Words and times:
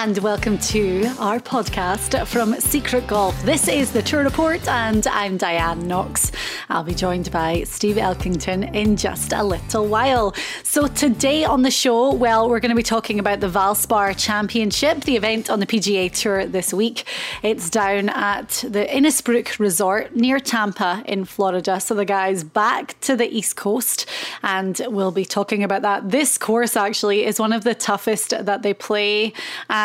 And 0.00 0.18
welcome 0.18 0.56
to 0.58 1.04
our 1.18 1.40
podcast 1.40 2.24
from 2.28 2.54
Secret 2.60 3.04
Golf. 3.08 3.36
This 3.42 3.66
is 3.66 3.90
the 3.90 4.00
Tour 4.00 4.22
Report 4.22 4.64
and 4.68 5.04
I'm 5.08 5.36
Diane 5.36 5.88
Knox. 5.88 6.30
I'll 6.68 6.84
be 6.84 6.94
joined 6.94 7.32
by 7.32 7.64
Steve 7.64 7.96
Elkington 7.96 8.76
in 8.76 8.96
just 8.96 9.32
a 9.32 9.42
little 9.42 9.88
while. 9.88 10.36
So 10.62 10.86
today 10.86 11.44
on 11.44 11.62
the 11.62 11.72
show, 11.72 12.14
well, 12.14 12.48
we're 12.48 12.60
going 12.60 12.70
to 12.70 12.76
be 12.76 12.82
talking 12.84 13.18
about 13.18 13.40
the 13.40 13.48
Valspar 13.48 14.16
Championship, 14.16 15.02
the 15.02 15.16
event 15.16 15.50
on 15.50 15.58
the 15.58 15.66
PGA 15.66 16.12
Tour 16.12 16.46
this 16.46 16.72
week. 16.72 17.04
It's 17.42 17.68
down 17.68 18.08
at 18.10 18.64
the 18.68 18.86
Innisbrook 18.86 19.58
Resort 19.58 20.14
near 20.14 20.38
Tampa 20.38 21.02
in 21.06 21.24
Florida. 21.24 21.80
So 21.80 21.96
the 21.96 22.04
guys 22.04 22.44
back 22.44 22.94
to 23.00 23.16
the 23.16 23.26
East 23.26 23.56
Coast 23.56 24.06
and 24.44 24.80
we'll 24.86 25.10
be 25.10 25.24
talking 25.24 25.64
about 25.64 25.82
that. 25.82 26.08
This 26.12 26.38
course 26.38 26.76
actually 26.76 27.26
is 27.26 27.40
one 27.40 27.52
of 27.52 27.64
the 27.64 27.74
toughest 27.74 28.30
that 28.30 28.62
they 28.62 28.74
play. 28.74 29.32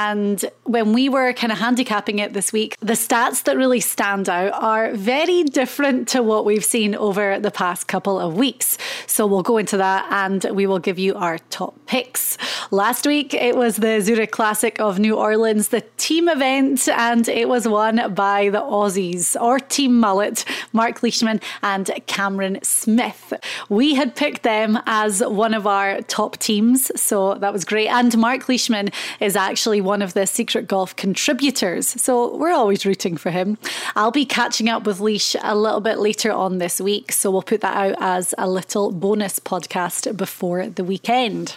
And 0.04 0.44
when 0.64 0.92
we 0.92 1.08
were 1.08 1.32
kind 1.32 1.54
of 1.54 1.60
handicapping 1.60 2.20
it 2.20 2.34
this 2.34 2.52
week, 2.52 2.76
the 2.82 2.94
stats 2.94 3.44
that 3.44 3.56
really 3.56 3.80
stand 3.80 4.28
out 4.28 4.52
are 4.54 4.94
very 4.94 5.44
different 5.44 6.10
to 6.10 6.22
what 6.22 6.44
we've 6.44 6.66
seen 6.66 6.94
over 6.94 7.40
the 7.40 7.52
past 7.52 7.88
couple 7.88 8.20
of 8.20 8.36
weeks. 8.36 8.78
So 9.08 9.26
we'll 9.26 9.44
go 9.44 9.58
into 9.58 9.78
that 9.78 10.06
and 10.12 10.44
we 10.56 10.68
will 10.68 10.80
give 10.80 11.00
you 11.00 11.16
our 11.16 11.38
top 11.50 11.74
picks. 11.86 12.38
Last 12.70 13.06
week, 13.08 13.34
it 13.34 13.56
was 13.56 13.78
the 13.78 14.02
Zurich 14.02 14.32
Classic 14.32 14.78
of 14.82 15.00
New 15.00 15.16
Orleans, 15.16 15.70
the 15.70 15.86
team 15.96 16.28
event, 16.28 16.90
and 16.90 17.30
it 17.30 17.48
was 17.48 17.66
won 17.66 18.14
by 18.14 18.50
the 18.50 18.60
Aussies, 18.60 19.40
or 19.40 19.60
Team 19.60 20.00
Mullet, 20.02 20.44
Mark 20.74 21.02
Leishman 21.02 21.40
and 21.62 21.90
Cameron 22.08 22.60
Smith. 22.62 23.34
We 23.70 23.96
had 23.96 24.18
picked 24.18 24.44
them 24.44 24.80
as 24.86 25.22
one 25.22 25.54
of 25.54 25.66
our 25.66 26.02
top 26.02 26.38
teams, 26.40 26.92
so 27.00 27.36
that 27.36 27.54
was 27.54 27.64
great. 27.64 27.88
And 27.88 28.18
Mark 28.18 28.50
Leishman 28.50 28.90
is 29.22 29.38
actually 29.38 29.80
one 29.80 29.93
of 30.02 30.14
the 30.14 30.26
Secret 30.26 30.68
Golf 30.68 30.96
contributors, 30.96 31.88
so 32.02 32.36
we're 32.38 32.52
always 32.52 32.86
rooting 32.86 33.18
for 33.18 33.30
him. 33.30 33.58
I'll 33.96 34.12
be 34.12 34.26
catching 34.26 34.70
up 34.70 34.86
with 34.86 35.00
Leish 35.00 35.36
a 35.42 35.56
little 35.56 35.82
bit 35.82 36.00
later 36.00 36.32
on 36.32 36.58
this 36.58 36.82
week, 36.82 37.12
so 37.12 37.30
we'll 37.32 37.42
put 37.42 37.62
that 37.62 37.76
out 37.76 37.96
as 38.00 38.34
a 38.38 38.50
little 38.50 38.92
bonus 38.92 39.40
podcast 39.40 40.16
before 40.18 40.68
the 40.68 40.84
weekend. 40.84 41.56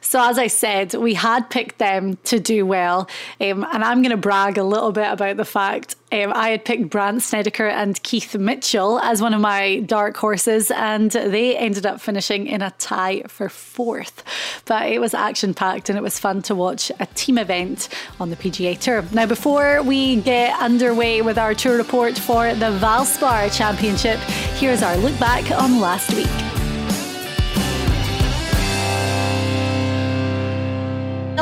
So, 0.00 0.20
as 0.22 0.38
I 0.38 0.46
said, 0.46 0.94
we 0.94 1.14
had 1.14 1.50
picked 1.50 1.78
them 1.78 2.16
to 2.24 2.38
do 2.38 2.66
well. 2.66 3.08
Um, 3.40 3.64
and 3.72 3.84
I'm 3.84 4.02
going 4.02 4.10
to 4.10 4.16
brag 4.16 4.58
a 4.58 4.64
little 4.64 4.92
bit 4.92 5.10
about 5.10 5.36
the 5.36 5.44
fact 5.44 5.96
um, 6.10 6.32
I 6.34 6.50
had 6.50 6.64
picked 6.64 6.88
Brandt 6.88 7.22
Snedeker 7.22 7.66
and 7.68 8.02
Keith 8.02 8.34
Mitchell 8.34 8.98
as 9.00 9.20
one 9.20 9.34
of 9.34 9.40
my 9.40 9.80
dark 9.80 10.16
horses, 10.16 10.70
and 10.70 11.10
they 11.10 11.56
ended 11.56 11.84
up 11.84 12.00
finishing 12.00 12.46
in 12.46 12.62
a 12.62 12.70
tie 12.78 13.22
for 13.28 13.48
fourth. 13.48 14.24
But 14.64 14.90
it 14.90 15.00
was 15.00 15.12
action 15.12 15.52
packed 15.52 15.90
and 15.90 15.98
it 15.98 16.02
was 16.02 16.18
fun 16.18 16.42
to 16.42 16.54
watch 16.54 16.90
a 16.98 17.06
team 17.06 17.36
event 17.36 17.88
on 18.20 18.30
the 18.30 18.36
PGA 18.36 18.78
Tour. 18.78 19.04
Now, 19.12 19.26
before 19.26 19.82
we 19.82 20.16
get 20.16 20.58
underway 20.58 21.20
with 21.20 21.36
our 21.36 21.54
tour 21.54 21.76
report 21.76 22.16
for 22.16 22.54
the 22.54 22.78
Valspar 22.78 23.54
Championship, 23.54 24.18
here's 24.56 24.82
our 24.82 24.96
look 24.96 25.18
back 25.18 25.50
on 25.50 25.80
last 25.80 26.14
week. 26.14 26.67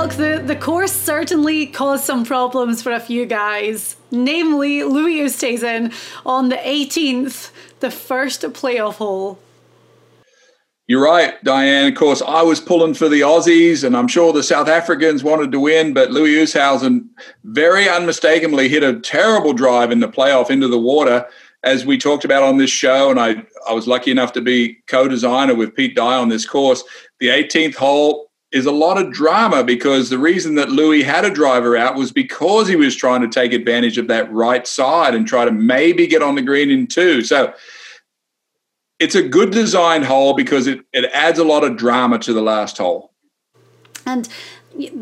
Look, 0.07 0.19
the, 0.19 0.41
the 0.41 0.55
course 0.55 0.93
certainly 0.93 1.67
caused 1.67 2.05
some 2.05 2.25
problems 2.25 2.81
for 2.81 2.93
a 2.93 3.01
few 3.01 3.27
guys, 3.27 3.97
namely 4.13 4.85
Louis 4.85 5.19
Oosthuizen 5.19 5.93
on 6.25 6.49
the 6.49 6.59
18th, 6.59 7.51
the 7.81 7.91
first 7.91 8.43
playoff 8.43 8.99
hole. 8.99 9.41
You're 10.87 11.03
right, 11.03 11.43
Diane. 11.43 11.89
Of 11.89 11.99
course, 11.99 12.23
I 12.23 12.41
was 12.43 12.61
pulling 12.61 12.95
for 12.95 13.09
the 13.09 13.23
Aussies, 13.23 13.83
and 13.83 13.97
I'm 13.97 14.07
sure 14.07 14.33
the 14.33 14.45
South 14.45 14.69
Africans 14.69 15.25
wanted 15.25 15.51
to 15.51 15.59
win, 15.59 15.93
but 15.93 16.13
Louis 16.13 16.37
Oosthuizen 16.37 17.09
very 17.43 17.89
unmistakably 17.89 18.69
hit 18.69 18.85
a 18.85 19.01
terrible 19.01 19.55
drive 19.55 19.91
in 19.91 19.99
the 19.99 20.09
playoff 20.09 20.51
into 20.51 20.69
the 20.69 20.79
water, 20.79 21.27
as 21.65 21.85
we 21.85 21.99
talked 21.99 22.25
about 22.25 22.45
on 22.45 22.59
this 22.59 22.71
show. 22.71 23.11
And 23.11 23.19
I, 23.19 23.45
I 23.69 23.73
was 23.73 23.89
lucky 23.89 24.13
enough 24.13 24.33
to 24.35 24.41
be 24.41 24.75
co-designer 24.87 25.57
with 25.57 25.75
Pete 25.75 25.97
Dye 25.97 26.17
on 26.17 26.29
this 26.29 26.47
course. 26.47 26.85
The 27.19 27.27
18th 27.27 27.75
hole, 27.75 28.26
is 28.57 28.65
a 28.65 28.73
lot 28.73 28.97
of 28.97 29.13
drama 29.13 29.63
because 29.63 30.09
the 30.09 30.19
reason 30.19 30.55
that 30.55 30.71
Louis 30.71 31.03
had 31.03 31.27
a 31.27 31.31
driver 31.31 31.77
out 31.77 31.95
was 31.95 32.11
because 32.11 32.67
he 32.67 32.75
was 32.75 32.97
trying 32.97 33.21
to 33.21 33.29
take 33.29 33.53
advantage 33.53 33.99
of 33.99 34.09
that 34.09 34.33
right 34.33 34.67
side 34.67 35.15
and 35.15 35.27
try 35.27 35.45
to 35.45 35.53
maybe 35.53 36.07
get 36.07 36.23
on 36.23 36.37
the 36.37 36.43
green 36.43 36.71
in 36.71 36.87
two. 36.87 37.23
So 37.23 37.53
it's 38.99 39.15
a 39.15 39.23
good 39.23 39.51
design 39.51 40.03
hole 40.03 40.33
because 40.33 40.67
it, 40.67 40.81
it 40.95 41.05
adds 41.13 41.39
a 41.39 41.45
lot 41.45 41.65
of 41.65 41.77
drama 41.77 42.19
to 42.21 42.33
the 42.33 42.41
last 42.41 42.79
hole. 42.79 43.13
And 44.07 44.27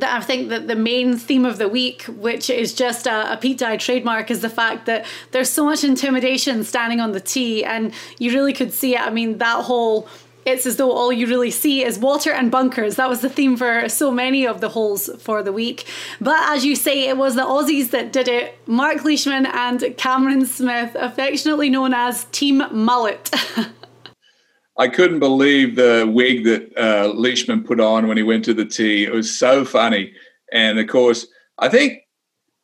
I 0.03 0.21
think 0.21 0.49
that 0.49 0.67
the 0.67 0.75
main 0.75 1.17
theme 1.17 1.45
of 1.45 1.59
the 1.59 1.69
week, 1.69 2.03
which 2.03 2.51
is 2.51 2.75
just 2.75 3.07
a, 3.07 3.35
a 3.35 3.37
Pete 3.37 3.59
Dye 3.59 3.77
trademark, 3.77 4.33
is 4.33 4.41
the 4.41 4.51
fact 4.51 4.87
that 4.87 5.07
there's 5.31 5.51
so 5.51 5.65
much 5.65 5.85
intimidation 5.85 6.65
standing 6.65 7.01
on 7.01 7.13
the 7.13 7.21
tee, 7.21 7.65
and 7.65 7.93
you 8.19 8.33
really 8.33 8.53
could 8.53 8.73
see 8.73 8.95
it. 8.97 9.01
I 9.01 9.11
mean, 9.11 9.39
that 9.39 9.63
whole 9.63 10.09
it's 10.45 10.67
as 10.67 10.77
though 10.77 10.93
all 10.93 11.13
you 11.13 11.27
really 11.27 11.51
see 11.51 11.85
is 11.85 11.99
water 11.99 12.33
and 12.33 12.51
bunkers. 12.51 12.97
That 12.97 13.09
was 13.09 13.21
the 13.21 13.29
theme 13.29 13.57
for 13.57 13.89
so 13.89 14.11
many 14.11 14.47
of 14.47 14.61
the 14.61 14.69
holes 14.69 15.11
for 15.19 15.43
the 15.43 15.53
week. 15.53 15.87
But 16.21 16.37
as 16.51 16.65
you 16.65 16.77
say, 16.77 17.09
it 17.09 17.17
was 17.17 17.35
the 17.35 17.43
Aussies 17.43 17.91
that 17.91 18.13
did 18.13 18.29
it. 18.29 18.59
Mark 18.67 19.05
Leishman 19.05 19.47
and 19.47 19.83
Cameron 19.97 20.47
Smith, 20.47 20.95
affectionately 20.95 21.71
known 21.71 21.95
as 21.95 22.25
Team 22.27 22.63
Mullet. 22.71 23.31
I 24.79 24.89
couldn't 24.89 25.21
believe 25.21 25.77
the 25.77 26.11
wig 26.13 26.45
that 26.45 26.77
uh, 26.77 27.13
Leishman 27.15 27.63
put 27.65 27.79
on 27.81 28.09
when 28.09 28.17
he 28.17 28.23
went 28.23 28.45
to 28.47 28.55
the 28.55 28.65
tee. 28.65 29.05
It 29.05 29.13
was 29.13 29.37
so 29.37 29.65
funny. 29.65 30.13
And 30.53 30.79
of 30.79 30.89
course, 30.89 31.27
I 31.59 31.69
think 31.69 32.01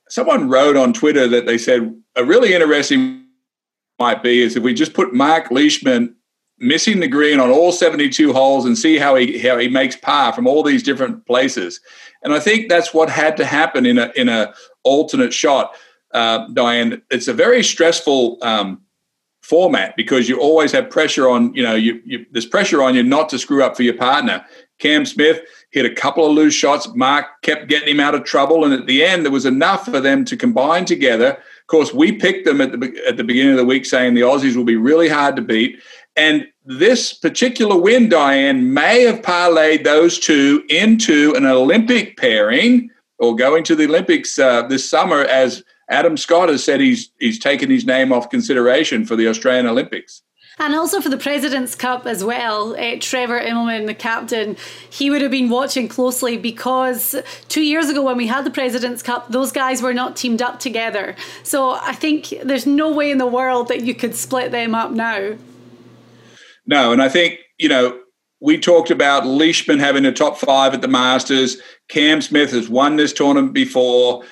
someone 0.08 0.48
wrote 0.48 0.76
on 0.76 0.92
Twitter 0.92 1.28
that 1.28 1.46
they 1.46 1.56
said 1.56 1.94
a 2.16 2.24
really 2.24 2.52
interesting 2.52 3.24
might 4.00 4.22
be 4.22 4.40
is 4.40 4.56
if 4.56 4.62
we 4.62 4.74
just 4.74 4.94
put 4.94 5.14
Mark 5.14 5.50
Leishman 5.50 6.16
missing 6.60 7.00
the 7.00 7.08
green 7.08 7.40
on 7.40 7.50
all 7.50 7.72
72 7.72 8.32
holes 8.32 8.66
and 8.66 8.76
see 8.76 8.98
how 8.98 9.16
he 9.16 9.38
how 9.38 9.58
he 9.58 9.68
makes 9.68 9.96
par 9.96 10.32
from 10.32 10.46
all 10.46 10.62
these 10.62 10.82
different 10.82 11.26
places. 11.26 11.80
And 12.22 12.32
I 12.32 12.40
think 12.40 12.68
that's 12.68 12.92
what 12.92 13.08
had 13.08 13.36
to 13.38 13.44
happen 13.44 13.86
in 13.86 13.98
a 13.98 14.12
in 14.14 14.28
a 14.28 14.54
alternate 14.84 15.32
shot. 15.32 15.74
Uh, 16.12 16.48
Diane, 16.52 17.02
it's 17.10 17.28
a 17.28 17.34
very 17.34 17.62
stressful 17.62 18.38
um, 18.42 18.82
format 19.42 19.96
because 19.96 20.28
you 20.28 20.38
always 20.38 20.72
have 20.72 20.90
pressure 20.90 21.28
on 21.28 21.54
you 21.54 21.62
know 21.62 21.74
you, 21.74 22.00
you, 22.04 22.26
there's 22.30 22.46
pressure 22.46 22.82
on 22.82 22.94
you 22.94 23.02
not 23.02 23.28
to 23.30 23.38
screw 23.38 23.62
up 23.64 23.76
for 23.76 23.82
your 23.82 23.96
partner. 23.96 24.44
Cam 24.78 25.04
Smith 25.04 25.40
hit 25.70 25.84
a 25.84 25.94
couple 25.94 26.24
of 26.24 26.32
loose 26.32 26.54
shots. 26.54 26.88
Mark 26.94 27.26
kept 27.42 27.68
getting 27.68 27.88
him 27.88 28.00
out 28.00 28.14
of 28.14 28.24
trouble, 28.24 28.64
and 28.64 28.72
at 28.72 28.86
the 28.86 29.04
end 29.04 29.24
there 29.24 29.32
was 29.32 29.46
enough 29.46 29.84
for 29.84 30.00
them 30.00 30.24
to 30.24 30.36
combine 30.36 30.84
together. 30.84 31.30
Of 31.30 31.66
course, 31.66 31.92
we 31.92 32.12
picked 32.12 32.44
them 32.44 32.60
at 32.60 32.72
the 32.72 33.02
at 33.06 33.16
the 33.16 33.24
beginning 33.24 33.52
of 33.52 33.58
the 33.58 33.64
week, 33.64 33.86
saying 33.86 34.14
the 34.14 34.22
Aussies 34.22 34.56
will 34.56 34.64
be 34.64 34.76
really 34.76 35.08
hard 35.08 35.36
to 35.36 35.42
beat. 35.42 35.80
And 36.16 36.46
this 36.64 37.12
particular 37.12 37.76
win, 37.76 38.08
Diane, 38.08 38.74
may 38.74 39.02
have 39.02 39.22
parlayed 39.22 39.84
those 39.84 40.18
two 40.18 40.64
into 40.68 41.34
an 41.36 41.46
Olympic 41.46 42.16
pairing 42.16 42.90
or 43.18 43.36
going 43.36 43.64
to 43.64 43.76
the 43.76 43.84
Olympics 43.84 44.38
uh, 44.38 44.62
this 44.62 44.88
summer 44.88 45.20
as 45.22 45.62
Adam 45.88 46.16
Scott 46.16 46.48
has 46.48 46.62
said 46.64 46.80
he's 46.80 47.10
he's 47.18 47.38
taken 47.38 47.68
his 47.70 47.84
name 47.84 48.12
off 48.12 48.30
consideration 48.30 49.04
for 49.04 49.16
the 49.16 49.28
Australian 49.28 49.66
Olympics. 49.66 50.22
And 50.58 50.74
also 50.74 51.00
for 51.00 51.08
the 51.08 51.16
President's 51.16 51.74
Cup 51.74 52.06
as 52.06 52.22
well, 52.22 52.76
uh, 52.78 52.96
Trevor 53.00 53.40
Immelman, 53.40 53.86
the 53.86 53.94
captain, 53.94 54.58
he 54.90 55.08
would 55.08 55.22
have 55.22 55.30
been 55.30 55.48
watching 55.48 55.88
closely 55.88 56.36
because 56.36 57.16
two 57.48 57.62
years 57.62 57.88
ago 57.88 58.02
when 58.02 58.18
we 58.18 58.26
had 58.26 58.44
the 58.44 58.50
President's 58.50 59.02
Cup, 59.02 59.28
those 59.30 59.52
guys 59.52 59.80
were 59.80 59.94
not 59.94 60.16
teamed 60.16 60.42
up 60.42 60.60
together. 60.60 61.16
So 61.44 61.78
I 61.80 61.94
think 61.94 62.34
there's 62.42 62.66
no 62.66 62.92
way 62.92 63.10
in 63.10 63.16
the 63.16 63.26
world 63.26 63.68
that 63.68 63.84
you 63.84 63.94
could 63.94 64.14
split 64.14 64.50
them 64.50 64.74
up 64.74 64.90
now. 64.90 65.36
No, 66.66 66.92
and 66.92 67.02
I 67.02 67.08
think, 67.08 67.40
you 67.58 67.68
know, 67.68 67.98
we 68.40 68.58
talked 68.58 68.90
about 68.90 69.26
Leishman 69.26 69.78
having 69.78 70.06
a 70.06 70.12
top 70.12 70.38
five 70.38 70.72
at 70.72 70.80
the 70.80 70.88
Masters. 70.88 71.58
Cam 71.88 72.22
Smith 72.22 72.52
has 72.52 72.68
won 72.68 72.96
this 72.96 73.12
tournament 73.12 73.52
before 73.52 74.24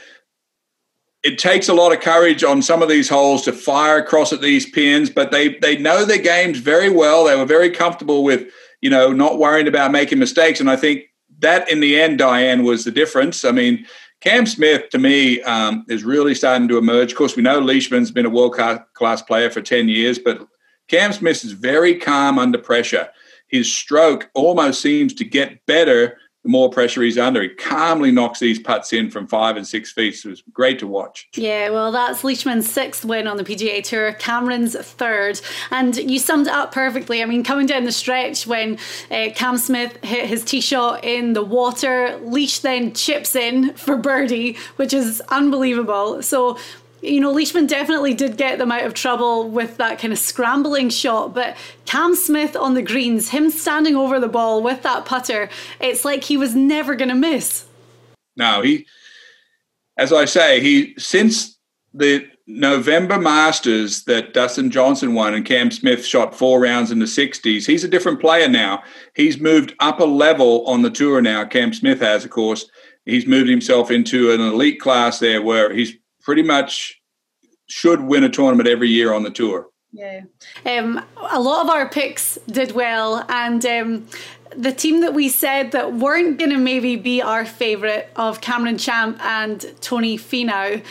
it 1.23 1.39
takes 1.39 1.69
a 1.69 1.75
lot 1.75 1.93
of 1.93 2.01
courage 2.01 2.45
on 2.45 2.63
some 2.63 2.83
of 2.83 2.89
these 2.89 3.09
holes 3.09 3.43
to 3.43 3.53
fire 3.53 3.99
across 3.99 4.33
at 4.33 4.41
these 4.41 4.71
pins, 4.71 5.11
but 5.11 5.31
they 5.31 5.59
they 5.59 5.77
know 5.77 6.05
their 6.05 6.19
games 6.23 6.59
very 6.59 6.91
well. 6.91 7.25
They 7.25 7.37
were 7.37 7.45
very 7.45 7.71
comfortable 7.71 8.23
with 8.23 8.49
you 8.81 8.91
know 8.91 9.13
not 9.13 9.39
worrying 9.39 9.69
about 9.69 9.91
making 9.91 10.19
mistakes, 10.19 10.61
and 10.61 10.71
I 10.71 10.77
think 10.77 11.05
that 11.41 11.71
in 11.71 11.81
the 11.81 12.01
end, 12.01 12.19
Diane 12.19 12.65
was 12.65 12.85
the 12.85 12.91
difference. 12.91 13.45
I 13.45 13.51
mean, 13.51 13.85
Cam 14.21 14.47
Smith 14.47 14.91
to 14.91 14.99
me 14.99 15.43
um, 15.43 15.85
is 15.89 16.05
really 16.05 16.35
starting 16.35 16.69
to 16.69 16.79
emerge. 16.79 17.13
Of 17.13 17.19
course, 17.19 17.37
we 17.37 17.43
know 17.43 17.59
Leishman's 17.59 18.11
been 18.11 18.27
a 18.27 18.31
world 18.31 18.57
class 18.95 19.23
player 19.23 19.51
for 19.51 19.61
ten 19.61 19.89
years, 19.89 20.19
but 20.19 20.47
Cam 20.89 21.13
Smith 21.13 21.45
is 21.45 21.53
very 21.53 21.95
calm 21.95 22.39
under 22.39 22.59
pressure. 22.59 23.09
His 23.49 23.73
stroke 23.73 24.31
almost 24.35 24.81
seems 24.81 25.15
to 25.15 25.25
get 25.25 25.65
better 25.67 26.19
the 26.45 26.51
more 26.51 26.71
pressure 26.71 27.03
he's 27.03 27.19
under. 27.19 27.43
He 27.43 27.49
calmly 27.49 28.13
knocks 28.13 28.39
these 28.39 28.59
putts 28.59 28.93
in 28.93 29.11
from 29.11 29.27
five 29.27 29.57
and 29.57 29.67
six 29.67 29.91
feet. 29.91 30.17
So 30.17 30.29
it 30.29 30.31
was 30.31 30.43
great 30.53 30.79
to 30.79 30.87
watch. 30.87 31.29
Yeah, 31.35 31.71
well, 31.71 31.91
that's 31.91 32.23
Leishman's 32.23 32.71
sixth 32.71 33.05
win 33.05 33.27
on 33.27 33.37
the 33.37 33.45
PGA 33.45 33.83
Tour, 33.83 34.13
Cameron's 34.15 34.77
third. 34.77 35.41
And 35.71 35.97
you 35.97 36.19
summed 36.19 36.47
it 36.47 36.53
up 36.53 36.73
perfectly. 36.73 37.23
I 37.23 37.27
mean, 37.27 37.43
coming 37.43 37.67
down 37.67 37.85
the 37.85 37.93
stretch 37.93 38.47
when 38.47 38.79
uh, 39.11 39.31
Cam 39.35 39.59
Smith 39.59 40.03
hit 40.05 40.27
his 40.27 40.45
tee 40.45 40.61
shot 40.61 41.05
in 41.05 41.33
the 41.33 41.45
water, 41.45 42.17
Leish 42.23 42.61
then 42.61 42.95
chips 42.95 43.35
in 43.35 43.75
for 43.75 43.97
birdie, 43.97 44.57
which 44.77 44.93
is 44.93 45.21
unbelievable. 45.31 46.23
So 46.23 46.57
you 47.03 47.21
know, 47.21 47.33
Leishman 47.33 47.67
definitely 47.67 48.15
did 48.15 48.37
get 48.37 48.59
them 48.59 48.73
out 48.73 48.85
of 48.85 48.95
trouble 48.95 49.49
with 49.49 49.77
that 49.77 49.99
kind 49.99 50.13
of 50.13 50.19
scrambling 50.19 50.91
shot, 50.91 51.35
but 51.35 51.57
Cam 51.87 52.15
Smith 52.15 52.57
on 52.57 52.75
the 52.75 52.83
greens, 52.83 53.31
him 53.31 53.51
standing 53.51 53.97
over 53.97 54.19
the 54.19 54.29
ball 54.29 54.63
with 54.63 54.83
that 54.83 55.05
putter, 55.05 55.49
it's 55.81 56.05
like 56.05 56.25
he 56.25 56.37
was 56.37 56.55
never 56.55 56.95
going 56.95 57.09
to 57.09 57.15
miss. 57.15 57.67
No, 58.37 58.63
he, 58.63 58.87
as 59.97 60.13
I 60.13 60.25
say, 60.25 60.61
he 60.61 60.95
since 60.99 61.59
the 61.95 62.29
November 62.47 63.19
Masters 63.19 64.05
that 64.05 64.33
Dustin 64.33 64.71
Johnson 64.71 65.15
won 65.15 65.35
and 65.35 65.45
Cam 65.45 65.71
Smith 65.71 66.05
shot 66.05 66.35
four 66.35 66.61
rounds 66.61 66.91
in 66.91 66.99
the 66.99 67.05
60s, 67.05 67.67
he's 67.67 67.85
a 67.85 67.89
different 67.89 68.21
player 68.21 68.49
now. 68.49 68.83
He's 69.15 69.39
moved 69.39 69.75
up 69.81 70.01
a 70.01 70.05
level 70.05 70.67
on 70.67 70.83
the 70.83 70.91
tour 70.91 71.21
now. 71.21 71.45
Cam 71.45 71.73
Smith 71.75 72.01
has, 72.01 72.25
of 72.25 72.31
course. 72.31 72.71
He's 73.05 73.27
moved 73.27 73.51
himself 73.51 73.91
into 73.91 74.33
an 74.33 74.41
elite 74.41 74.81
class 74.81 75.19
there 75.19 75.43
where 75.43 75.73
he's 75.75 75.95
pretty 76.29 76.43
much 76.43 77.01
should 77.69 78.03
win 78.03 78.23
a 78.23 78.29
tournament 78.29 78.69
every 78.69 78.91
year 78.91 79.15
on 79.15 79.23
the 79.23 79.31
tour. 79.31 79.69
Yeah. 79.93 80.25
Um, 80.67 81.03
a 81.31 81.41
lot 81.41 81.65
of 81.65 81.71
our 81.71 81.89
picks 81.89 82.39
did 82.47 82.73
well, 82.73 83.25
and 83.31 83.65
um, 83.65 84.07
the 84.55 84.71
team 84.71 85.01
that 85.01 85.15
we 85.15 85.31
said 85.31 85.73
that 85.73 85.95
weren't 85.95 86.39
going 86.39 86.51
to 86.51 86.59
maybe 86.59 86.97
be 86.97 87.23
our 87.23 87.47
favourite 87.47 88.09
of 88.17 88.43
Cameron 88.43 88.77
Champ 88.77 89.19
and 89.25 89.75
Tony 89.81 90.19
Finau, 90.19 90.85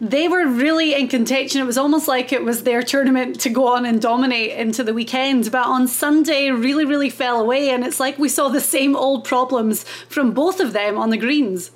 they 0.00 0.26
were 0.26 0.46
really 0.46 0.94
in 0.94 1.08
contention. 1.08 1.60
It 1.60 1.66
was 1.66 1.76
almost 1.76 2.08
like 2.08 2.32
it 2.32 2.42
was 2.42 2.62
their 2.62 2.82
tournament 2.82 3.38
to 3.40 3.50
go 3.50 3.66
on 3.66 3.84
and 3.84 4.00
dominate 4.00 4.52
into 4.52 4.82
the 4.82 4.94
weekend. 4.94 5.52
But 5.52 5.66
on 5.66 5.86
Sunday, 5.86 6.50
really, 6.50 6.86
really 6.86 7.10
fell 7.10 7.42
away. 7.42 7.68
And 7.68 7.84
it's 7.84 8.00
like 8.00 8.18
we 8.18 8.30
saw 8.30 8.48
the 8.48 8.58
same 8.62 8.96
old 8.96 9.26
problems 9.26 9.82
from 10.08 10.32
both 10.32 10.60
of 10.60 10.72
them 10.72 10.96
on 10.96 11.10
the 11.10 11.18
greens 11.18 11.72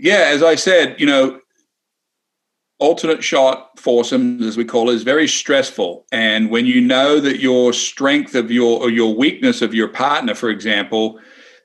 yeah, 0.00 0.24
as 0.28 0.42
I 0.42 0.54
said, 0.54 0.98
you 0.98 1.06
know, 1.06 1.40
alternate 2.78 3.22
shot 3.22 3.78
foursomes, 3.78 4.44
as 4.44 4.56
we 4.56 4.64
call 4.64 4.88
it, 4.88 4.94
is 4.94 5.02
very 5.02 5.28
stressful. 5.28 6.06
And 6.10 6.50
when 6.50 6.64
you 6.64 6.80
know 6.80 7.20
that 7.20 7.40
your 7.40 7.72
strength 7.74 8.34
of 8.34 8.50
your 8.50 8.80
or 8.80 8.90
your 8.90 9.14
weakness 9.14 9.60
of 9.60 9.74
your 9.74 9.88
partner, 9.88 10.34
for 10.34 10.48
example, 10.48 11.20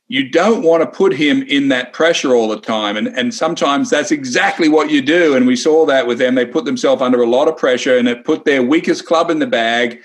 you 0.08 0.30
don't 0.30 0.64
want 0.64 0.84
to 0.84 0.98
put 0.98 1.14
him 1.14 1.44
in 1.44 1.70
that 1.70 1.94
pressure 1.94 2.36
all 2.36 2.50
the 2.50 2.60
time. 2.60 2.98
And, 2.98 3.08
and 3.08 3.34
sometimes 3.34 3.90
that's 3.90 4.12
exactly 4.12 4.70
what 4.70 4.92
you 4.92 5.02
do. 5.02 5.36
And 5.36 5.48
we 5.48 5.56
saw 5.56 5.86
that 5.86 6.06
with 6.06 6.20
them. 6.20 6.36
They 6.36 6.46
put 6.46 6.66
themselves 6.66 7.02
under 7.02 7.22
a 7.22 7.28
lot 7.28 7.48
of 7.48 7.58
pressure 7.58 7.98
and 7.98 8.08
it 8.08 8.26
put 8.26 8.46
their 8.46 8.62
weakest 8.62 9.06
club 9.06 9.32
in 9.32 9.40
the 9.40 9.48
bag 9.48 10.02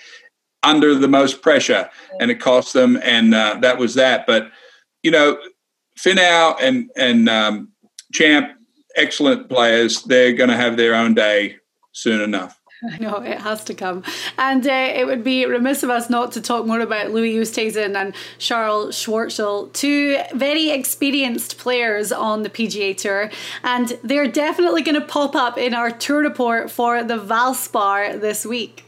under 0.63 0.95
the 0.95 1.09
most 1.09 1.43
pressure. 1.43 1.91
And 2.21 2.31
it 2.31 2.41
cost 2.41 2.73
them. 2.73 2.99
And 3.03 3.35
uh, 3.35 3.59
that 3.61 3.77
was 3.77 3.95
that. 3.95 4.27
But, 4.27 4.51
you 5.03 5.11
know, 5.11 5.39
Finau 5.99 6.57
and, 6.63 6.89
and 6.97 7.29
um, 7.29 7.69
Champ, 8.13 8.53
excellent 8.97 9.49
players. 9.49 10.03
They're 10.03 10.33
going 10.33 10.51
to 10.51 10.57
have 10.57 10.77
their 10.77 10.95
own 10.95 11.15
day 11.15 11.57
soon 11.93 12.21
enough. 12.21 12.61
I 12.83 12.97
know 12.97 13.17
it 13.17 13.39
has 13.39 13.63
to 13.65 13.75
come, 13.75 14.03
and 14.39 14.67
uh, 14.67 14.93
it 14.95 15.07
would 15.07 15.23
be 15.23 15.45
remiss 15.45 15.83
of 15.83 15.91
us 15.91 16.09
not 16.09 16.33
to 16.33 16.41
talk 16.41 16.65
more 16.65 16.81
about 16.81 17.11
Louis 17.11 17.35
Oosthuizen 17.35 17.95
and 17.95 18.15
Charles 18.39 18.97
Schwartzel, 18.97 19.71
two 19.75 20.19
very 20.35 20.71
experienced 20.71 21.59
players 21.59 22.11
on 22.11 22.43
the 22.43 22.49
PGA 22.49 22.97
Tour, 22.97 23.31
and 23.63 23.99
they're 24.03 24.29
definitely 24.29 24.81
going 24.81 24.99
to 24.99 25.07
pop 25.07 25.37
up 25.37 25.59
in 25.59 25.75
our 25.75 25.91
tour 25.91 26.23
report 26.23 26.71
for 26.71 27.05
the 27.05 27.19
Valspar 27.19 28.19
this 28.19 28.47
week. 28.47 28.85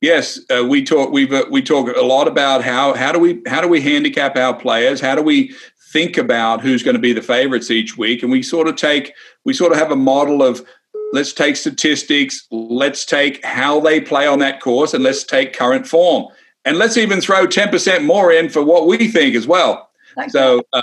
Yes, 0.00 0.40
uh, 0.50 0.64
we 0.64 0.84
talk. 0.84 1.12
We 1.12 1.28
uh, 1.30 1.44
we 1.48 1.62
talk 1.62 1.88
a 1.96 2.02
lot 2.02 2.26
about 2.26 2.62
how 2.64 2.94
how 2.94 3.12
do 3.12 3.18
we 3.18 3.40
how 3.46 3.60
do 3.60 3.68
we 3.68 3.80
handicap 3.80 4.36
our 4.36 4.52
players? 4.52 5.00
How 5.00 5.14
do 5.14 5.22
we 5.22 5.54
think 5.92 6.16
about 6.16 6.60
who's 6.60 6.82
going 6.82 6.94
to 6.94 7.00
be 7.00 7.12
the 7.12 7.22
favorites 7.22 7.70
each 7.70 7.96
week 7.98 8.22
and 8.22 8.32
we 8.32 8.42
sort 8.42 8.66
of 8.68 8.76
take 8.76 9.12
we 9.44 9.52
sort 9.52 9.72
of 9.72 9.78
have 9.78 9.90
a 9.90 9.96
model 9.96 10.42
of 10.42 10.64
let's 11.12 11.32
take 11.32 11.56
statistics 11.56 12.46
let's 12.50 13.04
take 13.04 13.44
how 13.44 13.78
they 13.78 14.00
play 14.00 14.26
on 14.26 14.38
that 14.38 14.60
course 14.60 14.94
and 14.94 15.04
let's 15.04 15.24
take 15.24 15.52
current 15.52 15.86
form. 15.86 16.26
And 16.64 16.78
let's 16.78 16.96
even 16.96 17.20
throw 17.20 17.46
10% 17.46 18.04
more 18.04 18.30
in 18.30 18.48
for 18.48 18.62
what 18.62 18.86
we 18.86 19.08
think 19.08 19.34
as 19.34 19.48
well. 19.48 19.90
So 20.28 20.62
uh, 20.72 20.82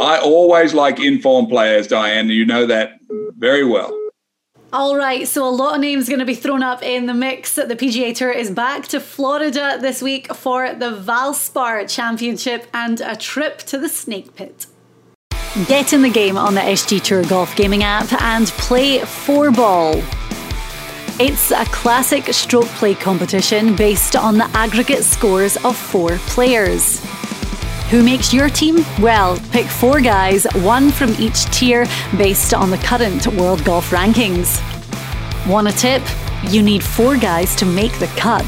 i 0.00 0.18
always 0.18 0.74
like 0.74 0.98
informed 0.98 1.48
players 1.48 1.86
diane 1.86 2.28
you 2.28 2.44
know 2.44 2.66
that 2.66 2.98
very 3.38 3.64
well 3.64 3.96
all 4.74 4.96
right, 4.96 5.28
so 5.28 5.46
a 5.46 5.50
lot 5.50 5.76
of 5.76 5.80
names 5.80 6.08
going 6.08 6.18
to 6.18 6.24
be 6.24 6.34
thrown 6.34 6.60
up 6.60 6.82
in 6.82 7.06
the 7.06 7.14
mix. 7.14 7.54
The 7.54 7.64
PGA 7.64 8.12
Tour 8.12 8.32
is 8.32 8.50
back 8.50 8.88
to 8.88 8.98
Florida 8.98 9.78
this 9.80 10.02
week 10.02 10.34
for 10.34 10.74
the 10.74 10.90
Valspar 10.90 11.88
Championship 11.88 12.66
and 12.74 13.00
a 13.00 13.14
trip 13.14 13.58
to 13.58 13.78
the 13.78 13.88
Snake 13.88 14.34
Pit. 14.34 14.66
Get 15.68 15.92
in 15.92 16.02
the 16.02 16.10
game 16.10 16.36
on 16.36 16.56
the 16.56 16.60
SG 16.60 17.00
Tour 17.00 17.22
Golf 17.22 17.54
Gaming 17.54 17.84
app 17.84 18.20
and 18.20 18.48
play 18.48 18.98
four 18.98 19.52
ball. 19.52 20.02
It's 21.20 21.52
a 21.52 21.64
classic 21.66 22.24
stroke 22.34 22.66
play 22.66 22.96
competition 22.96 23.76
based 23.76 24.16
on 24.16 24.38
the 24.38 24.50
aggregate 24.54 25.04
scores 25.04 25.56
of 25.58 25.76
four 25.76 26.16
players. 26.26 27.00
Who 27.90 28.02
makes 28.02 28.34
your 28.34 28.48
team? 28.48 28.84
Well, 28.98 29.38
pick 29.52 29.66
four 29.66 30.00
guys, 30.00 30.46
one 30.54 30.90
from 30.90 31.10
each 31.10 31.44
tier, 31.52 31.86
based 32.16 32.52
on 32.52 32.70
the 32.70 32.78
current 32.78 33.26
World 33.28 33.62
Golf 33.64 33.90
Rankings. 33.90 34.73
Want 35.46 35.68
a 35.68 35.72
tip? 35.72 36.02
You 36.48 36.62
need 36.62 36.82
four 36.82 37.16
guys 37.18 37.54
to 37.56 37.66
make 37.66 37.98
the 37.98 38.06
cut. 38.16 38.46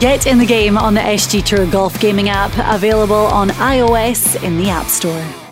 Get 0.00 0.26
in 0.26 0.38
the 0.38 0.46
game 0.46 0.76
on 0.76 0.94
the 0.94 1.00
SG 1.00 1.44
Tour 1.44 1.66
Golf 1.70 2.00
Gaming 2.00 2.28
app, 2.28 2.52
available 2.74 3.14
on 3.14 3.50
iOS 3.50 4.42
in 4.42 4.58
the 4.58 4.68
App 4.68 4.86
Store. 4.86 5.43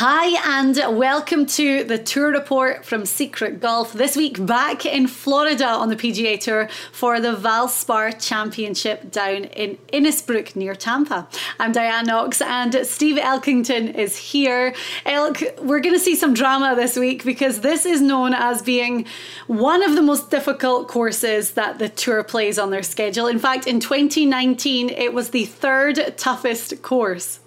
Hi, 0.00 0.60
and 0.60 0.96
welcome 0.96 1.44
to 1.46 1.82
the 1.82 1.98
tour 1.98 2.30
report 2.30 2.84
from 2.84 3.04
Secret 3.04 3.58
Golf. 3.58 3.92
This 3.92 4.14
week, 4.14 4.46
back 4.46 4.86
in 4.86 5.08
Florida 5.08 5.66
on 5.66 5.88
the 5.88 5.96
PGA 5.96 6.38
Tour 6.38 6.68
for 6.92 7.18
the 7.18 7.34
Valspar 7.34 8.24
Championship 8.24 9.10
down 9.10 9.46
in 9.46 9.76
Innisbrook 9.92 10.54
near 10.54 10.76
Tampa. 10.76 11.26
I'm 11.58 11.72
Diane 11.72 12.06
Knox, 12.06 12.40
and 12.40 12.86
Steve 12.86 13.16
Elkington 13.16 13.92
is 13.92 14.16
here. 14.16 14.72
Elk, 15.04 15.42
we're 15.62 15.80
going 15.80 15.96
to 15.96 16.00
see 16.00 16.14
some 16.14 16.32
drama 16.32 16.76
this 16.76 16.96
week 16.96 17.24
because 17.24 17.62
this 17.62 17.84
is 17.84 18.00
known 18.00 18.34
as 18.34 18.62
being 18.62 19.04
one 19.48 19.82
of 19.82 19.96
the 19.96 20.02
most 20.02 20.30
difficult 20.30 20.86
courses 20.86 21.54
that 21.54 21.80
the 21.80 21.88
tour 21.88 22.22
plays 22.22 22.56
on 22.56 22.70
their 22.70 22.84
schedule. 22.84 23.26
In 23.26 23.40
fact, 23.40 23.66
in 23.66 23.80
2019, 23.80 24.90
it 24.90 25.12
was 25.12 25.30
the 25.30 25.44
third 25.44 26.16
toughest 26.16 26.82
course. 26.82 27.40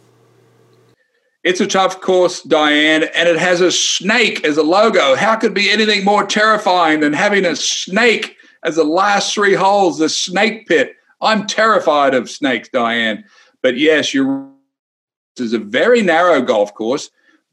It's 1.43 1.59
a 1.59 1.67
tough 1.67 2.01
course, 2.01 2.43
Diane, 2.43 3.03
and 3.15 3.27
it 3.27 3.37
has 3.37 3.61
a 3.61 3.71
snake 3.71 4.45
as 4.45 4.57
a 4.57 4.63
logo. 4.63 5.15
How 5.15 5.35
could 5.35 5.53
be 5.53 5.71
anything 5.71 6.03
more 6.03 6.25
terrifying 6.25 6.99
than 6.99 7.13
having 7.13 7.45
a 7.45 7.55
snake 7.55 8.37
as 8.63 8.75
the 8.75 8.83
last 8.83 9.33
three 9.33 9.55
holes, 9.55 9.97
the 9.97 10.09
snake 10.09 10.67
pit? 10.67 10.95
I'm 11.19 11.47
terrified 11.47 12.13
of 12.13 12.29
snakes, 12.29 12.69
Diane. 12.69 13.23
But 13.61 13.77
yes, 13.77 14.13
you're 14.13 14.51
this 15.35 15.47
is 15.47 15.53
a 15.53 15.59
very 15.59 16.01
narrow 16.01 16.41
golf 16.41 16.73
course. 16.73 17.09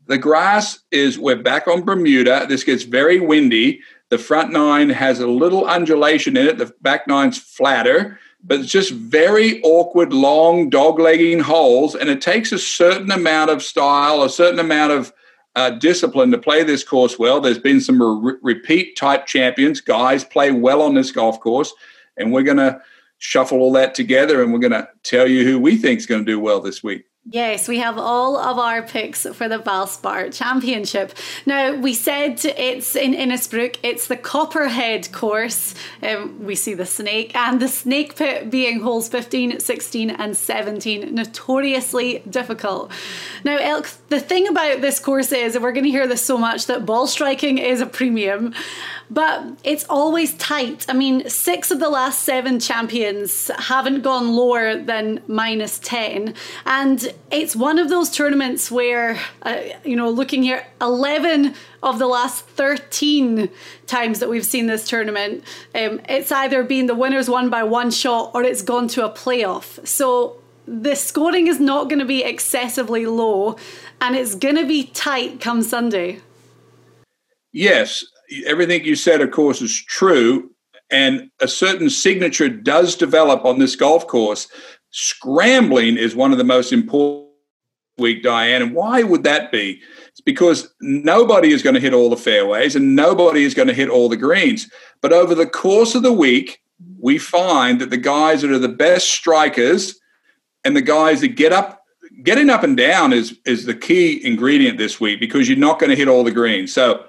The 0.07 0.19
grass 0.19 0.81
is, 0.91 1.19
we're 1.19 1.43
back 1.43 1.69
on 1.69 1.85
Bermuda. 1.85 2.47
This 2.49 2.65
gets 2.65 2.83
very 2.83 3.21
windy. 3.21 3.81
The 4.11 4.19
front 4.19 4.53
nine 4.53 4.89
has 4.91 5.21
a 5.21 5.27
little 5.27 5.67
undulation 5.67 6.37
in 6.37 6.47
it. 6.49 6.59
The 6.59 6.73
back 6.81 7.07
nine's 7.07 7.39
flatter, 7.39 8.19
but 8.43 8.61
it's 8.61 8.71
just 8.71 8.93
very 8.93 9.61
awkward, 9.63 10.13
long, 10.13 10.71
dog-legging 10.71 11.41
holes. 11.41 11.95
And 11.95 12.09
it 12.09 12.21
takes 12.21 12.53
a 12.53 12.59
certain 12.59 13.11
amount 13.11 13.51
of 13.51 13.63
style, 13.63 14.23
a 14.23 14.31
certain 14.31 14.61
amount 14.61 14.93
of 14.93 15.13
uh, 15.57 15.71
discipline 15.71 16.31
to 16.31 16.39
play 16.39 16.63
this 16.63 16.85
course 16.85 17.19
well. 17.19 17.41
There's 17.41 17.59
been 17.59 17.81
some 17.81 18.01
re- 18.01 18.37
repeat 18.43 18.97
type 18.97 19.27
champions. 19.27 19.81
Guys 19.81 20.25
play 20.25 20.53
well 20.53 20.83
on 20.83 20.95
this 20.95 21.11
golf 21.11 21.41
course. 21.41 21.73
And 22.17 22.33
we're 22.33 22.43
going 22.43 22.59
to 22.59 22.81
shuffle 23.19 23.59
all 23.59 23.73
that 23.73 23.95
together 23.95 24.43
and 24.43 24.53
we're 24.53 24.61
going 24.61 24.73
to 24.73 24.89
tell 25.03 25.27
you 25.27 25.45
who 25.45 25.59
we 25.59 25.77
think 25.77 25.99
is 25.99 26.07
going 26.07 26.25
to 26.25 26.33
do 26.33 26.39
well 26.39 26.61
this 26.61 26.83
week. 26.83 27.05
Yes, 27.31 27.69
we 27.69 27.79
have 27.81 27.99
all 27.99 28.39
of 28.39 28.59
our 28.59 28.81
picks 28.81 29.27
for 29.27 29.51
the 29.51 29.59
Valspar 29.59 30.33
Championship. 30.33 31.13
Now, 31.45 31.75
we 31.75 31.93
said 31.93 32.43
it's 32.43 32.97
in 32.97 33.13
Innisbrook, 33.13 33.77
it's 33.83 34.07
the 34.07 34.17
Copperhead 34.17 35.13
course. 35.13 35.75
Um, 36.03 36.43
we 36.47 36.55
see 36.55 36.73
the 36.73 36.87
snake 36.87 37.37
and 37.37 37.61
the 37.61 37.69
snake 37.69 38.17
pit 38.17 38.51
being 38.51 38.81
holes 38.81 39.11
15, 39.11 39.61
16, 39.61 40.09
and 40.09 40.35
17, 40.35 41.15
notoriously 41.15 42.23
difficult. 42.31 42.91
Now, 43.45 43.59
Elk, 43.59 43.91
the 44.09 44.21
thing 44.21 44.49
about 44.49 44.81
this 44.81 44.99
course 44.99 45.31
is, 45.31 45.55
and 45.55 45.63
we're 45.63 45.73
going 45.73 45.85
to 45.85 45.91
hear 45.91 46.07
this 46.07 46.23
so 46.23 46.39
much, 46.39 46.65
that 46.65 46.87
ball 46.87 47.07
striking 47.07 47.59
is 47.59 47.83
a 47.83 47.87
premium 47.87 48.55
but 49.11 49.45
it's 49.65 49.85
always 49.89 50.35
tight. 50.35 50.87
I 50.89 50.93
mean, 50.93 51.29
six 51.29 51.71
of 51.71 51.81
the 51.81 51.89
last 51.89 52.23
seven 52.23 52.61
champions 52.61 53.51
haven't 53.59 54.03
gone 54.03 54.35
lower 54.35 54.77
than 54.77 55.23
minus 55.27 55.79
10. 55.79 56.35
And 56.67 57.15
it's 57.31 57.55
one 57.55 57.79
of 57.79 57.89
those 57.89 58.11
tournaments 58.11 58.71
where, 58.71 59.19
uh, 59.43 59.61
you 59.85 59.97
know, 59.97 60.09
looking 60.09 60.43
here, 60.43 60.67
11 60.81 61.55
of 61.83 61.99
the 61.99 62.07
last 62.07 62.45
13 62.47 63.51
times 63.87 64.21
that 64.21 64.29
we've 64.29 64.47
seen 64.47 64.67
this 64.67 64.89
tournament, 64.89 65.45
um, 65.75 66.01
it's 66.09 66.33
either 66.33 66.63
been 66.63 66.87
the 66.87 66.95
winners 66.95 67.29
won 67.29 67.51
by 67.51 67.63
one 67.63 67.91
shot 67.91 68.31
or 68.35 68.43
it's 68.43 68.63
gone 68.63 68.89
to 68.89 69.05
a 69.05 69.11
playoff. 69.11 69.87
So 69.87 70.41
the 70.67 70.95
scoring 70.95 71.47
is 71.47 71.61
not 71.61 71.89
going 71.89 71.99
to 71.99 72.05
be 72.05 72.23
excessively 72.23 73.07
low 73.07 73.57
and 74.01 74.17
it's 74.17 74.35
going 74.35 74.57
to 74.57 74.67
be 74.67 74.85
tight 74.85 75.41
come 75.41 75.63
Sunday. 75.63 76.21
Yes, 77.53 78.05
everything 78.47 78.85
you 78.85 78.97
said, 78.97 79.21
of 79.21 79.31
course, 79.31 79.61
is 79.61 79.77
true. 79.83 80.51
And 80.91 81.31
a 81.41 81.49
certain 81.49 81.91
signature 81.91 82.49
does 82.49 82.97
develop 82.97 83.45
on 83.45 83.59
this 83.59 83.77
golf 83.77 84.07
course. 84.07 84.49
Scrambling 85.01 85.97
is 85.97 86.17
one 86.17 86.33
of 86.33 86.39
the 86.39 86.45
most 86.45 86.73
important 86.73 87.29
week, 87.99 88.21
Diane. 88.21 88.63
And 88.63 88.75
why 88.75 89.05
would 89.05 89.23
that 89.23 89.53
be? 89.53 89.81
It's 90.09 90.21
because 90.21 90.75
nobody 90.81 91.53
is 91.53 91.63
going 91.63 91.75
to 91.75 91.81
hit 91.81 91.95
all 91.95 92.11
the 92.11 92.17
fairways 92.17 92.75
and 92.75 92.97
nobody 92.97 93.45
is 93.45 93.55
going 93.55 93.69
to 93.69 93.75
hit 93.75 93.89
all 93.89 94.09
the 94.09 94.17
greens. 94.17 94.69
But 95.01 95.13
over 95.13 95.37
the 95.37 95.47
course 95.47 95.95
of 95.95 96.03
the 96.03 96.13
week, 96.13 96.61
we 96.99 97.17
find 97.17 97.81
that 97.81 97.91
the 97.91 97.97
guys 97.97 98.43
that 98.43 98.51
are 98.51 98.59
the 98.59 98.69
best 98.69 99.09
strikers 99.09 100.01
and 100.65 100.75
the 100.75 100.83
guys 100.83 101.21
that 101.21 101.37
get 101.37 101.53
up 101.53 101.85
getting 102.25 102.51
up 102.51 102.65
and 102.65 102.77
down 102.77 103.13
is 103.13 103.39
is 103.47 103.67
the 103.67 103.75
key 103.75 104.21
ingredient 104.27 104.79
this 104.79 105.01
week 105.01 105.21
because 105.21 105.49
you're 105.49 105.59
not 105.59 105.79
going 105.79 105.91
to 105.91 105.97
hit 105.97 106.09
all 106.09 106.25
the 106.25 106.33
greens. 106.33 106.75
So 106.75 107.05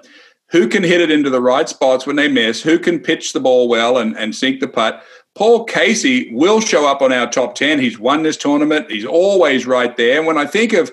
who 0.50 0.68
can 0.68 0.84
hit 0.84 1.00
it 1.00 1.10
into 1.10 1.30
the 1.30 1.40
right 1.40 1.68
spots 1.68 2.06
when 2.06 2.16
they 2.16 2.28
miss, 2.28 2.62
who 2.62 2.78
can 2.78 3.00
pitch 3.00 3.32
the 3.32 3.40
ball 3.40 3.68
well 3.68 3.98
and, 3.98 4.16
and 4.16 4.34
sink 4.34 4.60
the 4.60 4.68
putt. 4.68 5.02
Paul 5.34 5.64
Casey 5.64 6.32
will 6.34 6.60
show 6.60 6.86
up 6.86 7.02
on 7.02 7.12
our 7.12 7.30
top 7.30 7.54
10. 7.54 7.78
He's 7.78 7.98
won 7.98 8.22
this 8.22 8.36
tournament. 8.36 8.90
He's 8.90 9.06
always 9.06 9.66
right 9.66 9.96
there. 9.96 10.18
And 10.18 10.26
when 10.26 10.38
I 10.38 10.46
think 10.46 10.72
of 10.72 10.90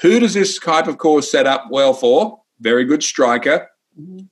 who 0.00 0.20
does 0.20 0.34
this 0.34 0.58
type 0.58 0.86
of 0.86 0.98
course 0.98 1.30
set 1.30 1.46
up 1.46 1.66
well 1.70 1.94
for, 1.94 2.40
very 2.60 2.84
good 2.84 3.02
striker, 3.02 3.68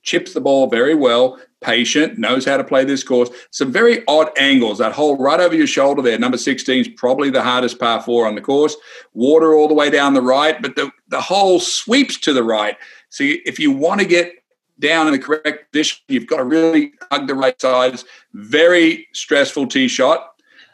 chips 0.03 0.33
the 0.33 0.41
ball 0.41 0.69
very 0.69 0.95
well, 0.95 1.39
patient, 1.61 2.17
knows 2.17 2.45
how 2.45 2.57
to 2.57 2.63
play 2.63 2.85
this 2.85 3.03
course. 3.03 3.29
Some 3.51 3.71
very 3.71 4.03
odd 4.07 4.29
angles. 4.37 4.77
That 4.77 4.93
hole 4.93 5.17
right 5.17 5.39
over 5.39 5.55
your 5.55 5.67
shoulder 5.67 6.01
there, 6.01 6.17
number 6.17 6.37
16 6.37 6.81
is 6.81 6.87
probably 6.89 7.29
the 7.29 7.41
hardest 7.41 7.79
par 7.79 8.01
four 8.01 8.27
on 8.27 8.35
the 8.35 8.41
course. 8.41 8.75
Water 9.13 9.55
all 9.55 9.67
the 9.67 9.73
way 9.73 9.89
down 9.89 10.13
the 10.13 10.21
right, 10.21 10.61
but 10.61 10.75
the, 10.75 10.91
the 11.09 11.21
hole 11.21 11.59
sweeps 11.59 12.17
to 12.19 12.33
the 12.33 12.43
right. 12.43 12.77
So 13.09 13.23
if 13.25 13.59
you 13.59 13.71
want 13.71 13.99
to 14.01 14.07
get 14.07 14.33
down 14.79 15.07
in 15.07 15.13
the 15.13 15.19
correct 15.19 15.71
position. 15.71 15.99
You've 16.07 16.27
got 16.27 16.37
to 16.37 16.43
really 16.43 16.93
hug 17.11 17.27
the 17.27 17.35
right 17.35 17.59
sides. 17.59 18.05
Very 18.33 19.07
stressful 19.13 19.67
tee 19.67 19.87
shot 19.87 20.33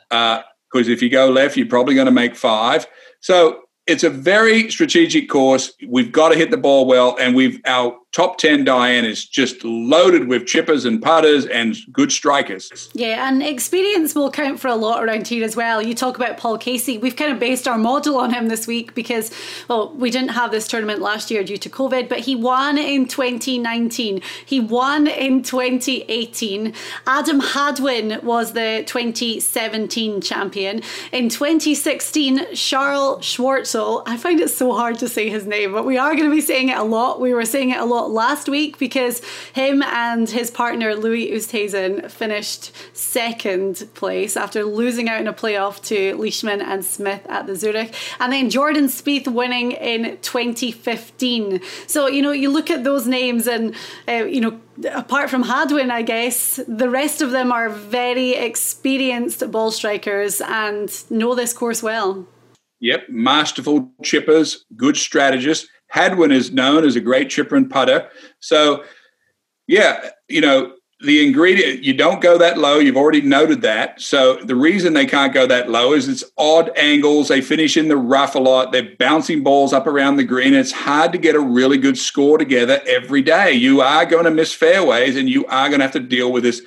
because 0.10 0.44
uh, 0.88 0.92
if 0.92 1.02
you 1.02 1.10
go 1.10 1.30
left, 1.30 1.58
you're 1.58 1.68
probably 1.68 1.96
going 1.96 2.06
to 2.06 2.12
make 2.12 2.36
five. 2.36 2.86
So 3.20 3.62
it's 3.88 4.04
a 4.04 4.10
very 4.10 4.70
strategic 4.70 5.30
course. 5.30 5.74
We've 5.88 6.12
got 6.12 6.30
to 6.30 6.36
hit 6.36 6.52
the 6.52 6.58
ball 6.58 6.86
well, 6.86 7.18
and 7.20 7.36
we've 7.36 7.60
our 7.66 7.98
top 8.14 8.38
10 8.38 8.64
Diane 8.64 9.06
is 9.06 9.26
just 9.26 9.64
loaded 9.64 10.28
with 10.28 10.44
chippers 10.44 10.86
and 10.86 11.02
putters 11.02 11.48
and 11.48 11.76
good 11.92 12.12
strikers. 12.12 12.90
Yeah, 12.94 13.28
and 13.28 13.42
experience 13.42 14.14
will 14.14 14.30
count 14.30 14.60
for 14.60 14.68
a 14.68 14.76
lot 14.76 15.04
around 15.04 15.28
here 15.28 15.44
as 15.44 15.56
well. 15.56 15.82
You 15.82 15.96
talk 15.96 16.16
about 16.16 16.38
Paul 16.38 16.60
Casey. 16.60 17.00
We've 17.00 17.16
kind 17.16 17.32
of 17.32 17.40
based 17.40 17.68
our 17.68 17.78
model 17.78 18.18
on 18.18 18.32
him 18.32 18.50
this 18.50 18.68
week 18.68 18.94
because, 18.94 19.32
well, 19.68 19.92
we 19.96 20.12
didn't 20.12 20.30
have 20.30 20.52
this 20.52 20.68
tournament 20.68 21.02
last 21.02 21.32
year 21.32 21.44
due 21.44 21.58
to 21.58 21.70
COVID, 21.70 22.08
but 22.08 22.20
he 22.20 22.36
won 22.36 22.78
in 22.78 23.08
2019. 23.08 24.22
He 24.46 24.60
won 24.60 25.08
in 25.08 25.42
2018. 25.42 26.72
Adam 27.08 27.40
Hadwin 27.40 28.20
was 28.22 28.54
the 28.54 28.84
2017 28.86 30.22
champion. 30.22 30.84
In 31.12 31.30
2016, 31.30 32.54
Charles 32.54 33.26
Schwartzel, 33.26 34.04
I 34.06 34.18
find 34.18 34.40
it 34.40 34.50
so 34.50 34.76
hard 34.76 35.00
to 35.00 35.10
say 35.10 35.30
his 35.30 35.48
name, 35.48 35.72
but 35.72 35.84
we 35.84 35.98
are 35.98 36.14
going 36.14 36.30
to 36.30 36.36
be 36.36 36.42
saying 36.42 36.70
it 36.70 36.78
a 36.78 36.84
lot. 36.84 37.20
We 37.20 37.34
were 37.34 37.46
saying 37.46 37.72
it 37.72 37.80
a 37.80 37.86
lot 37.86 38.03
last 38.08 38.50
week 38.50 38.78
because 38.78 39.22
him 39.54 39.82
and 39.84 40.30
his 40.30 40.52
partner 40.52 40.96
Louis 40.96 41.32
Oosthuizen 41.32 42.10
finished 42.10 42.72
second 42.94 43.88
place 43.94 44.38
after 44.38 44.64
losing 44.64 45.10
out 45.10 45.22
in 45.22 45.28
a 45.28 45.34
playoff 45.34 45.84
to 45.86 46.16
Leishman 46.16 46.62
and 46.62 46.84
Smith 46.84 47.26
at 47.28 47.48
the 47.48 47.56
Zurich. 47.56 47.94
And 48.20 48.32
then 48.32 48.50
Jordan 48.50 48.86
Spieth 48.86 49.28
winning 49.28 49.72
in 49.74 50.18
2015. 50.22 51.62
So, 51.88 52.08
you 52.08 52.22
know, 52.22 52.32
you 52.32 52.50
look 52.50 52.70
at 52.70 52.84
those 52.84 53.08
names 53.08 53.48
and, 53.48 53.76
uh, 54.08 54.26
you 54.26 54.42
know, 54.42 54.60
apart 54.92 55.30
from 55.30 55.44
Hadwin, 55.44 55.92
I 55.92 56.02
guess, 56.02 56.60
the 56.68 56.90
rest 56.90 57.22
of 57.22 57.32
them 57.32 57.52
are 57.52 57.70
very 57.70 58.32
experienced 58.34 59.50
ball 59.52 59.72
strikers 59.72 60.42
and 60.42 60.92
know 61.10 61.36
this 61.36 61.54
course 61.54 61.84
well. 61.84 62.28
Yep, 62.80 63.08
masterful 63.10 63.92
chippers, 64.04 64.58
good 64.76 64.98
strategists. 64.98 65.70
Hadwin 65.94 66.32
is 66.32 66.52
known 66.52 66.86
as 66.86 66.96
a 66.96 67.00
great 67.00 67.30
chipper 67.30 67.56
and 67.56 67.70
putter. 67.70 68.10
So, 68.40 68.84
yeah, 69.68 70.10
you 70.28 70.42
know, 70.42 70.74
the 71.02 71.24
ingredient, 71.24 71.84
you 71.84 71.94
don't 71.94 72.20
go 72.20 72.36
that 72.40 72.58
low. 72.58 72.80
You've 72.80 72.98
already 72.98 73.22
noted 73.22 73.62
that. 73.62 74.02
So, 74.02 74.38
the 74.38 74.56
reason 74.56 74.94
they 74.94 75.06
can't 75.06 75.36
go 75.36 75.46
that 75.46 75.70
low 75.70 75.94
is 75.94 76.10
it's 76.10 76.24
odd 76.36 76.76
angles. 76.80 77.28
They 77.28 77.42
finish 77.42 77.78
in 77.78 77.90
the 77.90 77.98
rough 77.98 78.34
a 78.34 78.40
lot. 78.40 78.72
They're 78.72 78.96
bouncing 78.98 79.44
balls 79.44 79.72
up 79.72 79.86
around 79.86 80.18
the 80.18 80.24
green. 80.24 80.56
It's 80.56 80.72
hard 80.72 81.12
to 81.12 81.20
get 81.20 81.36
a 81.36 81.40
really 81.40 81.78
good 81.78 82.00
score 82.00 82.40
together 82.40 82.82
every 82.88 83.22
day. 83.22 83.52
You 83.52 83.82
are 83.82 84.08
going 84.08 84.26
to 84.26 84.32
miss 84.32 84.52
fairways 84.52 85.16
and 85.16 85.30
you 85.30 85.46
are 85.46 85.70
going 85.70 85.80
to 85.80 85.86
have 85.86 85.94
to 85.94 86.00
deal 86.00 86.32
with 86.32 86.42
this 86.42 86.64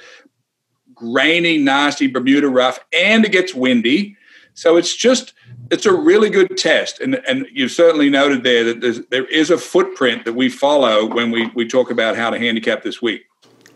grainy, 0.94 1.58
nasty 1.58 2.06
Bermuda 2.06 2.48
rough, 2.48 2.78
and 2.92 3.24
it 3.24 3.32
gets 3.32 3.56
windy. 3.56 4.16
So, 4.54 4.76
it's 4.76 4.94
just, 4.94 5.34
it's 5.70 5.86
a 5.86 5.92
really 5.92 6.30
good 6.30 6.56
test, 6.56 7.00
and 7.00 7.16
and 7.26 7.46
you've 7.52 7.72
certainly 7.72 8.10
noted 8.10 8.42
there 8.42 8.72
that 8.72 9.06
there 9.10 9.24
is 9.26 9.50
a 9.50 9.58
footprint 9.58 10.24
that 10.24 10.34
we 10.34 10.48
follow 10.48 11.06
when 11.06 11.30
we 11.30 11.50
we 11.54 11.66
talk 11.66 11.90
about 11.90 12.16
how 12.16 12.30
to 12.30 12.38
handicap 12.38 12.82
this 12.82 13.02
week. 13.02 13.26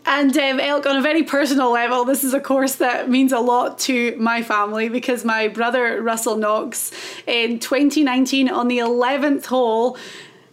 And 0.05 0.35
um, 0.35 0.59
Elk, 0.59 0.87
on 0.87 0.97
a 0.97 1.01
very 1.01 1.21
personal 1.21 1.71
level, 1.71 2.05
this 2.05 2.23
is 2.23 2.33
a 2.33 2.39
course 2.39 2.75
that 2.75 3.09
means 3.09 3.31
a 3.31 3.39
lot 3.39 3.77
to 3.79 4.15
my 4.17 4.41
family 4.41 4.89
because 4.89 5.23
my 5.23 5.47
brother 5.47 6.01
Russell 6.01 6.37
Knox 6.37 6.91
in 7.27 7.59
2019 7.59 8.49
on 8.49 8.67
the 8.67 8.79
11th 8.79 9.45
hole 9.45 9.97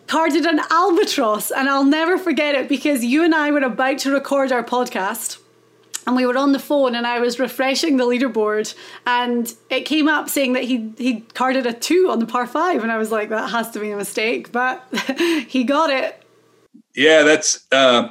carded 0.07 0.45
an 0.45 0.61
albatross, 0.71 1.51
and 1.51 1.69
I'll 1.69 1.85
never 1.85 2.19
forget 2.19 2.55
it 2.55 2.69
because 2.69 3.05
you 3.05 3.25
and 3.25 3.35
I 3.35 3.51
were 3.51 3.61
about 3.61 3.99
to 3.99 4.11
record 4.13 4.53
our 4.53 4.65
podcast 4.65 5.39
and 6.09 6.17
we 6.17 6.25
were 6.25 6.39
on 6.39 6.53
the 6.53 6.59
phone 6.59 6.95
and 6.95 7.07
I 7.07 7.21
was 7.21 7.39
refreshing 7.39 7.99
the 7.99 8.05
leaderboard 8.05 8.75
and 9.07 9.53
it 9.69 9.83
came 9.83 10.09
up 10.09 10.31
saying 10.31 10.55
that 10.55 10.65
he 10.65 10.91
he 10.97 11.21
carded 11.35 11.67
a 11.67 11.73
two 11.75 12.09
on 12.11 12.19
the 12.19 12.25
par 12.25 12.47
five 12.47 12.83
and 12.83 12.91
I 12.91 12.97
was 12.97 13.13
like 13.13 13.29
that 13.29 13.51
has 13.51 13.71
to 13.73 13.79
be 13.79 13.91
a 13.91 13.97
mistake 13.97 14.51
but 14.51 14.83
he 15.47 15.65
got 15.65 15.91
it 15.91 16.23
yeah 16.97 17.23
that's 17.25 17.67
uh, 17.73 18.09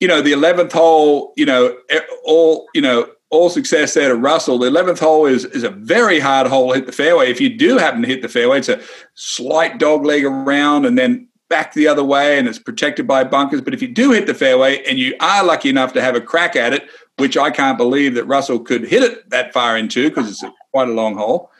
you 0.00 0.08
know 0.08 0.22
the 0.22 0.32
11th 0.32 0.72
hole 0.72 1.34
you 1.36 1.44
know 1.44 1.76
all 2.24 2.68
you 2.74 2.80
know 2.80 3.10
all 3.28 3.50
success 3.50 3.92
there 3.94 4.08
to 4.08 4.14
Russell. 4.14 4.56
The 4.56 4.70
11th 4.70 5.00
hole 5.00 5.26
is, 5.26 5.44
is 5.46 5.64
a 5.64 5.70
very 5.70 6.20
hard 6.20 6.46
hole 6.46 6.72
hit 6.72 6.86
the 6.86 6.92
fairway. 6.92 7.28
If 7.28 7.40
you 7.40 7.50
do 7.50 7.76
happen 7.76 8.00
to 8.02 8.08
hit 8.08 8.22
the 8.22 8.28
fairway, 8.28 8.58
it's 8.58 8.68
a 8.68 8.80
slight 9.14 9.78
dog 9.78 10.04
leg 10.04 10.24
around 10.24 10.86
and 10.86 10.96
then 10.96 11.26
back 11.48 11.74
the 11.74 11.88
other 11.88 12.04
way 12.04 12.38
and 12.38 12.46
it's 12.48 12.58
protected 12.58 13.06
by 13.06 13.24
bunkers. 13.24 13.60
But 13.60 13.74
if 13.74 13.82
you 13.82 13.88
do 13.88 14.12
hit 14.12 14.26
the 14.28 14.34
fairway 14.34 14.82
and 14.84 14.96
you 14.98 15.16
are 15.18 15.44
lucky 15.44 15.68
enough 15.68 15.92
to 15.94 16.00
have 16.00 16.14
a 16.14 16.20
crack 16.20 16.54
at 16.54 16.72
it, 16.72 16.88
which 17.18 17.36
I 17.36 17.50
can't 17.50 17.78
believe 17.78 18.14
that 18.14 18.24
Russell 18.24 18.60
could 18.60 18.86
hit 18.86 19.02
it 19.02 19.30
that 19.30 19.52
far 19.52 19.76
into 19.76 20.08
because 20.08 20.30
it's 20.30 20.44
quite 20.72 20.88
a 20.88 20.92
long 20.92 21.16
hole. 21.16 21.50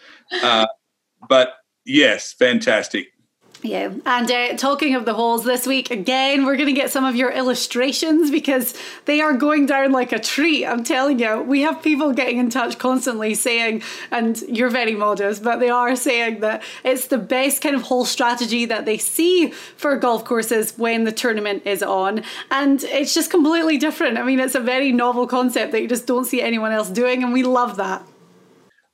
Uh, 0.42 0.66
but 1.28 1.54
yes, 1.84 2.32
fantastic. 2.32 3.08
And 3.74 4.30
uh, 4.30 4.56
talking 4.56 4.94
of 4.94 5.04
the 5.04 5.14
holes 5.14 5.44
this 5.44 5.66
week, 5.66 5.90
again, 5.90 6.44
we're 6.44 6.56
going 6.56 6.66
to 6.66 6.72
get 6.72 6.90
some 6.90 7.04
of 7.04 7.16
your 7.16 7.30
illustrations 7.30 8.30
because 8.30 8.74
they 9.04 9.20
are 9.20 9.34
going 9.34 9.66
down 9.66 9.92
like 9.92 10.12
a 10.12 10.18
treat. 10.18 10.66
I'm 10.66 10.84
telling 10.84 11.18
you, 11.18 11.42
we 11.42 11.62
have 11.62 11.82
people 11.82 12.12
getting 12.12 12.38
in 12.38 12.50
touch 12.50 12.78
constantly 12.78 13.34
saying, 13.34 13.82
and 14.10 14.40
you're 14.42 14.70
very 14.70 14.94
modest, 14.94 15.42
but 15.42 15.58
they 15.60 15.70
are 15.70 15.96
saying 15.96 16.40
that 16.40 16.62
it's 16.84 17.06
the 17.06 17.18
best 17.18 17.62
kind 17.62 17.74
of 17.74 17.82
hole 17.82 18.04
strategy 18.04 18.64
that 18.66 18.84
they 18.84 18.98
see 18.98 19.50
for 19.76 19.96
golf 19.96 20.24
courses 20.24 20.74
when 20.76 21.04
the 21.04 21.12
tournament 21.12 21.62
is 21.66 21.82
on. 21.82 22.22
And 22.50 22.82
it's 22.84 23.14
just 23.14 23.30
completely 23.30 23.78
different. 23.78 24.18
I 24.18 24.22
mean, 24.22 24.40
it's 24.40 24.54
a 24.54 24.60
very 24.60 24.92
novel 24.92 25.26
concept 25.26 25.72
that 25.72 25.82
you 25.82 25.88
just 25.88 26.06
don't 26.06 26.24
see 26.24 26.42
anyone 26.42 26.72
else 26.72 26.90
doing, 26.90 27.22
and 27.22 27.32
we 27.32 27.42
love 27.42 27.76
that. 27.76 28.06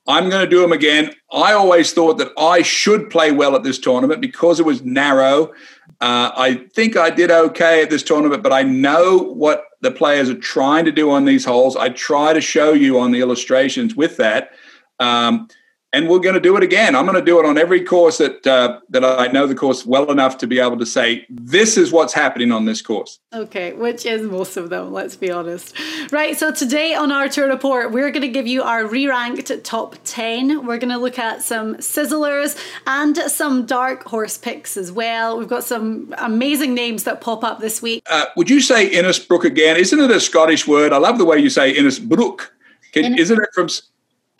I'm 0.06 0.28
going 0.28 0.44
to 0.44 0.50
do 0.50 0.60
them 0.60 0.72
again. 0.72 1.14
I 1.32 1.52
always 1.52 1.92
thought 1.92 2.18
that 2.18 2.32
I 2.36 2.62
should 2.62 3.08
play 3.08 3.30
well 3.30 3.54
at 3.54 3.62
this 3.62 3.78
tournament 3.78 4.20
because 4.20 4.58
it 4.58 4.66
was 4.66 4.82
narrow. 4.82 5.52
Uh, 6.00 6.32
I 6.36 6.66
think 6.74 6.96
I 6.96 7.10
did 7.10 7.30
okay 7.30 7.82
at 7.82 7.90
this 7.90 8.02
tournament, 8.02 8.42
but 8.42 8.52
I 8.52 8.62
know 8.62 9.18
what 9.18 9.64
the 9.80 9.92
players 9.92 10.28
are 10.28 10.38
trying 10.38 10.84
to 10.86 10.92
do 10.92 11.10
on 11.10 11.24
these 11.24 11.44
holes. 11.44 11.76
I 11.76 11.90
try 11.90 12.32
to 12.32 12.40
show 12.40 12.72
you 12.72 12.98
on 12.98 13.12
the 13.12 13.20
illustrations 13.20 13.94
with 13.94 14.16
that. 14.16 14.50
Um, 14.98 15.48
and 15.92 16.08
we're 16.08 16.18
going 16.20 16.34
to 16.34 16.40
do 16.40 16.56
it 16.56 16.62
again. 16.62 16.96
I'm 16.96 17.04
going 17.04 17.18
to 17.18 17.24
do 17.24 17.38
it 17.38 17.44
on 17.44 17.58
every 17.58 17.84
course 17.84 18.18
that 18.18 18.46
uh, 18.46 18.80
that 18.90 19.04
I 19.04 19.26
know 19.28 19.46
the 19.46 19.54
course 19.54 19.84
well 19.84 20.10
enough 20.10 20.38
to 20.38 20.46
be 20.46 20.58
able 20.58 20.78
to 20.78 20.86
say 20.86 21.26
this 21.28 21.76
is 21.76 21.92
what's 21.92 22.14
happening 22.14 22.50
on 22.50 22.64
this 22.64 22.80
course. 22.80 23.18
Okay, 23.32 23.72
which 23.74 24.06
is 24.06 24.22
most 24.22 24.56
of 24.56 24.70
them. 24.70 24.92
Let's 24.92 25.16
be 25.16 25.30
honest. 25.30 25.76
Right. 26.10 26.36
So 26.36 26.52
today 26.52 26.94
on 26.94 27.12
our 27.12 27.28
tour 27.28 27.48
report, 27.48 27.92
we're 27.92 28.10
going 28.10 28.22
to 28.22 28.28
give 28.28 28.46
you 28.46 28.62
our 28.62 28.86
re-ranked 28.86 29.64
top 29.64 29.96
ten. 30.04 30.66
We're 30.66 30.78
going 30.78 30.92
to 30.92 30.98
look 30.98 31.18
at 31.18 31.42
some 31.42 31.76
sizzlers 31.76 32.58
and 32.86 33.16
some 33.16 33.66
dark 33.66 34.04
horse 34.04 34.38
picks 34.38 34.76
as 34.76 34.90
well. 34.90 35.38
We've 35.38 35.48
got 35.48 35.64
some 35.64 36.14
amazing 36.18 36.74
names 36.74 37.04
that 37.04 37.20
pop 37.20 37.44
up 37.44 37.60
this 37.60 37.82
week. 37.82 38.02
Uh, 38.10 38.26
would 38.36 38.48
you 38.48 38.60
say 38.60 38.90
Innisbrook 38.90 39.44
again? 39.44 39.76
Isn't 39.76 40.00
it 40.00 40.10
a 40.10 40.20
Scottish 40.20 40.66
word? 40.66 40.92
I 40.92 40.98
love 40.98 41.18
the 41.18 41.24
way 41.24 41.38
you 41.38 41.50
say 41.50 41.74
Innisbrook. 41.74 42.48
Can, 42.92 43.18
isn't 43.18 43.40
it 43.40 43.48
from 43.54 43.68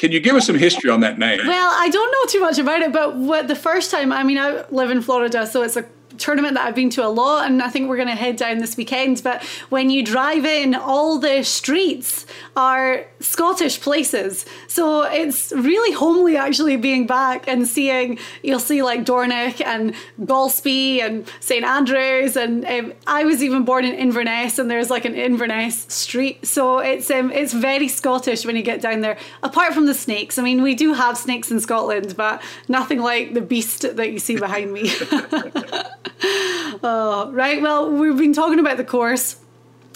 can 0.02 0.10
you 0.10 0.18
give 0.18 0.34
us 0.34 0.48
some 0.48 0.58
history 0.58 0.90
on 0.90 0.98
that 0.98 1.16
name? 1.16 1.38
Well, 1.46 1.72
I 1.76 1.88
don't 1.88 2.10
know 2.10 2.32
too 2.32 2.40
much 2.40 2.58
about 2.58 2.82
it, 2.82 2.92
but 2.92 3.14
what 3.14 3.46
the 3.46 3.54
first 3.54 3.92
time, 3.92 4.12
I 4.12 4.24
mean, 4.24 4.36
I 4.36 4.64
live 4.70 4.90
in 4.90 5.00
Florida, 5.00 5.46
so 5.46 5.62
it's 5.62 5.76
a 5.76 5.84
tournament 6.22 6.54
that 6.54 6.66
I've 6.66 6.74
been 6.74 6.90
to 6.90 7.04
a 7.04 7.08
lot, 7.08 7.50
and 7.50 7.60
I 7.60 7.68
think 7.68 7.88
we're 7.88 7.96
going 7.96 8.08
to 8.08 8.14
head 8.14 8.36
down 8.36 8.58
this 8.58 8.76
weekend. 8.76 9.22
But 9.22 9.42
when 9.68 9.90
you 9.90 10.04
drive 10.04 10.44
in, 10.44 10.74
all 10.74 11.18
the 11.18 11.42
streets 11.42 12.26
are 12.56 13.04
Scottish 13.20 13.80
places. 13.80 14.46
So 14.68 15.02
it's 15.02 15.52
really 15.52 15.92
homely 15.92 16.36
actually 16.36 16.76
being 16.76 17.06
back 17.06 17.48
and 17.48 17.66
seeing, 17.66 18.18
you'll 18.42 18.60
see 18.60 18.82
like 18.82 19.04
Dornoch 19.04 19.60
and 19.60 19.94
Golspie 20.20 21.00
and 21.00 21.26
St 21.40 21.64
Andrews. 21.64 22.36
And 22.36 22.64
um, 22.64 22.92
I 23.06 23.24
was 23.24 23.42
even 23.42 23.64
born 23.64 23.84
in 23.84 23.94
Inverness, 23.94 24.58
and 24.58 24.70
there's 24.70 24.90
like 24.90 25.04
an 25.04 25.14
Inverness 25.14 25.86
street. 25.88 26.46
So 26.46 26.78
it's, 26.78 27.10
um, 27.10 27.32
it's 27.32 27.52
very 27.52 27.88
Scottish 27.88 28.46
when 28.46 28.56
you 28.56 28.62
get 28.62 28.80
down 28.80 29.00
there, 29.00 29.18
apart 29.42 29.74
from 29.74 29.86
the 29.86 29.94
snakes. 29.94 30.38
I 30.38 30.42
mean, 30.42 30.62
we 30.62 30.74
do 30.74 30.94
have 30.94 31.18
snakes 31.18 31.50
in 31.50 31.58
Scotland, 31.60 32.14
but 32.16 32.40
nothing 32.68 33.00
like 33.00 33.34
the 33.34 33.40
beast 33.40 33.82
that 33.96 34.12
you 34.12 34.18
see 34.18 34.36
behind 34.36 34.72
me. 34.72 34.92
oh, 36.84 37.30
right. 37.32 37.60
Well, 37.60 37.90
we've 37.90 38.16
been 38.16 38.32
talking 38.32 38.60
about 38.60 38.76
the 38.76 38.84
course. 38.84 39.36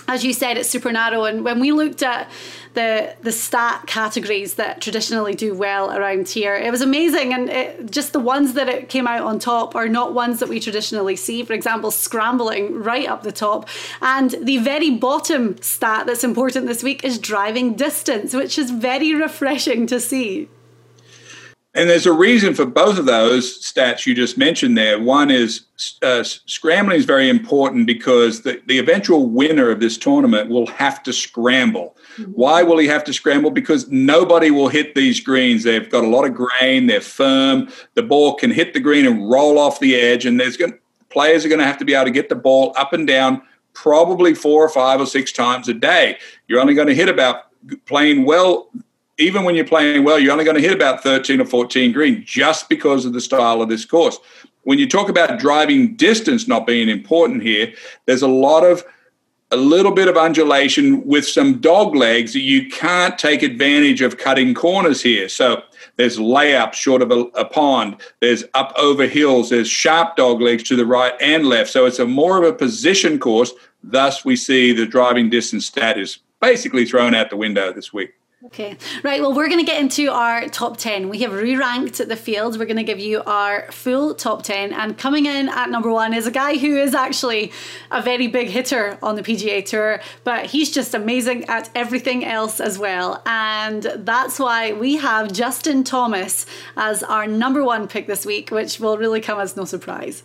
As 0.08 0.24
you 0.24 0.32
said, 0.32 0.56
it's 0.56 0.68
super 0.68 0.90
narrow, 0.90 1.24
and 1.24 1.44
when 1.44 1.60
we 1.60 1.72
looked 1.72 2.02
at 2.02 2.30
the 2.74 3.14
the 3.22 3.32
stat 3.32 3.84
categories 3.86 4.54
that 4.54 4.80
traditionally 4.80 5.34
do 5.34 5.54
well 5.54 5.96
around 5.96 6.28
here, 6.28 6.54
it 6.56 6.70
was 6.70 6.80
amazing. 6.80 7.32
And 7.32 7.48
it, 7.48 7.90
just 7.90 8.12
the 8.12 8.20
ones 8.20 8.54
that 8.54 8.68
it 8.68 8.88
came 8.88 9.06
out 9.06 9.22
on 9.22 9.38
top 9.38 9.76
are 9.76 9.88
not 9.88 10.14
ones 10.14 10.40
that 10.40 10.48
we 10.48 10.58
traditionally 10.58 11.16
see. 11.16 11.44
For 11.44 11.52
example, 11.52 11.92
scrambling 11.92 12.82
right 12.82 13.08
up 13.08 13.22
the 13.22 13.32
top, 13.32 13.68
and 14.02 14.30
the 14.42 14.58
very 14.58 14.90
bottom 14.90 15.60
stat 15.62 16.06
that's 16.06 16.24
important 16.24 16.66
this 16.66 16.82
week 16.82 17.04
is 17.04 17.18
driving 17.18 17.74
distance, 17.74 18.34
which 18.34 18.58
is 18.58 18.70
very 18.72 19.14
refreshing 19.14 19.86
to 19.88 20.00
see. 20.00 20.48
And 21.76 21.90
there's 21.90 22.06
a 22.06 22.12
reason 22.12 22.54
for 22.54 22.64
both 22.64 22.98
of 22.98 23.04
those 23.04 23.62
stats 23.62 24.06
you 24.06 24.14
just 24.14 24.38
mentioned 24.38 24.78
there. 24.78 24.98
One 24.98 25.30
is 25.30 25.66
uh, 26.02 26.22
scrambling 26.24 26.98
is 26.98 27.04
very 27.04 27.28
important 27.28 27.86
because 27.86 28.40
the, 28.42 28.62
the 28.64 28.78
eventual 28.78 29.28
winner 29.28 29.70
of 29.70 29.78
this 29.78 29.98
tournament 29.98 30.48
will 30.48 30.66
have 30.68 31.02
to 31.02 31.12
scramble. 31.12 31.94
Mm-hmm. 32.16 32.32
Why 32.32 32.62
will 32.62 32.78
he 32.78 32.86
have 32.86 33.04
to 33.04 33.12
scramble? 33.12 33.50
Because 33.50 33.88
nobody 33.88 34.50
will 34.50 34.68
hit 34.68 34.94
these 34.94 35.20
greens. 35.20 35.64
They've 35.64 35.88
got 35.88 36.02
a 36.02 36.08
lot 36.08 36.24
of 36.24 36.34
grain, 36.34 36.86
they're 36.86 37.02
firm, 37.02 37.68
the 37.92 38.02
ball 38.02 38.36
can 38.36 38.50
hit 38.50 38.72
the 38.72 38.80
green 38.80 39.06
and 39.06 39.30
roll 39.30 39.58
off 39.58 39.78
the 39.78 39.96
edge, 39.96 40.24
and 40.24 40.40
there's 40.40 40.56
going 40.56 40.78
players 41.10 41.44
are 41.44 41.48
going 41.48 41.60
to 41.60 41.66
have 41.66 41.78
to 41.78 41.84
be 41.84 41.94
able 41.94 42.06
to 42.06 42.10
get 42.10 42.30
the 42.30 42.34
ball 42.34 42.72
up 42.76 42.94
and 42.94 43.06
down 43.06 43.42
probably 43.74 44.34
four 44.34 44.64
or 44.64 44.68
five 44.68 45.00
or 45.00 45.06
six 45.06 45.30
times 45.30 45.68
a 45.68 45.74
day. 45.74 46.16
You're 46.48 46.60
only 46.60 46.74
going 46.74 46.88
to 46.88 46.94
hit 46.94 47.08
about 47.10 47.44
playing 47.84 48.24
well 48.24 48.70
even 49.18 49.44
when 49.44 49.54
you're 49.54 49.66
playing 49.66 50.04
well, 50.04 50.18
you're 50.18 50.32
only 50.32 50.44
going 50.44 50.56
to 50.56 50.62
hit 50.62 50.74
about 50.74 51.02
13 51.02 51.40
or 51.40 51.46
14 51.46 51.92
green 51.92 52.22
just 52.24 52.68
because 52.68 53.04
of 53.04 53.12
the 53.12 53.20
style 53.20 53.62
of 53.62 53.68
this 53.68 53.84
course. 53.84 54.18
When 54.62 54.78
you 54.78 54.88
talk 54.88 55.08
about 55.08 55.38
driving 55.38 55.94
distance 55.94 56.48
not 56.48 56.66
being 56.66 56.88
important 56.88 57.42
here, 57.42 57.72
there's 58.06 58.22
a 58.22 58.28
lot 58.28 58.64
of 58.64 58.84
a 59.52 59.56
little 59.56 59.92
bit 59.92 60.08
of 60.08 60.16
undulation 60.16 61.06
with 61.06 61.26
some 61.26 61.60
dog 61.60 61.94
legs. 61.94 62.34
You 62.34 62.68
can't 62.68 63.16
take 63.16 63.42
advantage 63.42 64.00
of 64.00 64.18
cutting 64.18 64.54
corners 64.54 65.00
here. 65.00 65.28
So 65.28 65.62
there's 65.94 66.18
layups 66.18 66.74
short 66.74 67.00
of 67.00 67.12
a, 67.12 67.20
a, 67.34 67.44
pond. 67.44 67.96
There's 68.20 68.42
up 68.54 68.72
over 68.76 69.06
hills. 69.06 69.50
There's 69.50 69.68
sharp 69.68 70.16
dog 70.16 70.40
legs 70.40 70.64
to 70.64 70.76
the 70.76 70.84
right 70.84 71.14
and 71.20 71.46
left. 71.46 71.70
So 71.70 71.86
it's 71.86 72.00
a 72.00 72.06
more 72.06 72.38
of 72.38 72.44
a 72.44 72.52
position 72.52 73.20
course. 73.20 73.52
Thus, 73.84 74.24
we 74.24 74.34
see 74.34 74.72
the 74.72 74.84
driving 74.84 75.30
distance 75.30 75.66
stat 75.66 75.96
is 75.96 76.18
basically 76.40 76.84
thrown 76.84 77.14
out 77.14 77.30
the 77.30 77.36
window 77.36 77.72
this 77.72 77.92
week. 77.92 78.14
Okay, 78.46 78.76
right. 79.02 79.20
Well, 79.20 79.34
we're 79.34 79.48
going 79.48 79.58
to 79.58 79.66
get 79.66 79.80
into 79.80 80.08
our 80.08 80.48
top 80.48 80.76
10. 80.76 81.08
We 81.08 81.18
have 81.18 81.32
re 81.32 81.56
ranked 81.56 81.98
the 81.98 82.14
fields. 82.14 82.56
We're 82.56 82.66
going 82.66 82.76
to 82.76 82.84
give 82.84 83.00
you 83.00 83.20
our 83.24 83.70
full 83.72 84.14
top 84.14 84.44
10. 84.44 84.72
And 84.72 84.96
coming 84.96 85.26
in 85.26 85.48
at 85.48 85.68
number 85.68 85.90
one 85.90 86.14
is 86.14 86.28
a 86.28 86.30
guy 86.30 86.56
who 86.56 86.76
is 86.76 86.94
actually 86.94 87.50
a 87.90 88.00
very 88.00 88.28
big 88.28 88.46
hitter 88.46 88.98
on 89.02 89.16
the 89.16 89.22
PGA 89.22 89.64
Tour, 89.64 90.00
but 90.22 90.46
he's 90.46 90.70
just 90.70 90.94
amazing 90.94 91.44
at 91.46 91.70
everything 91.74 92.24
else 92.24 92.60
as 92.60 92.78
well. 92.78 93.20
And 93.26 93.82
that's 93.82 94.38
why 94.38 94.72
we 94.72 94.94
have 94.96 95.32
Justin 95.32 95.82
Thomas 95.82 96.46
as 96.76 97.02
our 97.02 97.26
number 97.26 97.64
one 97.64 97.88
pick 97.88 98.06
this 98.06 98.24
week, 98.24 98.52
which 98.52 98.78
will 98.78 98.96
really 98.96 99.20
come 99.20 99.40
as 99.40 99.56
no 99.56 99.64
surprise. 99.64 100.22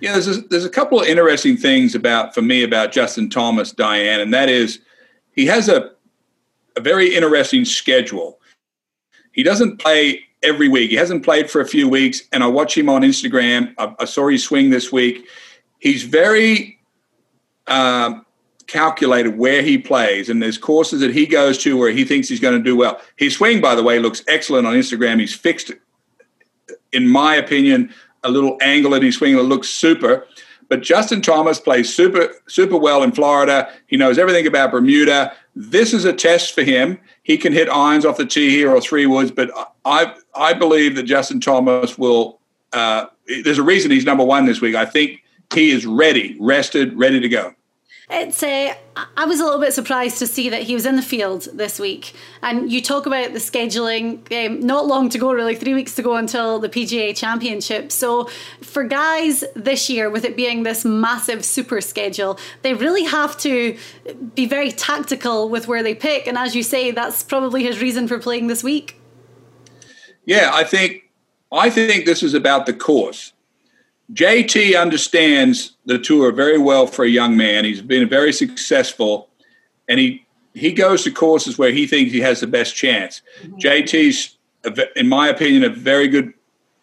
Yeah, 0.00 0.12
there's 0.12 0.28
a, 0.28 0.42
there's 0.42 0.66
a 0.66 0.70
couple 0.70 1.00
of 1.00 1.06
interesting 1.06 1.56
things 1.56 1.94
about 1.94 2.34
for 2.34 2.42
me 2.42 2.62
about 2.62 2.92
Justin 2.92 3.30
Thomas, 3.30 3.72
Diane, 3.72 4.20
and 4.20 4.34
that 4.34 4.50
is 4.50 4.80
he 5.34 5.46
has 5.46 5.70
a 5.70 5.92
a 6.76 6.80
very 6.80 7.14
interesting 7.14 7.64
schedule. 7.64 8.38
He 9.32 9.42
doesn't 9.42 9.78
play 9.78 10.24
every 10.42 10.68
week. 10.68 10.90
He 10.90 10.96
hasn't 10.96 11.24
played 11.24 11.50
for 11.50 11.60
a 11.60 11.66
few 11.66 11.88
weeks, 11.88 12.22
and 12.32 12.42
I 12.42 12.46
watch 12.46 12.76
him 12.76 12.88
on 12.88 13.02
Instagram. 13.02 13.74
I, 13.78 13.94
I 13.98 14.04
saw 14.04 14.28
his 14.28 14.44
swing 14.44 14.70
this 14.70 14.92
week. 14.92 15.26
He's 15.78 16.02
very 16.02 16.78
um, 17.66 18.26
calculated 18.66 19.38
where 19.38 19.62
he 19.62 19.78
plays, 19.78 20.28
and 20.28 20.42
there's 20.42 20.58
courses 20.58 21.00
that 21.00 21.14
he 21.14 21.26
goes 21.26 21.58
to 21.58 21.76
where 21.76 21.90
he 21.90 22.04
thinks 22.04 22.28
he's 22.28 22.40
going 22.40 22.56
to 22.56 22.62
do 22.62 22.76
well. 22.76 23.00
His 23.16 23.34
swing, 23.34 23.60
by 23.60 23.74
the 23.74 23.82
way, 23.82 23.98
looks 23.98 24.22
excellent 24.28 24.66
on 24.66 24.74
Instagram. 24.74 25.20
He's 25.20 25.34
fixed, 25.34 25.72
in 26.92 27.08
my 27.08 27.36
opinion, 27.36 27.92
a 28.24 28.30
little 28.30 28.56
angle 28.60 28.94
in 28.94 29.02
his 29.02 29.16
swing 29.16 29.36
that 29.36 29.42
looks 29.42 29.68
super. 29.68 30.26
But 30.72 30.80
Justin 30.80 31.20
Thomas 31.20 31.60
plays 31.60 31.94
super 31.94 32.30
super 32.46 32.78
well 32.78 33.02
in 33.02 33.12
Florida. 33.12 33.70
He 33.88 33.98
knows 33.98 34.18
everything 34.18 34.46
about 34.46 34.70
Bermuda. 34.70 35.36
This 35.54 35.92
is 35.92 36.06
a 36.06 36.14
test 36.14 36.54
for 36.54 36.62
him. 36.62 36.98
He 37.24 37.36
can 37.36 37.52
hit 37.52 37.68
irons 37.68 38.06
off 38.06 38.16
the 38.16 38.24
tee 38.24 38.48
here 38.48 38.74
or 38.74 38.80
three 38.80 39.04
woods, 39.04 39.30
but 39.30 39.50
I 39.84 40.14
I 40.34 40.54
believe 40.54 40.96
that 40.96 41.02
Justin 41.02 41.42
Thomas 41.42 41.98
will. 41.98 42.40
Uh, 42.72 43.08
there's 43.44 43.58
a 43.58 43.62
reason 43.62 43.90
he's 43.90 44.06
number 44.06 44.24
one 44.24 44.46
this 44.46 44.62
week. 44.62 44.74
I 44.74 44.86
think 44.86 45.22
he 45.52 45.72
is 45.72 45.84
ready, 45.84 46.38
rested, 46.40 46.98
ready 46.98 47.20
to 47.20 47.28
go. 47.28 47.52
It's. 48.12 48.42
I 48.42 49.24
was 49.24 49.40
a 49.40 49.44
little 49.44 49.58
bit 49.58 49.72
surprised 49.72 50.18
to 50.18 50.26
see 50.26 50.50
that 50.50 50.62
he 50.62 50.74
was 50.74 50.84
in 50.84 50.96
the 50.96 51.02
field 51.02 51.48
this 51.54 51.80
week. 51.80 52.14
And 52.42 52.70
you 52.70 52.82
talk 52.82 53.06
about 53.06 53.32
the 53.32 53.38
scheduling, 53.38 54.20
um, 54.32 54.60
not 54.60 54.86
long 54.86 55.08
to 55.08 55.18
go, 55.18 55.32
really, 55.32 55.54
three 55.54 55.72
weeks 55.72 55.94
to 55.94 56.02
go 56.02 56.16
until 56.16 56.58
the 56.58 56.68
PGA 56.68 57.16
Championship. 57.16 57.90
So, 57.90 58.28
for 58.60 58.84
guys 58.84 59.44
this 59.56 59.88
year, 59.88 60.10
with 60.10 60.24
it 60.24 60.36
being 60.36 60.62
this 60.62 60.84
massive 60.84 61.44
super 61.44 61.80
schedule, 61.80 62.38
they 62.60 62.74
really 62.74 63.04
have 63.04 63.36
to 63.38 63.78
be 64.34 64.46
very 64.46 64.72
tactical 64.72 65.48
with 65.48 65.66
where 65.66 65.82
they 65.82 65.94
pick. 65.94 66.26
And 66.26 66.36
as 66.36 66.54
you 66.54 66.62
say, 66.62 66.90
that's 66.90 67.22
probably 67.22 67.62
his 67.62 67.80
reason 67.80 68.06
for 68.06 68.18
playing 68.18 68.48
this 68.48 68.62
week. 68.62 69.00
Yeah, 70.24 70.50
I 70.52 70.64
think 70.64 71.10
I 71.50 71.70
think 71.70 72.06
this 72.06 72.22
is 72.22 72.34
about 72.34 72.66
the 72.66 72.72
course. 72.72 73.32
JT 74.12 74.80
understands 74.80 75.76
the 75.86 75.98
tour 75.98 76.32
very 76.32 76.58
well 76.58 76.86
for 76.86 77.04
a 77.04 77.08
young 77.08 77.36
man. 77.36 77.64
He's 77.64 77.80
been 77.80 78.08
very 78.08 78.32
successful, 78.32 79.28
and 79.88 79.98
he 79.98 80.26
he 80.54 80.72
goes 80.72 81.04
to 81.04 81.10
courses 81.10 81.56
where 81.56 81.72
he 81.72 81.86
thinks 81.86 82.12
he 82.12 82.20
has 82.20 82.40
the 82.40 82.46
best 82.46 82.74
chance. 82.74 83.22
Mm-hmm. 83.42 83.56
JT's, 83.56 84.36
in 84.96 85.08
my 85.08 85.28
opinion, 85.28 85.64
a 85.64 85.70
very 85.70 86.08
good 86.08 86.34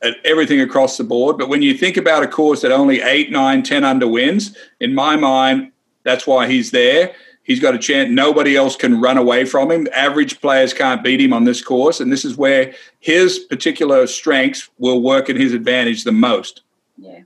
at 0.02 0.16
everything 0.24 0.62
across 0.62 0.98
the 0.98 1.04
board. 1.04 1.38
But 1.38 1.50
when 1.50 1.62
you 1.62 1.78
think 1.78 1.98
about 1.98 2.24
a 2.24 2.28
course 2.28 2.62
that 2.62 2.72
only 2.72 3.02
eight, 3.02 3.32
nine, 3.32 3.64
ten 3.64 3.84
under 3.84 4.08
wins, 4.08 4.58
in 4.80 4.96
my 4.96 5.16
mind, 5.16 5.72
that's 6.04 6.26
why 6.26 6.48
he's 6.48 6.72
there. 6.72 7.14
He's 7.44 7.60
got 7.60 7.76
a 7.76 7.80
chance. 7.80 8.10
Nobody 8.12 8.56
else 8.56 8.76
can 8.76 9.02
run 9.02 9.18
away 9.18 9.44
from 9.44 9.72
him. 9.72 9.88
Average 9.94 10.40
players 10.40 10.74
can't 10.74 11.04
beat 11.04 11.20
him 11.20 11.34
on 11.34 11.44
this 11.46 11.64
course. 11.64 12.00
And 12.00 12.12
this 12.12 12.24
is 12.24 12.38
where 12.38 12.74
his 13.00 13.40
particular 13.40 14.06
strengths 14.08 14.70
will 14.78 15.02
work 15.02 15.30
in 15.30 15.36
his 15.36 15.54
advantage 15.54 16.04
the 16.04 16.12
most. 16.12 16.62
Yeah. 17.00 17.22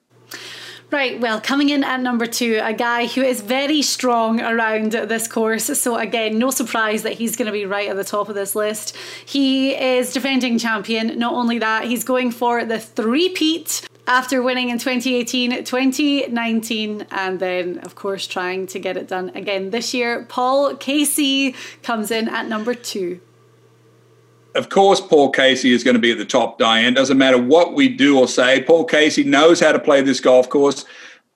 Right, 0.92 1.20
well, 1.20 1.42
coming 1.42 1.70
in 1.70 1.84
at 1.84 2.02
number 2.02 2.28
two, 2.28 2.60
a 2.62 2.72
guy 2.72 3.08
who 3.08 3.24
is 3.24 3.42
very 3.42 3.82
strong 3.82 4.40
around 4.40 4.92
this 4.92 5.28
course. 5.28 5.66
So, 5.80 5.98
again, 5.98 6.38
no 6.38 6.52
surprise 6.52 7.02
that 7.02 7.14
he's 7.14 7.36
going 7.36 7.48
to 7.48 7.52
be 7.52 7.66
right 7.66 7.90
at 7.90 7.96
the 7.96 8.04
top 8.04 8.30
of 8.30 8.36
this 8.36 8.56
list. 8.56 8.96
He 9.26 9.74
is 9.74 10.14
defending 10.14 10.60
champion. 10.60 11.18
Not 11.18 11.34
only 11.34 11.58
that, 11.58 11.86
he's 11.86 12.04
going 12.04 12.30
for 12.30 12.64
the 12.64 12.80
three-peat 12.80 13.90
after 14.06 14.44
winning 14.44 14.70
in 14.70 14.78
2018, 14.78 15.64
2019, 15.64 17.08
and 17.10 17.40
then, 17.40 17.80
of 17.80 17.96
course, 17.96 18.28
trying 18.28 18.68
to 18.68 18.78
get 18.78 18.96
it 18.96 19.08
done 19.08 19.32
again 19.34 19.72
this 19.72 19.96
year. 19.96 20.26
Paul 20.30 20.76
Casey 20.76 21.56
comes 21.82 22.12
in 22.12 22.30
at 22.30 22.48
number 22.48 22.76
two 22.76 23.20
of 24.56 24.70
course, 24.70 25.02
Paul 25.02 25.32
Casey 25.32 25.74
is 25.74 25.84
going 25.84 25.96
to 25.96 26.02
be 26.02 26.12
at 26.12 26.18
the 26.18 26.26
top, 26.26 26.60
Diane. 26.60 26.94
Doesn't 26.94 27.18
matter 27.18 27.42
what 27.42 27.74
we 27.74 27.90
do 27.90 28.20
or 28.20 28.28
say. 28.28 28.64
Paul 28.64 28.86
Casey 28.86 29.24
knows 29.24 29.60
how 29.60 29.72
to 29.72 29.80
play 29.80 30.02
this 30.02 30.20
golf 30.20 30.50
course. 30.50 30.86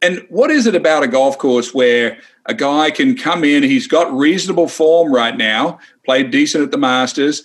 And 0.01 0.25
what 0.29 0.51
is 0.51 0.67
it 0.67 0.75
about 0.75 1.03
a 1.03 1.07
golf 1.07 1.37
course 1.37 1.73
where 1.73 2.19
a 2.45 2.53
guy 2.53 2.91
can 2.91 3.15
come 3.15 3.43
in, 3.43 3.63
he's 3.63 3.87
got 3.87 4.15
reasonable 4.15 4.67
form 4.67 5.11
right 5.11 5.35
now, 5.35 5.79
played 6.05 6.29
decent 6.29 6.63
at 6.63 6.71
the 6.71 6.77
Masters. 6.77 7.43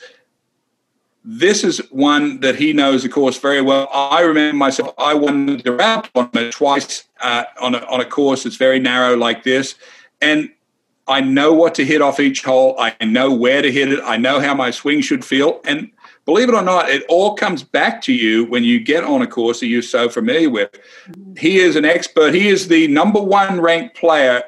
This 1.24 1.64
is 1.64 1.78
one 1.90 2.40
that 2.40 2.56
he 2.56 2.72
knows 2.72 3.02
the 3.02 3.08
course 3.08 3.38
very 3.38 3.62
well. 3.62 3.88
I 3.92 4.20
remember 4.20 4.56
myself, 4.56 4.92
I 4.98 5.14
won 5.14 5.46
the 5.46 5.56
Doral 5.56 6.12
tournament 6.12 6.52
twice 6.52 7.04
uh, 7.20 7.44
on, 7.60 7.74
a, 7.74 7.78
on 7.86 8.00
a 8.00 8.04
course 8.04 8.42
that's 8.42 8.56
very 8.56 8.78
narrow 8.78 9.16
like 9.16 9.44
this. 9.44 9.76
And 10.20 10.50
I 11.08 11.20
know 11.20 11.52
what 11.52 11.74
to 11.76 11.84
hit 11.84 12.00
off 12.00 12.20
each 12.20 12.42
hole. 12.42 12.76
I 12.78 12.94
know 13.04 13.32
where 13.32 13.60
to 13.60 13.72
hit 13.72 13.92
it. 13.92 14.00
I 14.04 14.16
know 14.16 14.40
how 14.40 14.54
my 14.54 14.70
swing 14.70 15.00
should 15.00 15.24
feel. 15.24 15.60
And 15.64 15.90
believe 16.24 16.48
it 16.48 16.54
or 16.54 16.62
not, 16.62 16.90
it 16.90 17.04
all 17.08 17.34
comes 17.34 17.62
back 17.62 18.02
to 18.02 18.12
you 18.12 18.44
when 18.46 18.62
you 18.62 18.78
get 18.78 19.02
on 19.02 19.20
a 19.20 19.26
course 19.26 19.60
that 19.60 19.66
you're 19.66 19.82
so 19.82 20.08
familiar 20.08 20.48
with. 20.48 20.70
Mm-hmm. 20.72 21.34
He 21.36 21.58
is 21.58 21.74
an 21.76 21.84
expert. 21.84 22.34
He 22.34 22.48
is 22.48 22.68
the 22.68 22.86
number 22.88 23.20
one 23.20 23.60
ranked 23.60 23.96
player 23.96 24.42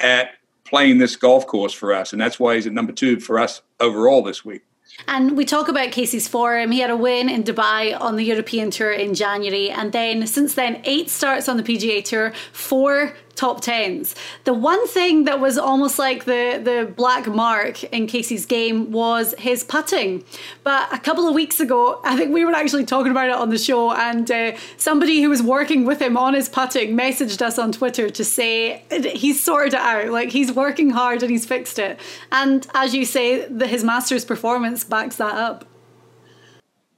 at 0.00 0.32
playing 0.64 0.98
this 0.98 1.16
golf 1.16 1.46
course 1.46 1.72
for 1.72 1.94
us. 1.94 2.12
And 2.12 2.20
that's 2.20 2.38
why 2.38 2.56
he's 2.56 2.66
at 2.66 2.72
number 2.72 2.92
two 2.92 3.18
for 3.20 3.38
us 3.38 3.62
overall 3.80 4.22
this 4.22 4.44
week. 4.44 4.62
And 5.08 5.36
we 5.36 5.44
talk 5.44 5.68
about 5.68 5.90
Casey's 5.92 6.28
form. 6.28 6.70
He 6.70 6.80
had 6.80 6.90
a 6.90 6.96
win 6.96 7.28
in 7.28 7.42
Dubai 7.42 7.98
on 8.00 8.16
the 8.16 8.22
European 8.22 8.70
Tour 8.70 8.92
in 8.92 9.14
January, 9.14 9.70
and 9.70 9.92
then 9.92 10.26
since 10.26 10.54
then, 10.54 10.80
eight 10.84 11.10
starts 11.10 11.48
on 11.48 11.56
the 11.56 11.62
PGA 11.62 12.04
Tour, 12.04 12.32
four 12.52 13.14
top 13.34 13.60
tens. 13.60 14.14
The 14.44 14.54
one 14.54 14.86
thing 14.88 15.24
that 15.24 15.40
was 15.40 15.58
almost 15.58 15.98
like 15.98 16.24
the, 16.24 16.60
the 16.62 16.92
black 16.96 17.26
mark 17.26 17.84
in 17.84 18.06
Casey's 18.06 18.46
game 18.46 18.92
was 18.92 19.34
his 19.38 19.64
putting. 19.64 20.24
But 20.62 20.92
a 20.92 20.98
couple 20.98 21.28
of 21.28 21.34
weeks 21.34 21.60
ago, 21.60 22.00
I 22.04 22.16
think 22.16 22.32
we 22.32 22.44
were 22.44 22.52
actually 22.52 22.84
talking 22.84 23.10
about 23.10 23.28
it 23.28 23.34
on 23.34 23.50
the 23.50 23.58
show, 23.58 23.92
and 23.92 24.30
uh, 24.30 24.56
somebody 24.76 25.22
who 25.22 25.28
was 25.28 25.42
working 25.42 25.84
with 25.84 26.00
him 26.00 26.16
on 26.16 26.34
his 26.34 26.48
putting 26.48 26.96
messaged 26.96 27.42
us 27.42 27.58
on 27.58 27.72
Twitter 27.72 28.08
to 28.10 28.24
say 28.24 28.82
he's 28.90 29.42
sorted 29.42 29.74
it 29.74 29.80
out. 29.80 30.08
Like 30.10 30.30
he's 30.30 30.52
working 30.52 30.90
hard 30.90 31.22
and 31.22 31.30
he's 31.30 31.46
fixed 31.46 31.78
it. 31.78 31.98
And 32.32 32.66
as 32.74 32.94
you 32.94 33.04
say, 33.04 33.46
the, 33.46 33.66
his 33.66 33.84
Masters 33.84 34.24
performance 34.24 34.84
backs 34.84 35.16
that 35.16 35.34
up. 35.34 35.64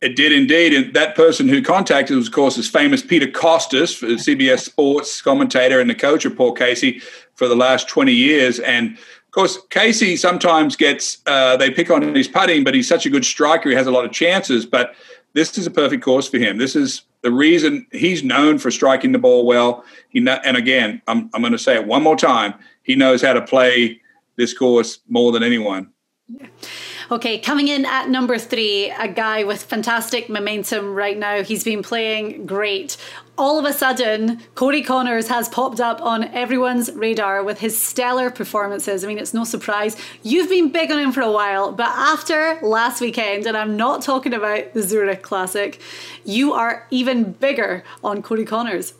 It 0.06 0.14
did 0.14 0.30
indeed. 0.30 0.72
And 0.72 0.94
that 0.94 1.16
person 1.16 1.48
who 1.48 1.60
contacted 1.60 2.16
was, 2.16 2.28
of 2.28 2.32
course, 2.32 2.56
is 2.56 2.68
famous 2.68 3.02
Peter 3.02 3.26
Kostis, 3.26 4.00
CBS 4.00 4.60
Sports 4.60 5.20
commentator 5.20 5.80
and 5.80 5.90
the 5.90 5.96
coach 5.96 6.24
of 6.24 6.36
Paul 6.36 6.52
Casey 6.52 7.00
for 7.34 7.48
the 7.48 7.56
last 7.56 7.88
20 7.88 8.12
years. 8.12 8.60
And 8.60 8.92
of 8.92 9.30
course, 9.32 9.58
Casey 9.68 10.14
sometimes 10.16 10.76
gets, 10.76 11.18
uh, 11.26 11.56
they 11.56 11.72
pick 11.72 11.90
on 11.90 12.14
his 12.14 12.28
putting, 12.28 12.62
but 12.62 12.72
he's 12.72 12.86
such 12.86 13.04
a 13.04 13.10
good 13.10 13.24
striker. 13.24 13.68
He 13.68 13.74
has 13.74 13.88
a 13.88 13.90
lot 13.90 14.04
of 14.04 14.12
chances. 14.12 14.64
But 14.64 14.94
this 15.32 15.58
is 15.58 15.66
a 15.66 15.72
perfect 15.72 16.04
course 16.04 16.28
for 16.28 16.38
him. 16.38 16.56
This 16.56 16.76
is 16.76 17.02
the 17.22 17.32
reason 17.32 17.84
he's 17.90 18.22
known 18.22 18.58
for 18.58 18.70
striking 18.70 19.10
the 19.10 19.18
ball 19.18 19.44
well. 19.44 19.84
He 20.08 20.20
and 20.20 20.56
again, 20.56 21.02
I'm, 21.08 21.30
I'm 21.34 21.42
going 21.42 21.50
to 21.50 21.58
say 21.58 21.74
it 21.74 21.84
one 21.84 22.04
more 22.04 22.16
time. 22.16 22.54
He 22.84 22.94
knows 22.94 23.22
how 23.22 23.32
to 23.32 23.42
play 23.42 24.00
this 24.36 24.56
course 24.56 25.00
more 25.08 25.32
than 25.32 25.42
anyone. 25.42 25.90
Yeah. 26.28 26.46
Okay, 27.08 27.38
coming 27.38 27.68
in 27.68 27.86
at 27.86 28.08
number 28.08 28.36
three, 28.36 28.90
a 28.90 29.06
guy 29.06 29.44
with 29.44 29.62
fantastic 29.62 30.28
momentum 30.28 30.92
right 30.92 31.16
now. 31.16 31.44
He's 31.44 31.62
been 31.62 31.80
playing 31.80 32.46
great. 32.46 32.96
All 33.38 33.60
of 33.60 33.64
a 33.64 33.72
sudden, 33.72 34.42
Corey 34.56 34.82
Conners 34.82 35.28
has 35.28 35.48
popped 35.48 35.78
up 35.78 36.02
on 36.02 36.24
everyone's 36.24 36.90
radar 36.94 37.44
with 37.44 37.60
his 37.60 37.80
stellar 37.80 38.28
performances. 38.28 39.04
I 39.04 39.06
mean, 39.06 39.18
it's 39.18 39.32
no 39.32 39.44
surprise. 39.44 39.96
You've 40.24 40.48
been 40.48 40.70
big 40.70 40.90
on 40.90 40.98
him 40.98 41.12
for 41.12 41.20
a 41.20 41.30
while, 41.30 41.70
but 41.70 41.90
after 41.90 42.58
last 42.60 43.00
weekend, 43.00 43.46
and 43.46 43.56
I'm 43.56 43.76
not 43.76 44.02
talking 44.02 44.34
about 44.34 44.74
the 44.74 44.82
Zurich 44.82 45.22
Classic, 45.22 45.80
you 46.24 46.54
are 46.54 46.88
even 46.90 47.34
bigger 47.34 47.84
on 48.02 48.20
Corey 48.20 48.44
Conners. 48.44 48.94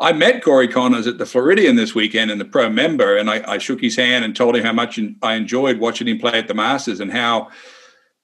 I 0.00 0.12
met 0.12 0.42
Corey 0.42 0.66
Conners 0.66 1.06
at 1.06 1.18
the 1.18 1.26
Floridian 1.26 1.76
this 1.76 1.94
weekend 1.94 2.30
in 2.30 2.38
the 2.38 2.44
pro 2.44 2.68
member, 2.68 3.16
and 3.16 3.30
I, 3.30 3.52
I, 3.52 3.58
shook 3.58 3.80
his 3.80 3.94
hand 3.94 4.24
and 4.24 4.34
told 4.34 4.56
him 4.56 4.64
how 4.64 4.72
much 4.72 4.98
I 5.22 5.34
enjoyed 5.34 5.78
watching 5.78 6.08
him 6.08 6.18
play 6.18 6.32
at 6.32 6.48
the 6.48 6.54
Masters 6.54 6.98
and 6.98 7.12
how 7.12 7.50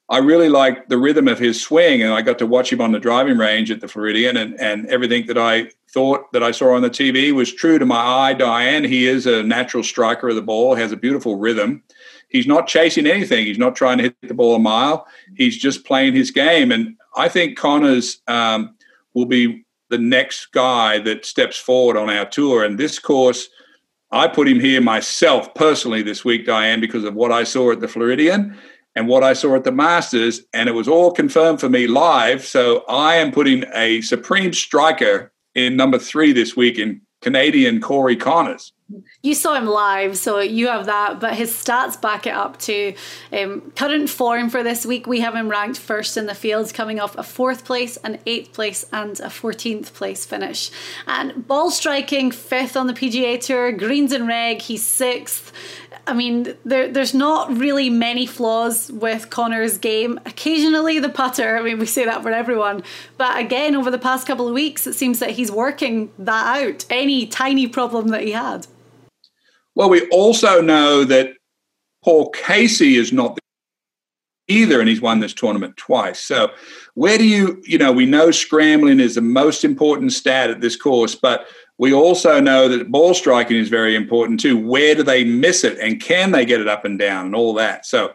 I 0.09 0.18
really 0.18 0.48
liked 0.48 0.88
the 0.88 0.98
rhythm 0.98 1.28
of 1.28 1.38
his 1.38 1.62
swing. 1.62 2.02
And 2.02 2.12
I 2.12 2.22
got 2.22 2.38
to 2.40 2.46
watch 2.46 2.72
him 2.72 2.80
on 2.80 2.90
the 2.90 2.98
driving 2.98 3.38
range 3.38 3.70
at 3.70 3.80
the 3.80 3.87
Floridian, 3.87 4.37
and, 4.37 4.59
and 4.61 4.87
everything 4.88 5.26
that 5.26 5.38
I 5.38 5.70
thought 5.90 6.33
that 6.33 6.42
I 6.42 6.50
saw 6.50 6.74
on 6.74 6.83
the 6.83 6.90
TV 6.90 7.33
was 7.33 7.52
true 7.52 7.78
to 7.78 7.87
my 7.87 8.00
eye, 8.00 8.33
Diane. 8.35 8.83
He 8.83 9.06
is 9.06 9.26
a 9.26 9.44
natural 9.44 9.85
striker 9.85 10.28
of 10.28 10.35
the 10.35 10.42
ball, 10.42 10.74
has 10.74 10.90
a 10.90 10.96
beautiful 10.96 11.37
rhythm. 11.37 11.85
He's 12.28 12.48
not 12.48 12.66
chasing 12.66 13.06
anything. 13.06 13.46
He's 13.46 13.59
not 13.59 13.76
trying 13.76 13.98
to 13.98 14.04
hit 14.04 14.16
the 14.22 14.35
ball 14.35 14.56
a 14.56 14.59
mile. 14.59 15.06
He's 15.37 15.56
just 15.56 15.85
playing 15.85 16.14
his 16.14 16.33
game. 16.33 16.72
And 16.72 16.96
I 17.16 17.28
think 17.28 17.56
Conners 17.56 18.20
um, 18.26 18.74
will 19.14 19.26
be 19.26 19.64
the 19.90 19.98
next 19.98 20.53
guy 20.53 20.98
that 21.00 21.26
steps 21.26 21.59
forward 21.59 21.96
on 21.96 22.09
our 22.09 22.24
tour. 22.24 22.64
And 22.64 22.79
this 22.79 22.98
course, 22.98 23.48
I 24.11 24.29
put 24.29 24.48
him 24.48 24.59
here 24.59 24.81
myself 24.81 25.55
personally 25.55 26.03
this 26.03 26.24
week, 26.24 26.46
Diane, 26.46 26.81
because 26.81 27.05
of 27.05 27.14
what 27.14 27.31
I 27.31 27.44
saw 27.44 27.72
at 27.72 27.81
the 27.81 27.88
Floridian 27.88 28.57
and 28.96 29.07
what 29.07 29.22
I 29.22 29.35
saw 29.35 29.55
at 29.55 29.64
the 29.64 29.72
Masters. 29.72 30.42
And 30.55 30.68
it 30.68 30.72
was 30.72 30.88
all 30.88 31.12
confirmed 31.12 31.61
for 31.61 31.68
me 31.68 31.87
live. 31.87 32.44
So 32.44 32.85
I 32.88 33.16
am 33.16 33.31
putting 33.31 33.64
a 33.74 34.00
supreme 34.00 34.53
striker 34.53 35.33
in 35.55 35.76
number 35.76 35.98
three 35.98 36.33
this 36.33 36.57
week 36.57 36.79
in 36.79 37.03
Canadian 37.20 37.81
Corey 37.81 38.16
Conners. 38.16 38.72
You 39.22 39.35
saw 39.35 39.55
him 39.55 39.66
live, 39.66 40.16
so 40.16 40.40
you 40.40 40.68
have 40.68 40.87
that, 40.87 41.20
but 41.20 41.35
his 41.35 41.53
stats 41.53 42.00
back 42.00 42.26
it 42.26 42.35
up 42.35 42.59
to 42.61 42.94
um, 43.33 43.72
current 43.76 44.11
form 44.11 44.50
for 44.50 44.62
this 44.62 44.85
week. 44.85 45.07
We 45.07 45.20
have 45.20 45.35
him 45.35 45.48
ranked 45.48 45.79
first 45.79 46.16
in 46.16 46.26
the 46.26 46.35
fields, 46.35 46.72
coming 46.72 46.98
off 46.98 47.16
a 47.16 47.22
fourth 47.22 47.64
place, 47.64 47.96
an 47.98 48.18
eighth 48.26 48.53
place, 48.53 48.85
and 48.92 49.18
a 49.20 49.26
14th 49.26 49.92
place 49.92 50.24
finish. 50.24 50.70
And 51.07 51.46
ball 51.46 51.70
striking, 51.70 52.31
fifth 52.31 52.76
on 52.76 52.87
the 52.87 52.94
PGA 52.94 53.40
Tour, 53.40 53.72
greens 53.72 54.12
and 54.12 54.26
reg, 54.26 54.62
he's 54.62 54.85
sixth. 54.85 55.53
I 56.07 56.12
mean, 56.12 56.57
there, 56.64 56.88
there's 56.88 57.14
not 57.14 57.57
really 57.57 57.90
many 57.90 58.26
flaws 58.26 58.90
with 58.90 59.31
Connor's 59.31 59.79
game. 59.79 60.18
Occasionally, 60.26 60.98
the 60.98 61.09
putter, 61.09 61.57
I 61.57 61.62
mean, 61.62 61.79
we 61.79 61.87
say 61.87 62.05
that 62.05 62.22
for 62.22 62.31
everyone. 62.31 62.83
But 63.16 63.38
again, 63.38 63.76
over 63.76 63.90
the 63.90 63.98
past 63.98 64.26
couple 64.26 64.48
of 64.48 64.55
weeks, 64.55 64.87
it 64.87 64.94
seems 64.94 65.20
that 65.20 65.31
he's 65.31 65.53
working 65.53 66.11
that 66.18 66.62
out, 66.62 66.85
any 66.90 67.26
tiny 67.26 67.68
problem 67.68 68.09
that 68.09 68.22
he 68.22 68.33
had. 68.33 68.66
Well, 69.80 69.88
we 69.88 70.06
also 70.08 70.60
know 70.60 71.04
that 71.04 71.32
Paul 72.04 72.28
Casey 72.32 72.96
is 72.96 73.14
not 73.14 73.38
either, 74.46 74.78
and 74.78 74.86
he's 74.86 75.00
won 75.00 75.20
this 75.20 75.32
tournament 75.32 75.74
twice. 75.78 76.22
So, 76.22 76.50
where 76.92 77.16
do 77.16 77.26
you, 77.26 77.62
you 77.64 77.78
know, 77.78 77.90
we 77.90 78.04
know 78.04 78.30
scrambling 78.30 79.00
is 79.00 79.14
the 79.14 79.22
most 79.22 79.64
important 79.64 80.12
stat 80.12 80.50
at 80.50 80.60
this 80.60 80.76
course, 80.76 81.14
but 81.14 81.46
we 81.78 81.94
also 81.94 82.40
know 82.40 82.68
that 82.68 82.90
ball 82.90 83.14
striking 83.14 83.56
is 83.56 83.70
very 83.70 83.96
important 83.96 84.38
too. 84.38 84.58
Where 84.58 84.94
do 84.94 85.02
they 85.02 85.24
miss 85.24 85.64
it 85.64 85.78
and 85.78 85.98
can 85.98 86.32
they 86.32 86.44
get 86.44 86.60
it 86.60 86.68
up 86.68 86.84
and 86.84 86.98
down 86.98 87.24
and 87.24 87.34
all 87.34 87.54
that? 87.54 87.86
So 87.86 88.12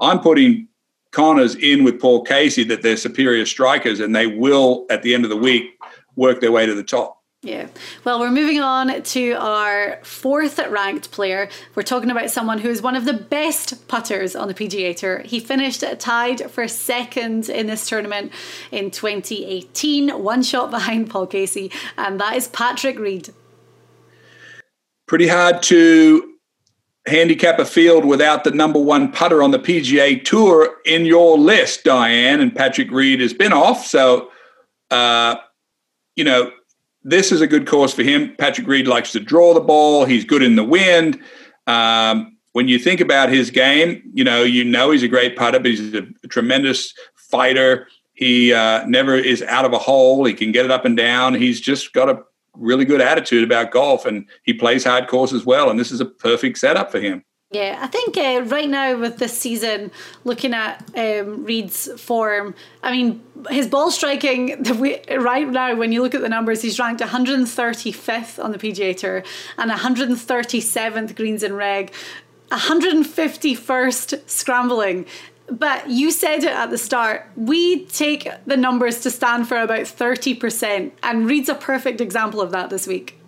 I'm 0.00 0.18
putting 0.18 0.66
Conners 1.12 1.54
in 1.54 1.84
with 1.84 2.00
Paul 2.00 2.24
Casey 2.24 2.64
that 2.64 2.82
they're 2.82 2.96
superior 2.96 3.46
strikers 3.46 4.00
and 4.00 4.16
they 4.16 4.26
will, 4.26 4.84
at 4.90 5.02
the 5.02 5.14
end 5.14 5.22
of 5.22 5.30
the 5.30 5.36
week, 5.36 5.78
work 6.16 6.40
their 6.40 6.50
way 6.50 6.66
to 6.66 6.74
the 6.74 6.82
top. 6.82 7.20
Yeah. 7.44 7.66
Well, 8.04 8.20
we're 8.20 8.30
moving 8.30 8.60
on 8.60 9.02
to 9.02 9.32
our 9.32 9.98
fourth 10.02 10.58
ranked 10.58 11.10
player. 11.10 11.50
We're 11.74 11.82
talking 11.82 12.10
about 12.10 12.30
someone 12.30 12.58
who 12.58 12.70
is 12.70 12.80
one 12.80 12.96
of 12.96 13.04
the 13.04 13.12
best 13.12 13.86
putters 13.86 14.34
on 14.34 14.48
the 14.48 14.54
PGA 14.54 14.96
Tour. 14.96 15.18
He 15.18 15.40
finished 15.40 15.84
tied 15.98 16.50
for 16.50 16.66
second 16.66 17.50
in 17.50 17.66
this 17.66 17.86
tournament 17.86 18.32
in 18.70 18.90
2018, 18.90 20.22
one 20.22 20.42
shot 20.42 20.70
behind 20.70 21.10
Paul 21.10 21.26
Casey, 21.26 21.70
and 21.98 22.18
that 22.18 22.34
is 22.34 22.48
Patrick 22.48 22.98
Reed. 22.98 23.28
Pretty 25.06 25.28
hard 25.28 25.62
to 25.64 26.36
handicap 27.06 27.58
a 27.58 27.66
field 27.66 28.06
without 28.06 28.44
the 28.44 28.52
number 28.52 28.80
one 28.80 29.12
putter 29.12 29.42
on 29.42 29.50
the 29.50 29.58
PGA 29.58 30.24
Tour 30.24 30.76
in 30.86 31.04
your 31.04 31.36
list, 31.36 31.84
Diane. 31.84 32.40
And 32.40 32.56
Patrick 32.56 32.90
Reed 32.90 33.20
has 33.20 33.34
been 33.34 33.52
off, 33.52 33.84
so 33.84 34.30
uh, 34.90 35.36
you 36.16 36.24
know, 36.24 36.50
this 37.04 37.30
is 37.30 37.40
a 37.40 37.46
good 37.46 37.66
course 37.66 37.92
for 37.92 38.02
him. 38.02 38.34
Patrick 38.36 38.66
Reed 38.66 38.88
likes 38.88 39.12
to 39.12 39.20
draw 39.20 39.54
the 39.54 39.60
ball. 39.60 40.06
He's 40.06 40.24
good 40.24 40.42
in 40.42 40.56
the 40.56 40.64
wind. 40.64 41.20
Um, 41.66 42.36
when 42.52 42.68
you 42.68 42.78
think 42.78 43.00
about 43.00 43.28
his 43.28 43.50
game, 43.50 44.02
you 44.14 44.24
know, 44.24 44.42
you 44.42 44.64
know 44.64 44.90
he's 44.90 45.02
a 45.02 45.08
great 45.08 45.36
putter, 45.36 45.58
but 45.58 45.70
he's 45.70 45.94
a, 45.94 46.02
tremendous 46.28 46.94
fighter. 47.14 47.88
He 48.14 48.52
uh, 48.52 48.86
never 48.86 49.16
is 49.16 49.42
out 49.42 49.64
of 49.64 49.72
a 49.72 49.78
hole. 49.78 50.24
He 50.24 50.34
can 50.34 50.52
get 50.52 50.64
it 50.64 50.70
up 50.70 50.84
and 50.84 50.96
down. 50.96 51.34
He's 51.34 51.60
just 51.60 51.92
got 51.92 52.08
a 52.08 52.22
really 52.54 52.84
good 52.84 53.00
attitude 53.00 53.44
about 53.44 53.72
golf, 53.72 54.06
and 54.06 54.26
he 54.44 54.54
plays 54.54 54.84
hard 54.84 55.08
courses 55.08 55.44
well. 55.44 55.68
And 55.68 55.78
this 55.78 55.90
is 55.90 56.00
a 56.00 56.04
perfect 56.04 56.58
setup 56.58 56.90
for 56.90 57.00
him. 57.00 57.24
Yeah, 57.50 57.78
I 57.80 57.86
think 57.86 58.16
uh, 58.16 58.42
right 58.46 58.68
now 58.68 58.98
with 58.98 59.18
this 59.18 59.36
season, 59.36 59.92
looking 60.24 60.54
at 60.54 60.82
um, 60.96 61.44
Reed's 61.44 61.88
form, 62.00 62.54
I 62.82 62.90
mean, 62.90 63.22
his 63.50 63.68
ball 63.68 63.90
striking, 63.90 64.62
right 65.10 65.48
now, 65.48 65.74
when 65.74 65.92
you 65.92 66.02
look 66.02 66.14
at 66.14 66.20
the 66.20 66.28
numbers, 66.28 66.62
he's 66.62 66.78
ranked 66.78 67.02
135th 67.02 68.42
on 68.42 68.52
the 68.52 68.58
PGA 68.58 68.96
Tour 68.96 69.22
and 69.58 69.70
137th 69.70 71.16
greens 71.16 71.42
and 71.42 71.56
reg, 71.56 71.92
151st 72.50 74.28
scrambling. 74.28 75.06
But 75.46 75.90
you 75.90 76.10
said 76.10 76.38
it 76.38 76.52
at 76.52 76.70
the 76.70 76.78
start. 76.78 77.28
We 77.36 77.84
take 77.86 78.28
the 78.46 78.56
numbers 78.56 79.02
to 79.02 79.10
stand 79.10 79.46
for 79.46 79.58
about 79.58 79.82
30%, 79.82 80.92
and 81.02 81.26
Reed's 81.26 81.48
a 81.48 81.54
perfect 81.54 82.00
example 82.00 82.40
of 82.40 82.50
that 82.52 82.70
this 82.70 82.86
week. 82.86 83.18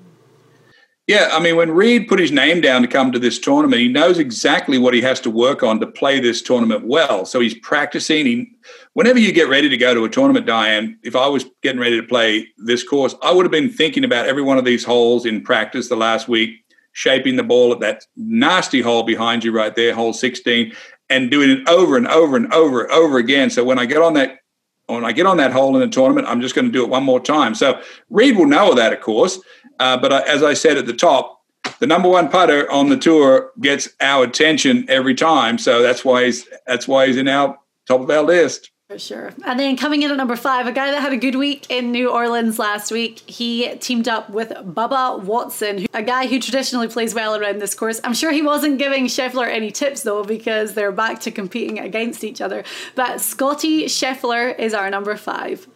Yeah, 1.07 1.29
I 1.31 1.39
mean, 1.39 1.55
when 1.55 1.71
Reed 1.71 2.09
put 2.09 2.19
his 2.19 2.33
name 2.33 2.61
down 2.61 2.83
to 2.83 2.89
come 2.89 3.13
to 3.13 3.19
this 3.21 3.39
tournament, 3.39 3.81
he 3.81 3.87
knows 3.87 4.19
exactly 4.19 4.77
what 4.77 4.93
he 4.93 5.01
has 5.03 5.21
to 5.21 5.31
work 5.31 5.63
on 5.63 5.79
to 5.79 5.87
play 5.87 6.19
this 6.19 6.43
tournament 6.43 6.85
well. 6.85 7.25
So 7.25 7.39
he's 7.39 7.55
practicing. 7.55 8.27
He, 8.27 8.51
whenever 8.95 9.21
you 9.21 9.31
get 9.31 9.49
ready 9.49 9.69
to 9.69 9.77
go 9.77 9.95
to 9.95 10.05
a 10.05 10.09
tournament, 10.09 10.47
Diane, 10.47 10.99
if 11.05 11.15
I 11.15 11.29
was 11.29 11.45
getting 11.63 11.81
ready 11.81 12.01
to 12.01 12.07
play 12.07 12.49
this 12.59 12.83
course, 12.83 13.15
I 13.23 13.33
would 13.33 13.45
have 13.45 13.53
been 13.53 13.71
thinking 13.71 14.03
about 14.03 14.27
every 14.27 14.43
one 14.43 14.59
of 14.59 14.65
these 14.65 14.85
holes 14.85 15.27
in 15.27 15.43
practice 15.43 15.89
the 15.89 15.97
last 15.97 16.27
week, 16.27 16.65
shaping 16.91 17.37
the 17.37 17.45
ball 17.45 17.73
at 17.73 17.79
that 17.81 18.05
nasty 18.17 18.81
hole 18.81 19.05
behind 19.05 19.45
you 19.45 19.53
right 19.53 19.77
there, 19.77 19.95
hole 19.95 20.13
16, 20.13 20.73
and 21.09 21.31
doing 21.31 21.51
it 21.51 21.69
over 21.69 21.97
and 21.97 22.09
over 22.09 22.37
and 22.37 22.53
over 22.53 22.83
and 22.83 22.91
over 22.91 23.19
again. 23.19 23.49
So 23.49 23.63
when 23.63 23.79
I 23.79 23.87
get 23.87 24.03
on 24.03 24.15
that 24.15 24.39
when 24.87 25.05
I 25.05 25.13
get 25.13 25.27
on 25.27 25.37
that 25.39 25.53
hole 25.53 25.75
in 25.75 25.81
the 25.81 25.93
tournament, 25.93 26.29
I'm 26.29 26.41
just 26.41 26.55
going 26.55 26.67
to 26.67 26.73
do 26.73 26.85
it 26.85 26.91
one 26.91 27.03
more 27.03 27.21
time. 27.21 27.55
So 27.55 27.81
Reed 28.09 28.37
will 28.37 28.47
know 28.47 28.71
of 28.71 28.77
that, 28.77 28.93
of 28.93 29.01
course. 29.01 29.41
Uh, 29.79 29.97
but 29.97 30.13
as 30.29 30.43
I 30.43 30.55
said 30.55 30.77
at 30.77 30.87
the 30.87 30.95
top, 30.95 31.43
the 31.79 31.87
number 31.87 32.09
one 32.09 32.29
putter 32.29 32.71
on 32.71 32.89
the 32.89 32.97
tour 32.97 33.51
gets 33.61 33.89
our 34.01 34.25
attention 34.25 34.87
every 34.89 35.15
time. 35.15 35.59
So 35.59 35.83
that's 35.83 36.05
why 36.05 36.25
he's 36.27 36.49
that's 36.67 36.89
why 36.89 37.07
he's 37.07 37.17
in 37.17 37.29
our 37.29 37.59
top 37.87 38.01
of 38.01 38.11
our 38.11 38.23
list. 38.23 38.71
For 38.89 39.01
sure. 39.01 39.33
And 39.45 39.59
then 39.59 39.77
coming 39.77 40.03
in 40.03 40.13
at 40.13 40.17
number 40.17 40.37
five, 40.37 40.69
a 40.69 40.73
guy 40.73 40.93
that 40.93 41.01
had 41.01 41.13
a 41.13 41.17
good 41.17 41.35
week 41.35 41.67
in 41.71 41.91
New 41.91 42.09
Orleans 42.09 42.57
last 42.57 42.93
week. 42.93 43.19
He 43.29 43.75
teamed 43.79 44.07
up 44.07 44.31
with 44.31 44.51
Bubba 44.51 45.25
Watson, 45.25 45.87
a 45.93 46.05
guy 46.05 46.29
who 46.29 46.39
traditionally 46.39 46.87
plays 46.87 47.13
well 47.13 47.35
around 47.35 47.61
this 47.61 47.75
course. 47.75 48.01
I'm 48.05 48.15
sure 48.15 48.31
he 48.31 48.43
wasn't 48.43 48.79
giving 48.79 49.07
Scheffler 49.07 49.49
any 49.49 49.73
tips 49.73 50.05
though, 50.05 50.23
because 50.23 50.75
they're 50.75 50.93
back 50.93 51.19
to 51.23 51.33
competing 51.33 51.81
against 51.81 52.23
each 52.23 52.41
other. 52.41 52.63
But 52.95 53.21
Scotty 53.21 53.87
Scheffler 53.87 54.57
is 54.57 54.73
our 54.73 54.89
number 54.89 55.17
five. 55.17 55.67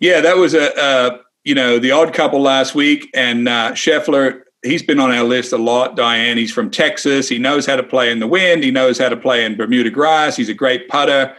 Yeah, 0.00 0.20
that 0.22 0.36
was 0.36 0.54
a, 0.54 0.72
a 0.76 1.20
you 1.46 1.54
know, 1.54 1.78
the 1.78 1.92
odd 1.92 2.12
couple 2.12 2.40
last 2.40 2.74
week, 2.74 3.08
and 3.14 3.48
uh, 3.48 3.70
Scheffler, 3.70 4.42
he's 4.64 4.82
been 4.82 4.98
on 4.98 5.12
our 5.12 5.22
list 5.22 5.52
a 5.52 5.56
lot. 5.56 5.94
Diane, 5.94 6.36
he's 6.36 6.52
from 6.52 6.72
Texas. 6.72 7.28
He 7.28 7.38
knows 7.38 7.64
how 7.64 7.76
to 7.76 7.84
play 7.84 8.10
in 8.10 8.18
the 8.18 8.26
wind. 8.26 8.64
He 8.64 8.72
knows 8.72 8.98
how 8.98 9.08
to 9.08 9.16
play 9.16 9.44
in 9.44 9.56
Bermuda 9.56 9.90
grass. 9.90 10.36
He's 10.36 10.48
a 10.48 10.54
great 10.54 10.88
putter. 10.88 11.36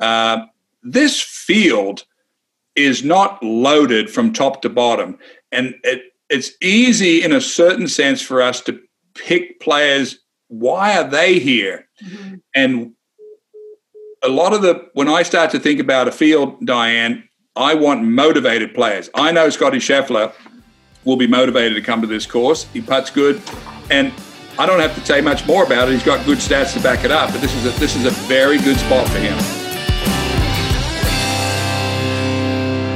Uh, 0.00 0.42
this 0.84 1.20
field 1.20 2.04
is 2.76 3.02
not 3.02 3.42
loaded 3.42 4.08
from 4.08 4.32
top 4.32 4.62
to 4.62 4.68
bottom, 4.68 5.18
and 5.50 5.74
it, 5.82 6.02
it's 6.30 6.52
easy 6.62 7.24
in 7.24 7.32
a 7.32 7.40
certain 7.40 7.88
sense 7.88 8.22
for 8.22 8.40
us 8.40 8.60
to 8.60 8.80
pick 9.14 9.58
players. 9.58 10.20
Why 10.46 10.96
are 10.96 11.10
they 11.10 11.40
here? 11.40 11.88
Mm-hmm. 12.00 12.34
And 12.54 12.92
a 14.22 14.28
lot 14.28 14.52
of 14.52 14.62
the 14.62 14.88
when 14.94 15.08
I 15.08 15.24
start 15.24 15.50
to 15.50 15.58
think 15.58 15.80
about 15.80 16.06
a 16.06 16.12
field, 16.12 16.64
Diane, 16.64 17.27
I 17.58 17.74
want 17.74 18.04
motivated 18.04 18.72
players. 18.72 19.10
I 19.14 19.32
know 19.32 19.50
Scotty 19.50 19.78
Scheffler 19.78 20.32
will 21.04 21.16
be 21.16 21.26
motivated 21.26 21.74
to 21.74 21.82
come 21.82 22.00
to 22.00 22.06
this 22.06 22.24
course. 22.24 22.62
He 22.72 22.80
puts 22.80 23.10
good, 23.10 23.42
and 23.90 24.12
I 24.60 24.64
don't 24.64 24.78
have 24.78 24.94
to 24.94 25.04
say 25.04 25.20
much 25.20 25.44
more 25.44 25.64
about 25.64 25.88
it. 25.88 25.94
He's 25.94 26.04
got 26.04 26.24
good 26.24 26.38
stats 26.38 26.72
to 26.74 26.80
back 26.80 27.04
it 27.04 27.10
up. 27.10 27.32
But 27.32 27.40
this 27.40 27.52
is 27.56 27.66
a, 27.66 27.76
this 27.80 27.96
is 27.96 28.04
a 28.04 28.10
very 28.28 28.58
good 28.58 28.76
spot 28.76 29.08
for 29.08 29.18
him. 29.18 29.36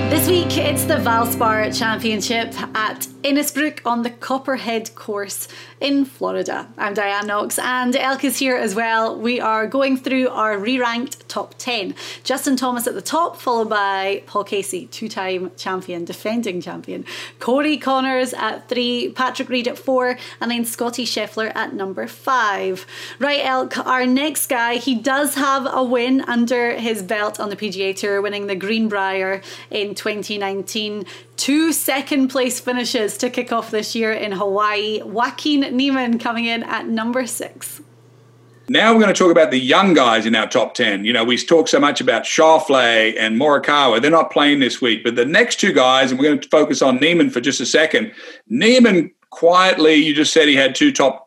This 0.09 0.29
week 0.29 0.57
it's 0.57 0.85
the 0.85 0.95
Valspar 0.95 1.77
Championship 1.77 2.55
at 2.77 3.09
Innisbrook 3.23 3.79
on 3.87 4.03
the 4.03 4.11
Copperhead 4.11 4.95
course 4.97 5.47
in 5.81 6.05
Florida. 6.05 6.67
I'm 6.77 6.93
Diane 6.93 7.29
Knox 7.29 7.57
and 7.57 7.95
Elk 7.95 8.25
is 8.25 8.39
here 8.39 8.57
as 8.57 8.75
well. 8.75 9.17
We 9.17 9.41
are 9.41 9.69
going 9.69 9.97
through 9.97 10.29
our 10.29 10.59
re 10.59 10.79
ranked 10.81 11.29
top 11.29 11.55
10. 11.59 11.95
Justin 12.25 12.57
Thomas 12.57 12.89
at 12.89 12.95
the 12.95 13.03
top, 13.03 13.37
followed 13.37 13.69
by 13.69 14.25
Paul 14.27 14.43
Casey, 14.43 14.87
two 14.87 15.09
time 15.09 15.53
champion, 15.57 16.05
defending 16.05 16.61
champion. 16.61 17.05
Corey 17.39 17.77
Conners 17.79 18.35
at 18.35 18.69
three, 18.69 19.11
Patrick 19.11 19.49
Reed 19.49 19.69
at 19.69 19.79
four, 19.79 20.19
and 20.41 20.51
then 20.51 20.65
Scotty 20.65 21.05
Scheffler 21.05 21.55
at 21.55 21.75
number 21.75 22.09
five. 22.09 22.87
Right, 23.21 23.45
Elk, 23.45 23.79
our 23.87 24.05
next 24.05 24.49
guy, 24.49 24.77
he 24.77 24.97
does 24.97 25.37
have 25.37 25.69
a 25.73 25.85
win 25.85 26.23
under 26.23 26.73
his 26.73 27.03
belt 27.03 27.39
on 27.39 27.51
the 27.51 27.57
PGA 27.57 27.95
Tour, 27.95 28.21
winning 28.21 28.49
the 28.49 28.57
Greenbrier 28.57 29.43
in 29.71 29.95
2019 29.95 31.05
two 31.43 31.73
second 31.73 32.29
place 32.29 32.61
finishes 32.61 33.19
to 33.19 33.29
kick 33.29 33.51
off 33.51 33.73
this 33.73 33.97
year 33.97 34.13
in 34.13 34.31
Hawaii. 34.31 35.03
Joaquin 35.03 35.63
Niemann 35.77 36.21
coming 36.21 36.45
in 36.45 36.63
at 36.63 36.87
number 36.87 37.27
six. 37.27 37.81
Now 38.69 38.93
we're 38.93 39.01
going 39.01 39.13
to 39.13 39.19
talk 39.19 39.33
about 39.33 39.51
the 39.51 39.59
young 39.59 39.93
guys 39.93 40.25
in 40.25 40.37
our 40.37 40.47
top 40.47 40.75
10. 40.75 41.05
You 41.05 41.13
know, 41.13 41.25
we 41.25 41.37
talk 41.37 41.67
so 41.67 41.81
much 41.81 42.01
about 42.01 42.23
Schauffele 42.23 43.17
and 43.19 43.41
Morikawa. 43.41 44.01
They're 44.01 44.09
not 44.09 44.31
playing 44.31 44.61
this 44.61 44.81
week, 44.81 45.03
but 45.03 45.17
the 45.17 45.25
next 45.25 45.59
two 45.59 45.73
guys, 45.73 46.13
and 46.13 46.21
we're 46.21 46.29
going 46.29 46.39
to 46.39 46.49
focus 46.49 46.81
on 46.81 46.99
Niemann 47.01 47.29
for 47.29 47.41
just 47.41 47.61
a 47.61 47.67
second. 47.67 48.13
Niemann 48.49 49.11
quietly, 49.31 49.95
you 49.95 50.15
just 50.15 50.33
said 50.33 50.47
he 50.47 50.55
had 50.55 50.77
two 50.77 50.93
top 50.93 51.22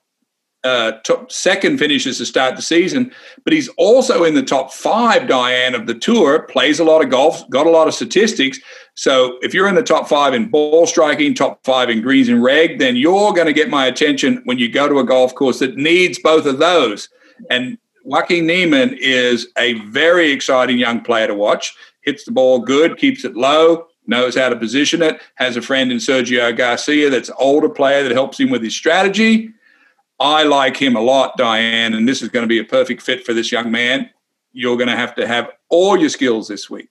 uh, 0.66 0.94
top 1.04 1.32
second 1.32 1.78
finishes 1.78 2.18
to 2.18 2.26
start 2.26 2.56
the 2.56 2.62
season, 2.62 3.12
but 3.44 3.54
he's 3.54 3.70
also 3.78 4.24
in 4.24 4.34
the 4.34 4.42
top 4.42 4.74
five, 4.74 5.28
Diane, 5.28 5.76
of 5.76 5.86
the 5.86 5.94
tour, 5.94 6.42
plays 6.44 6.80
a 6.80 6.84
lot 6.84 7.04
of 7.04 7.12
golf, 7.12 7.48
got 7.52 7.68
a 7.68 7.70
lot 7.70 7.88
of 7.88 7.94
statistics. 7.94 8.60
So 8.96 9.38
if 9.44 9.54
you're 9.54 9.68
in 9.68 9.76
the 9.76 9.84
top 9.84 10.10
five 10.10 10.34
in 10.34 10.50
ball 10.50 10.88
striking, 10.88 11.36
top 11.36 11.64
five 11.64 11.92
in 11.92 12.02
greens 12.02 12.30
and 12.30 12.44
reg, 12.44 12.80
then 12.80 12.96
you're 12.96 13.32
going 13.34 13.46
to 13.46 13.54
get 13.54 13.70
my 13.70 13.86
attention 13.86 14.42
when 14.46 14.58
you 14.58 14.68
go 14.68 14.90
to 14.90 14.98
a 14.98 15.06
golf 15.06 15.36
course 15.36 15.60
that 15.60 15.78
needs 15.78 16.18
both 16.18 16.48
of 16.48 16.58
those. 16.58 17.10
And 17.52 17.78
Joaquin 18.04 18.48
Niemann 18.48 18.98
is 19.00 19.48
a 19.58 19.74
very 19.82 20.32
exciting 20.32 20.80
young 20.80 21.02
player 21.02 21.28
to 21.28 21.36
watch. 21.36 21.76
Hits 22.02 22.26
the 22.26 22.32
ball 22.32 22.60
good, 22.60 22.98
keeps 22.98 23.24
it 23.24 23.36
low, 23.36 23.88
knows 24.08 24.36
how 24.36 24.50
to 24.50 24.56
position 24.56 25.04
it, 25.04 25.22
has 25.36 25.58
a 25.58 25.62
friend 25.62 25.92
in 25.92 26.00
Sergio 26.00 26.56
Garcia 26.56 27.12
that's 27.12 27.30
older 27.38 27.70
player 27.70 28.02
that 28.02 28.12
helps 28.12 28.40
him 28.40 28.50
with 28.50 28.64
his 28.64 28.76
strategy 28.76 29.52
I 30.20 30.44
like 30.44 30.78
him 30.78 30.96
a 30.96 31.02
lot, 31.02 31.38
Diane, 31.38 31.94
and 31.94 32.08
this 32.08 32.22
is 32.22 32.30
going 32.30 32.44
to 32.44 32.48
be 32.48 32.60
a 32.60 32.64
perfect 32.64 33.02
fit 33.02 33.26
for 33.26 33.34
this 33.34 33.52
young 33.52 33.72
man. 33.72 34.10
You're 34.54 34.78
going 34.78 34.90
to 34.90 34.96
have 34.96 35.16
to 35.16 35.28
have 35.28 35.50
all 35.70 35.98
your 35.98 36.10
skills 36.10 36.48
this 36.48 36.70
week. 36.70 36.90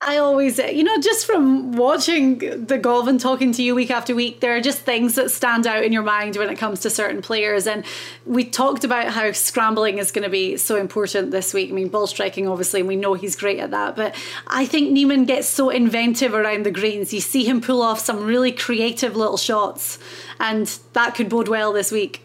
I 0.00 0.18
always, 0.18 0.58
you 0.58 0.84
know, 0.84 0.98
just 0.98 1.24
from 1.24 1.72
watching 1.72 2.66
the 2.66 2.76
golf 2.76 3.08
and 3.08 3.18
talking 3.18 3.52
to 3.52 3.62
you 3.62 3.74
week 3.74 3.90
after 3.90 4.14
week, 4.14 4.40
there 4.40 4.54
are 4.54 4.60
just 4.60 4.80
things 4.80 5.14
that 5.14 5.30
stand 5.30 5.66
out 5.66 5.82
in 5.82 5.92
your 5.92 6.02
mind 6.02 6.36
when 6.36 6.50
it 6.50 6.56
comes 6.56 6.80
to 6.80 6.90
certain 6.90 7.22
players. 7.22 7.66
And 7.66 7.84
we 8.26 8.44
talked 8.44 8.84
about 8.84 9.12
how 9.12 9.32
scrambling 9.32 9.98
is 9.98 10.12
going 10.12 10.24
to 10.24 10.30
be 10.30 10.56
so 10.58 10.76
important 10.76 11.30
this 11.30 11.54
week. 11.54 11.70
I 11.70 11.72
mean, 11.72 11.88
ball 11.88 12.06
striking, 12.06 12.46
obviously, 12.48 12.82
we 12.82 12.96
know 12.96 13.14
he's 13.14 13.34
great 13.34 13.60
at 13.60 13.70
that. 13.70 13.96
But 13.96 14.14
I 14.46 14.66
think 14.66 14.90
Niemann 14.90 15.24
gets 15.24 15.48
so 15.48 15.70
inventive 15.70 16.34
around 16.34 16.66
the 16.66 16.70
greens. 16.70 17.14
You 17.14 17.20
see 17.20 17.44
him 17.44 17.60
pull 17.60 17.80
off 17.80 17.98
some 18.00 18.26
really 18.26 18.52
creative 18.52 19.16
little 19.16 19.38
shots, 19.38 19.98
and 20.38 20.66
that 20.92 21.14
could 21.14 21.30
bode 21.30 21.48
well 21.48 21.72
this 21.72 21.90
week. 21.90 22.20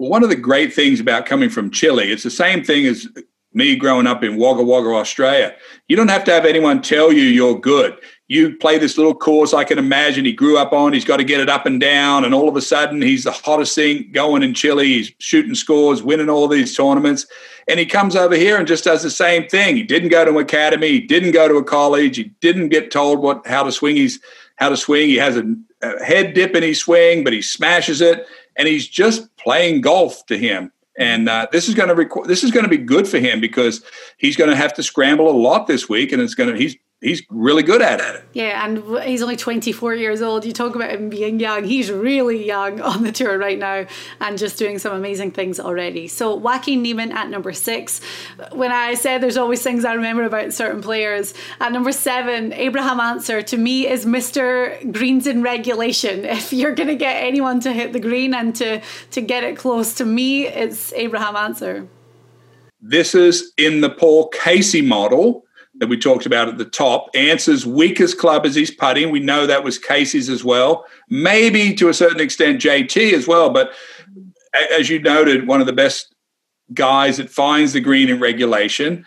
One 0.00 0.22
of 0.22 0.30
the 0.30 0.36
great 0.36 0.72
things 0.72 0.98
about 0.98 1.26
coming 1.26 1.50
from 1.50 1.70
Chile, 1.70 2.10
it's 2.10 2.22
the 2.22 2.30
same 2.30 2.64
thing 2.64 2.86
as 2.86 3.06
me 3.52 3.76
growing 3.76 4.06
up 4.06 4.24
in 4.24 4.38
Wagga 4.38 4.62
Wagga, 4.62 4.88
Australia. 4.94 5.54
You 5.88 5.96
don't 5.96 6.08
have 6.08 6.24
to 6.24 6.32
have 6.32 6.46
anyone 6.46 6.80
tell 6.80 7.12
you 7.12 7.24
you're 7.24 7.60
good. 7.60 7.98
You 8.26 8.56
play 8.56 8.78
this 8.78 8.96
little 8.96 9.14
course 9.14 9.52
I 9.52 9.64
can 9.64 9.78
imagine 9.78 10.24
he 10.24 10.32
grew 10.32 10.56
up 10.56 10.72
on. 10.72 10.94
He's 10.94 11.04
got 11.04 11.18
to 11.18 11.24
get 11.24 11.40
it 11.40 11.50
up 11.50 11.66
and 11.66 11.78
down. 11.78 12.24
And 12.24 12.32
all 12.32 12.48
of 12.48 12.56
a 12.56 12.62
sudden, 12.62 13.02
he's 13.02 13.24
the 13.24 13.30
hottest 13.30 13.74
thing 13.74 14.10
going 14.10 14.42
in 14.42 14.54
Chile. 14.54 14.86
He's 14.86 15.12
shooting 15.18 15.54
scores, 15.54 16.02
winning 16.02 16.30
all 16.30 16.48
these 16.48 16.74
tournaments. 16.74 17.26
And 17.68 17.78
he 17.78 17.84
comes 17.84 18.16
over 18.16 18.36
here 18.36 18.56
and 18.56 18.66
just 18.66 18.84
does 18.84 19.02
the 19.02 19.10
same 19.10 19.48
thing. 19.48 19.76
He 19.76 19.82
didn't 19.82 20.08
go 20.08 20.24
to 20.24 20.30
an 20.30 20.36
academy. 20.38 20.92
He 20.92 21.00
didn't 21.00 21.32
go 21.32 21.46
to 21.46 21.56
a 21.56 21.64
college. 21.64 22.16
He 22.16 22.32
didn't 22.40 22.70
get 22.70 22.90
told 22.90 23.18
what 23.18 23.46
how 23.46 23.64
to 23.64 23.70
swing. 23.70 23.96
He's 23.96 24.18
how 24.56 24.70
to 24.70 24.78
swing. 24.78 25.10
He 25.10 25.16
has 25.16 25.36
a, 25.36 25.44
a 25.82 26.02
head 26.02 26.32
dip 26.32 26.56
in 26.56 26.62
his 26.62 26.80
swing, 26.80 27.22
but 27.22 27.34
he 27.34 27.42
smashes 27.42 28.00
it 28.00 28.26
and 28.60 28.68
he's 28.68 28.86
just 28.86 29.34
playing 29.38 29.80
golf 29.80 30.26
to 30.26 30.36
him. 30.36 30.70
And 30.98 31.30
uh, 31.30 31.46
this 31.50 31.66
is 31.66 31.74
going 31.74 31.88
to. 31.88 32.22
This 32.28 32.44
is 32.44 32.50
going 32.50 32.64
to 32.64 32.68
be 32.68 32.76
good 32.76 33.08
for 33.08 33.18
him 33.18 33.40
because 33.40 33.82
he's 34.18 34.36
going 34.36 34.50
to 34.50 34.56
have 34.56 34.74
to 34.74 34.82
scramble 34.82 35.30
a 35.30 35.32
lot 35.32 35.66
this 35.66 35.88
week, 35.88 36.12
and 36.12 36.20
it's 36.20 36.34
going 36.34 36.52
to. 36.52 36.58
He's 36.60 36.76
he's 37.00 37.22
really 37.30 37.62
good 37.62 37.82
at 37.82 38.00
it. 38.00 38.24
Yeah, 38.32 38.64
and 38.64 39.02
he's 39.04 39.22
only 39.22 39.36
24 39.36 39.94
years 39.94 40.22
old. 40.22 40.44
You 40.44 40.52
talk 40.52 40.74
about 40.74 40.90
him 40.90 41.08
being 41.08 41.40
young. 41.40 41.64
He's 41.64 41.90
really 41.90 42.44
young 42.44 42.80
on 42.90 43.02
the 43.02 43.12
tour 43.12 43.38
right 43.38 43.58
now 43.58 43.86
and 44.20 44.38
just 44.38 44.58
doing 44.58 44.78
some 44.78 44.94
amazing 44.94 45.32
things 45.32 45.58
already. 45.58 46.08
So, 46.08 46.34
Joaquin 46.34 46.82
Niemann 46.82 47.12
at 47.12 47.28
number 47.30 47.52
six. 47.52 48.00
When 48.52 48.72
I 48.72 48.94
said 48.94 49.22
there's 49.22 49.36
always 49.36 49.62
things 49.62 49.84
I 49.84 49.94
remember 49.94 50.24
about 50.24 50.52
certain 50.52 50.82
players, 50.82 51.34
at 51.60 51.72
number 51.72 51.92
seven, 51.92 52.52
Abraham 52.52 53.00
Ancer 53.00 53.42
to 53.42 53.56
me 53.56 53.86
is 53.86 54.04
Mr. 54.04 54.92
Greens 54.92 55.26
in 55.26 55.42
regulation. 55.42 56.26
If 56.40 56.54
you're 56.54 56.74
going 56.74 56.88
to 56.88 56.96
get 56.96 57.22
anyone 57.22 57.60
to 57.60 57.72
hit 57.72 57.92
the 57.92 58.00
green 58.00 58.34
and 58.34 58.54
to, 58.56 58.80
to 59.10 59.20
get 59.20 59.44
it 59.44 59.56
close 59.56 59.94
to 59.94 60.06
me, 60.06 60.46
it's 60.46 60.92
Abraham 60.94 61.36
Ancer. 61.36 61.86
This 62.80 63.14
is 63.14 63.52
in 63.58 63.82
the 63.82 63.90
Paul 63.90 64.28
Casey 64.28 64.80
model 64.80 65.44
that 65.80 65.88
we 65.88 65.96
talked 65.96 66.26
about 66.26 66.46
at 66.46 66.58
the 66.58 66.64
top. 66.66 67.08
Ancer's 67.14 67.66
weakest 67.66 68.18
club 68.18 68.44
is 68.44 68.54
his 68.54 68.70
putting. 68.70 69.10
We 69.10 69.18
know 69.18 69.46
that 69.46 69.64
was 69.64 69.78
Casey's 69.78 70.28
as 70.28 70.44
well. 70.44 70.84
Maybe 71.08 71.74
to 71.74 71.88
a 71.88 71.94
certain 71.94 72.20
extent 72.20 72.60
JT 72.60 73.14
as 73.14 73.26
well. 73.26 73.50
But 73.50 73.72
as 74.78 74.90
you 74.90 75.00
noted, 75.00 75.46
one 75.46 75.60
of 75.60 75.66
the 75.66 75.72
best 75.72 76.14
guys 76.74 77.16
that 77.16 77.30
finds 77.30 77.72
the 77.72 77.80
green 77.80 78.08
in 78.08 78.20
regulation. 78.20 79.06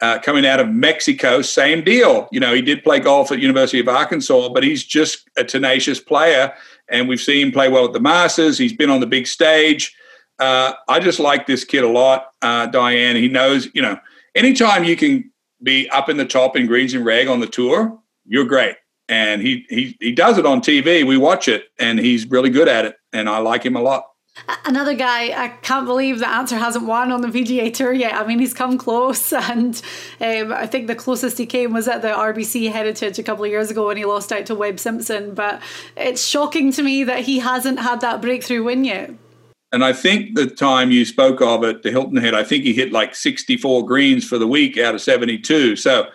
Uh, 0.00 0.18
coming 0.18 0.44
out 0.44 0.60
of 0.60 0.68
Mexico, 0.68 1.40
same 1.40 1.84
deal. 1.84 2.28
You 2.32 2.40
know, 2.40 2.52
he 2.52 2.60
did 2.60 2.82
play 2.82 2.98
golf 2.98 3.30
at 3.30 3.38
University 3.38 3.78
of 3.78 3.88
Arkansas, 3.88 4.48
but 4.48 4.64
he's 4.64 4.84
just 4.84 5.30
a 5.36 5.44
tenacious 5.44 6.00
player, 6.00 6.52
and 6.88 7.08
we've 7.08 7.20
seen 7.20 7.46
him 7.46 7.52
play 7.52 7.68
well 7.68 7.84
at 7.84 7.92
the 7.92 8.00
Masters. 8.00 8.58
He's 8.58 8.72
been 8.72 8.90
on 8.90 9.00
the 9.00 9.06
big 9.06 9.26
stage. 9.26 9.96
Uh, 10.38 10.72
I 10.88 10.98
just 10.98 11.20
like 11.20 11.46
this 11.46 11.64
kid 11.64 11.84
a 11.84 11.88
lot, 11.88 12.32
uh, 12.42 12.66
Diane. 12.66 13.14
He 13.14 13.28
knows, 13.28 13.68
you 13.72 13.80
know, 13.80 13.96
anytime 14.34 14.82
you 14.84 14.96
can 14.96 15.30
be 15.64 15.88
up 15.90 16.08
in 16.08 16.16
the 16.16 16.26
top 16.26 16.56
in 16.56 16.66
greens 16.66 16.94
and 16.94 17.04
reg 17.04 17.26
on 17.26 17.40
the 17.40 17.46
tour, 17.46 17.98
you're 18.26 18.44
great. 18.44 18.76
And 19.08 19.42
he 19.42 19.66
he 19.68 19.96
he 20.00 20.12
does 20.12 20.38
it 20.38 20.46
on 20.46 20.60
TV. 20.60 21.06
We 21.06 21.18
watch 21.18 21.48
it, 21.48 21.66
and 21.78 21.98
he's 21.98 22.26
really 22.30 22.50
good 22.50 22.68
at 22.68 22.86
it. 22.86 22.96
And 23.12 23.28
I 23.28 23.38
like 23.38 23.64
him 23.64 23.76
a 23.76 23.82
lot. 23.82 24.04
Another 24.64 24.94
guy, 24.94 25.26
I 25.30 25.48
can't 25.62 25.86
believe 25.86 26.18
the 26.18 26.28
Ancer 26.28 26.58
hasn't 26.58 26.86
won 26.86 27.12
on 27.12 27.20
the 27.20 27.28
PGA 27.28 27.72
Tour 27.72 27.92
yet. 27.92 28.14
I 28.14 28.26
mean, 28.26 28.40
he's 28.40 28.52
come 28.52 28.78
close, 28.78 29.32
and 29.32 29.80
um, 30.20 30.52
I 30.52 30.66
think 30.66 30.86
the 30.86 30.96
closest 30.96 31.38
he 31.38 31.46
came 31.46 31.72
was 31.72 31.86
at 31.86 32.02
the 32.02 32.08
RBC 32.08 32.72
Heritage 32.72 33.18
a 33.18 33.22
couple 33.22 33.44
of 33.44 33.50
years 33.50 33.70
ago 33.70 33.86
when 33.86 33.96
he 33.96 34.04
lost 34.04 34.32
out 34.32 34.46
to 34.46 34.54
Webb 34.54 34.80
Simpson. 34.80 35.34
But 35.34 35.62
it's 35.96 36.24
shocking 36.24 36.72
to 36.72 36.82
me 36.82 37.04
that 37.04 37.20
he 37.20 37.38
hasn't 37.38 37.78
had 37.78 38.00
that 38.00 38.20
breakthrough 38.20 38.64
win 38.64 38.84
yet. 38.84 39.10
And 39.74 39.84
I 39.84 39.92
think 39.92 40.36
the 40.36 40.46
time 40.46 40.92
you 40.92 41.04
spoke 41.04 41.42
of 41.42 41.64
at 41.64 41.82
the 41.82 41.90
Hilton 41.90 42.16
Head, 42.16 42.32
I 42.32 42.44
think 42.44 42.62
he 42.62 42.72
hit 42.72 42.92
like 42.92 43.16
64 43.16 43.84
greens 43.84 44.24
for 44.24 44.38
the 44.38 44.46
week 44.46 44.78
out 44.78 44.94
of 44.94 45.00
72. 45.00 45.74
So 45.74 46.06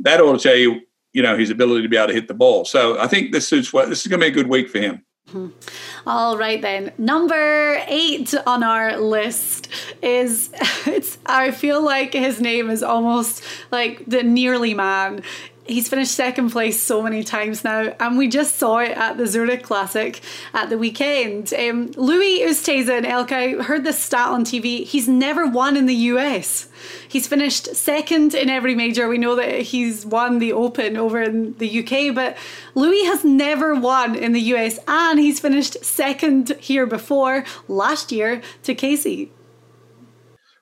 that 0.00 0.20
ought 0.20 0.38
to 0.38 0.38
tell 0.38 0.54
you, 0.54 0.82
you 1.14 1.22
know, 1.22 1.34
his 1.34 1.48
ability 1.48 1.80
to 1.80 1.88
be 1.88 1.96
able 1.96 2.08
to 2.08 2.12
hit 2.12 2.28
the 2.28 2.34
ball. 2.34 2.66
So 2.66 3.00
I 3.00 3.06
think 3.06 3.32
this 3.32 3.48
suits 3.48 3.72
what 3.72 3.88
this 3.88 4.02
is 4.02 4.06
going 4.08 4.20
to 4.20 4.26
be 4.26 4.30
a 4.30 4.34
good 4.34 4.48
week 4.48 4.68
for 4.68 4.80
him. 4.80 5.02
Mm-hmm. 5.30 6.08
All 6.08 6.36
right 6.36 6.60
then. 6.60 6.92
Number 6.98 7.82
eight 7.88 8.34
on 8.46 8.62
our 8.62 8.98
list 8.98 9.68
is 10.02 10.50
it's 10.86 11.16
I 11.24 11.52
feel 11.52 11.82
like 11.82 12.12
his 12.12 12.38
name 12.38 12.68
is 12.68 12.82
almost 12.82 13.42
like 13.72 14.04
the 14.06 14.22
nearly 14.22 14.74
man 14.74 15.22
he's 15.66 15.88
finished 15.88 16.12
second 16.12 16.50
place 16.50 16.80
so 16.80 17.02
many 17.02 17.22
times 17.22 17.64
now, 17.64 17.94
and 18.00 18.18
we 18.18 18.28
just 18.28 18.56
saw 18.56 18.78
it 18.78 18.96
at 18.96 19.16
the 19.16 19.26
Zurich 19.26 19.62
Classic 19.62 20.20
at 20.54 20.70
the 20.70 20.78
weekend. 20.78 21.52
Um, 21.54 21.90
Louis 21.96 22.40
Oosthuizen, 22.40 23.04
I 23.06 23.62
heard 23.62 23.84
this 23.84 23.98
stat 23.98 24.28
on 24.28 24.44
TV. 24.44 24.84
He's 24.84 25.08
never 25.08 25.46
won 25.46 25.76
in 25.76 25.86
the 25.86 25.94
US. 25.94 26.68
He's 27.08 27.26
finished 27.26 27.74
second 27.74 28.34
in 28.34 28.48
every 28.48 28.74
major. 28.74 29.08
We 29.08 29.18
know 29.18 29.34
that 29.36 29.62
he's 29.62 30.06
won 30.06 30.38
the 30.38 30.52
Open 30.52 30.96
over 30.96 31.22
in 31.22 31.56
the 31.58 31.80
UK, 31.80 32.14
but 32.14 32.36
Louis 32.74 33.04
has 33.04 33.24
never 33.24 33.74
won 33.74 34.14
in 34.14 34.32
the 34.32 34.40
US, 34.40 34.78
and 34.86 35.18
he's 35.18 35.40
finished 35.40 35.84
second 35.84 36.50
here 36.60 36.86
before 36.86 37.44
last 37.68 38.12
year 38.12 38.42
to 38.62 38.74
Casey. 38.74 39.30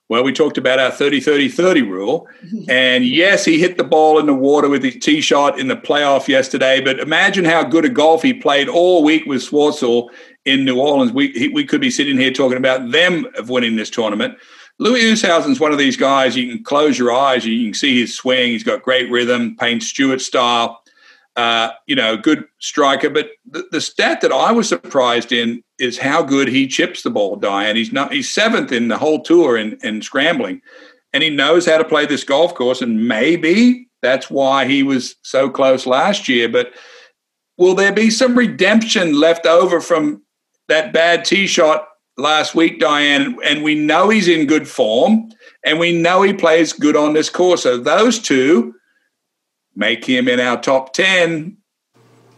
Well, 0.09 0.23
we 0.23 0.33
talked 0.33 0.59
about 0.59 0.79
our 0.79 0.91
30 0.91 1.21
30 1.21 1.49
30 1.49 1.83
rule. 1.83 2.29
And 2.69 3.05
yes, 3.05 3.45
he 3.45 3.59
hit 3.59 3.77
the 3.77 3.85
ball 3.85 4.19
in 4.19 4.27
the 4.27 4.35
water 4.35 4.69
with 4.69 4.83
his 4.83 4.97
tee 4.97 5.21
shot 5.21 5.59
in 5.59 5.69
the 5.69 5.77
playoff 5.77 6.29
yesterday. 6.29 6.81
But 6.81 6.99
imagine 6.99 7.45
how 7.45 7.63
good 7.63 7.85
a 7.85 7.89
golf 7.89 8.23
he 8.23 8.33
played 8.33 8.69
all 8.69 9.03
week 9.05 9.27
with 9.27 9.43
Schwartzel 9.43 10.09
in 10.45 10.65
New 10.65 10.81
Orleans. 10.81 11.13
We, 11.13 11.29
he, 11.33 11.49
we 11.49 11.65
could 11.65 11.81
be 11.81 11.91
sitting 11.91 12.17
here 12.17 12.31
talking 12.31 12.57
about 12.57 12.91
them 12.91 13.27
of 13.37 13.51
winning 13.51 13.77
this 13.77 13.91
tournament. 13.91 14.39
Louis 14.79 15.03
Oosthuizen's 15.03 15.61
one 15.61 15.73
of 15.73 15.79
these 15.79 15.97
guys, 15.97 16.37
you 16.37 16.49
can 16.49 16.65
close 16.65 16.99
your 16.99 17.13
eyes, 17.13 17.47
you 17.47 17.65
can 17.67 17.75
see 17.75 18.01
his 18.01 18.15
swing. 18.15 18.51
He's 18.51 18.65
got 18.65 18.83
great 18.83 19.11
rhythm, 19.11 19.57
Payne 19.57 19.81
Stewart 19.81 20.21
style 20.21 20.84
uh, 21.37 21.71
you 21.87 21.97
know, 21.97 22.17
good 22.17 22.45
striker. 22.61 23.11
But 23.11 23.31
the, 23.51 23.67
the, 23.73 23.81
stat 23.81 24.21
that 24.21 24.33
I 24.33 24.53
was 24.53 24.69
surprised 24.69 25.33
in 25.33 25.63
is 25.79 25.99
how 25.99 26.23
good 26.23 26.47
he 26.49 26.69
chips 26.69 27.03
the 27.03 27.11
ball, 27.11 27.37
Diane. 27.37 27.75
He's 27.77 27.93
not 27.93 28.13
he's 28.13 28.33
seventh 28.33 28.71
in 28.71 28.89
the 28.89 28.99
whole 28.99 29.21
tour 29.21 29.57
in, 29.57 29.77
in 29.83 30.01
scrambling. 30.01 30.63
And 31.13 31.23
he 31.23 31.31
knows 31.31 31.67
how 31.67 31.79
to 31.79 31.85
play 31.85 32.07
this 32.07 32.25
golf 32.25 32.55
course. 32.55 32.83
And 32.83 33.09
maybe 33.09 33.89
that's 34.01 34.31
why 34.31 34.67
he 34.67 34.83
was 34.83 35.17
so 35.23 35.51
close 35.51 35.87
last 35.87 36.29
year. 36.29 36.49
But 36.49 36.73
will 37.57 37.75
there 37.75 37.93
be 37.93 38.11
some 38.11 38.37
redemption 38.37 39.15
left 39.15 39.47
over 39.47 39.81
from 39.81 40.23
that 40.69 40.93
bad 40.93 41.25
tee 41.25 41.47
shot 41.47 41.89
last 42.17 42.55
week, 42.55 42.79
Diane? 42.79 43.37
And 43.45 43.65
we 43.65 43.75
know 43.75 44.09
he's 44.09 44.29
in 44.29 44.47
good 44.47 44.69
form 44.69 45.31
and 45.65 45.81
we 45.81 45.97
know 45.99 46.23
he 46.23 46.33
plays 46.33 46.73
good 46.73 46.97
on 46.97 47.13
this 47.13 47.31
course. 47.31 47.65
So 47.65 47.77
those 47.77 48.21
two 48.21 48.75
make 49.77 50.05
him 50.05 50.29
in 50.29 50.41
our 50.41 50.61
top 50.61 50.93
10 50.93 51.57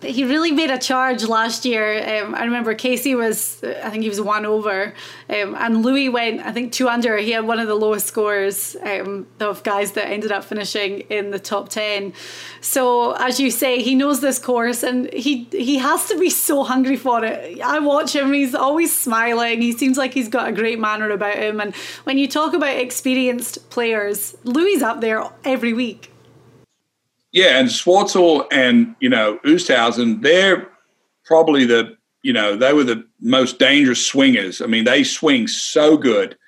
he 0.02 0.24
really 0.24 0.52
made 0.52 0.70
a 0.70 0.78
charge 0.78 1.24
last 1.24 1.64
year. 1.64 2.22
Um, 2.22 2.34
I 2.34 2.44
remember 2.44 2.74
Casey 2.74 3.14
was, 3.14 3.62
I 3.64 3.90
think 3.90 4.02
he 4.02 4.08
was 4.08 4.20
one 4.20 4.44
over, 4.44 4.94
um, 5.30 5.54
and 5.54 5.82
Louis 5.82 6.08
went, 6.08 6.40
I 6.40 6.52
think 6.52 6.72
two 6.72 6.88
under. 6.88 7.16
He 7.16 7.30
had 7.30 7.46
one 7.46 7.58
of 7.58 7.66
the 7.66 7.74
lowest 7.74 8.06
scores 8.06 8.76
um, 8.82 9.26
of 9.40 9.62
guys 9.62 9.92
that 9.92 10.08
ended 10.08 10.32
up 10.32 10.44
finishing 10.44 11.00
in 11.10 11.30
the 11.30 11.38
top 11.38 11.70
ten. 11.70 12.12
So 12.60 13.12
as 13.12 13.40
you 13.40 13.50
say, 13.50 13.82
he 13.82 13.94
knows 13.94 14.20
this 14.20 14.38
course, 14.38 14.82
and 14.82 15.12
he 15.12 15.48
he 15.50 15.78
has 15.78 16.08
to 16.08 16.18
be 16.18 16.30
so 16.30 16.62
hungry 16.62 16.96
for 16.96 17.24
it. 17.24 17.60
I 17.60 17.78
watch 17.78 18.14
him; 18.14 18.32
he's 18.32 18.54
always 18.54 18.94
smiling. 18.94 19.62
He 19.62 19.72
seems 19.72 19.96
like 19.96 20.12
he's 20.12 20.28
got 20.28 20.48
a 20.48 20.52
great 20.52 20.78
manner 20.78 21.10
about 21.10 21.36
him. 21.36 21.60
And 21.60 21.74
when 22.04 22.18
you 22.18 22.28
talk 22.28 22.52
about 22.52 22.76
experienced 22.76 23.70
players, 23.70 24.36
Louis 24.44 24.82
up 24.82 25.00
there 25.00 25.24
every 25.44 25.72
week. 25.72 26.12
Yeah, 27.36 27.58
and 27.58 27.68
Schwartzel 27.68 28.46
and 28.50 28.96
you 28.98 29.10
know 29.10 29.38
Oosthuizen, 29.44 30.22
they're 30.22 30.70
probably 31.26 31.66
the 31.66 31.94
you 32.22 32.32
know 32.32 32.56
they 32.56 32.72
were 32.72 32.82
the 32.82 33.06
most 33.20 33.58
dangerous 33.58 34.04
swingers. 34.06 34.62
I 34.62 34.66
mean, 34.66 34.84
they 34.84 35.04
swing 35.04 35.46
so 35.46 35.98
good. 35.98 36.38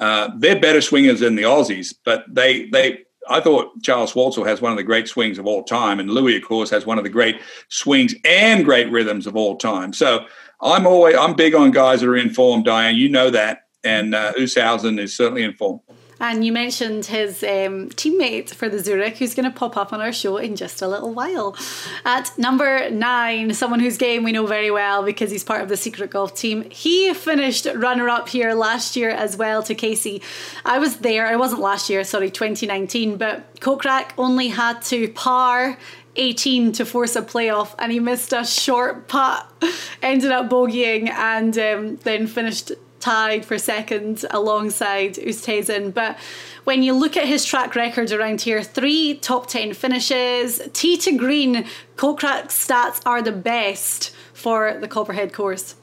Uh, 0.00 0.30
they're 0.38 0.58
better 0.58 0.80
swingers 0.80 1.20
than 1.20 1.34
the 1.34 1.42
Aussies, 1.42 1.94
but 2.06 2.24
they 2.26 2.70
they. 2.70 3.00
I 3.28 3.40
thought 3.40 3.82
Charles 3.82 4.14
Schwartzel 4.14 4.46
has 4.46 4.62
one 4.62 4.72
of 4.72 4.78
the 4.78 4.82
great 4.82 5.08
swings 5.08 5.38
of 5.38 5.46
all 5.46 5.62
time, 5.62 6.00
and 6.00 6.10
Louis, 6.10 6.38
of 6.38 6.42
course, 6.42 6.70
has 6.70 6.86
one 6.86 6.96
of 6.96 7.04
the 7.04 7.10
great 7.10 7.38
swings 7.68 8.14
and 8.24 8.64
great 8.64 8.90
rhythms 8.90 9.26
of 9.26 9.36
all 9.36 9.58
time. 9.58 9.92
So 9.92 10.24
I'm 10.62 10.86
always 10.86 11.16
I'm 11.16 11.34
big 11.34 11.54
on 11.54 11.70
guys 11.70 12.00
that 12.00 12.08
are 12.08 12.16
in 12.16 12.32
form, 12.32 12.62
Diane. 12.62 12.96
You 12.96 13.10
know 13.10 13.28
that, 13.28 13.66
and 13.84 14.14
uh, 14.14 14.32
Oosthuizen 14.38 14.98
is 14.98 15.14
certainly 15.14 15.42
in 15.42 15.52
form. 15.52 15.80
And 16.20 16.44
you 16.44 16.52
mentioned 16.52 17.06
his 17.06 17.42
um, 17.42 17.88
teammate 17.90 18.50
for 18.50 18.68
the 18.68 18.78
Zurich, 18.78 19.16
who's 19.16 19.34
going 19.34 19.50
to 19.50 19.58
pop 19.58 19.76
up 19.76 19.92
on 19.92 20.02
our 20.02 20.12
show 20.12 20.36
in 20.36 20.54
just 20.54 20.82
a 20.82 20.88
little 20.88 21.14
while. 21.14 21.56
At 22.04 22.36
number 22.38 22.90
nine, 22.90 23.54
someone 23.54 23.80
whose 23.80 23.96
game 23.96 24.22
we 24.22 24.32
know 24.32 24.46
very 24.46 24.70
well 24.70 25.02
because 25.02 25.30
he's 25.30 25.42
part 25.42 25.62
of 25.62 25.70
the 25.70 25.78
secret 25.78 26.10
golf 26.10 26.34
team. 26.34 26.68
He 26.70 27.12
finished 27.14 27.66
runner 27.74 28.08
up 28.08 28.28
here 28.28 28.52
last 28.52 28.96
year 28.96 29.08
as 29.08 29.36
well 29.36 29.62
to 29.62 29.74
Casey. 29.74 30.20
I 30.64 30.78
was 30.78 30.98
there, 30.98 31.26
I 31.26 31.36
wasn't 31.36 31.62
last 31.62 31.88
year, 31.88 32.04
sorry, 32.04 32.30
2019, 32.30 33.16
but 33.16 33.58
Kokrak 33.60 34.12
only 34.18 34.48
had 34.48 34.82
to 34.82 35.08
par 35.08 35.78
18 36.16 36.72
to 36.72 36.84
force 36.84 37.16
a 37.16 37.22
playoff 37.22 37.74
and 37.78 37.92
he 37.92 38.00
missed 38.00 38.32
a 38.32 38.44
short 38.44 39.08
putt, 39.08 39.50
ended 40.02 40.30
up 40.30 40.50
bogeying 40.50 41.08
and 41.08 41.56
um, 41.58 41.96
then 41.96 42.26
finished 42.26 42.72
tied 43.00 43.44
for 43.44 43.58
second 43.58 44.24
alongside 44.30 45.14
Oosthuizen. 45.14 45.92
But 45.92 46.18
when 46.64 46.82
you 46.82 46.92
look 46.92 47.16
at 47.16 47.26
his 47.26 47.44
track 47.44 47.74
record 47.74 48.12
around 48.12 48.42
here, 48.42 48.62
three 48.62 49.14
top 49.14 49.46
10 49.46 49.74
finishes, 49.74 50.60
tee 50.72 50.96
to 50.98 51.16
green, 51.16 51.66
Kokrak's 51.96 52.66
stats 52.66 53.00
are 53.06 53.22
the 53.22 53.32
best 53.32 54.10
for 54.32 54.78
the 54.80 54.88
Copperhead 54.88 55.32
course. 55.32 55.74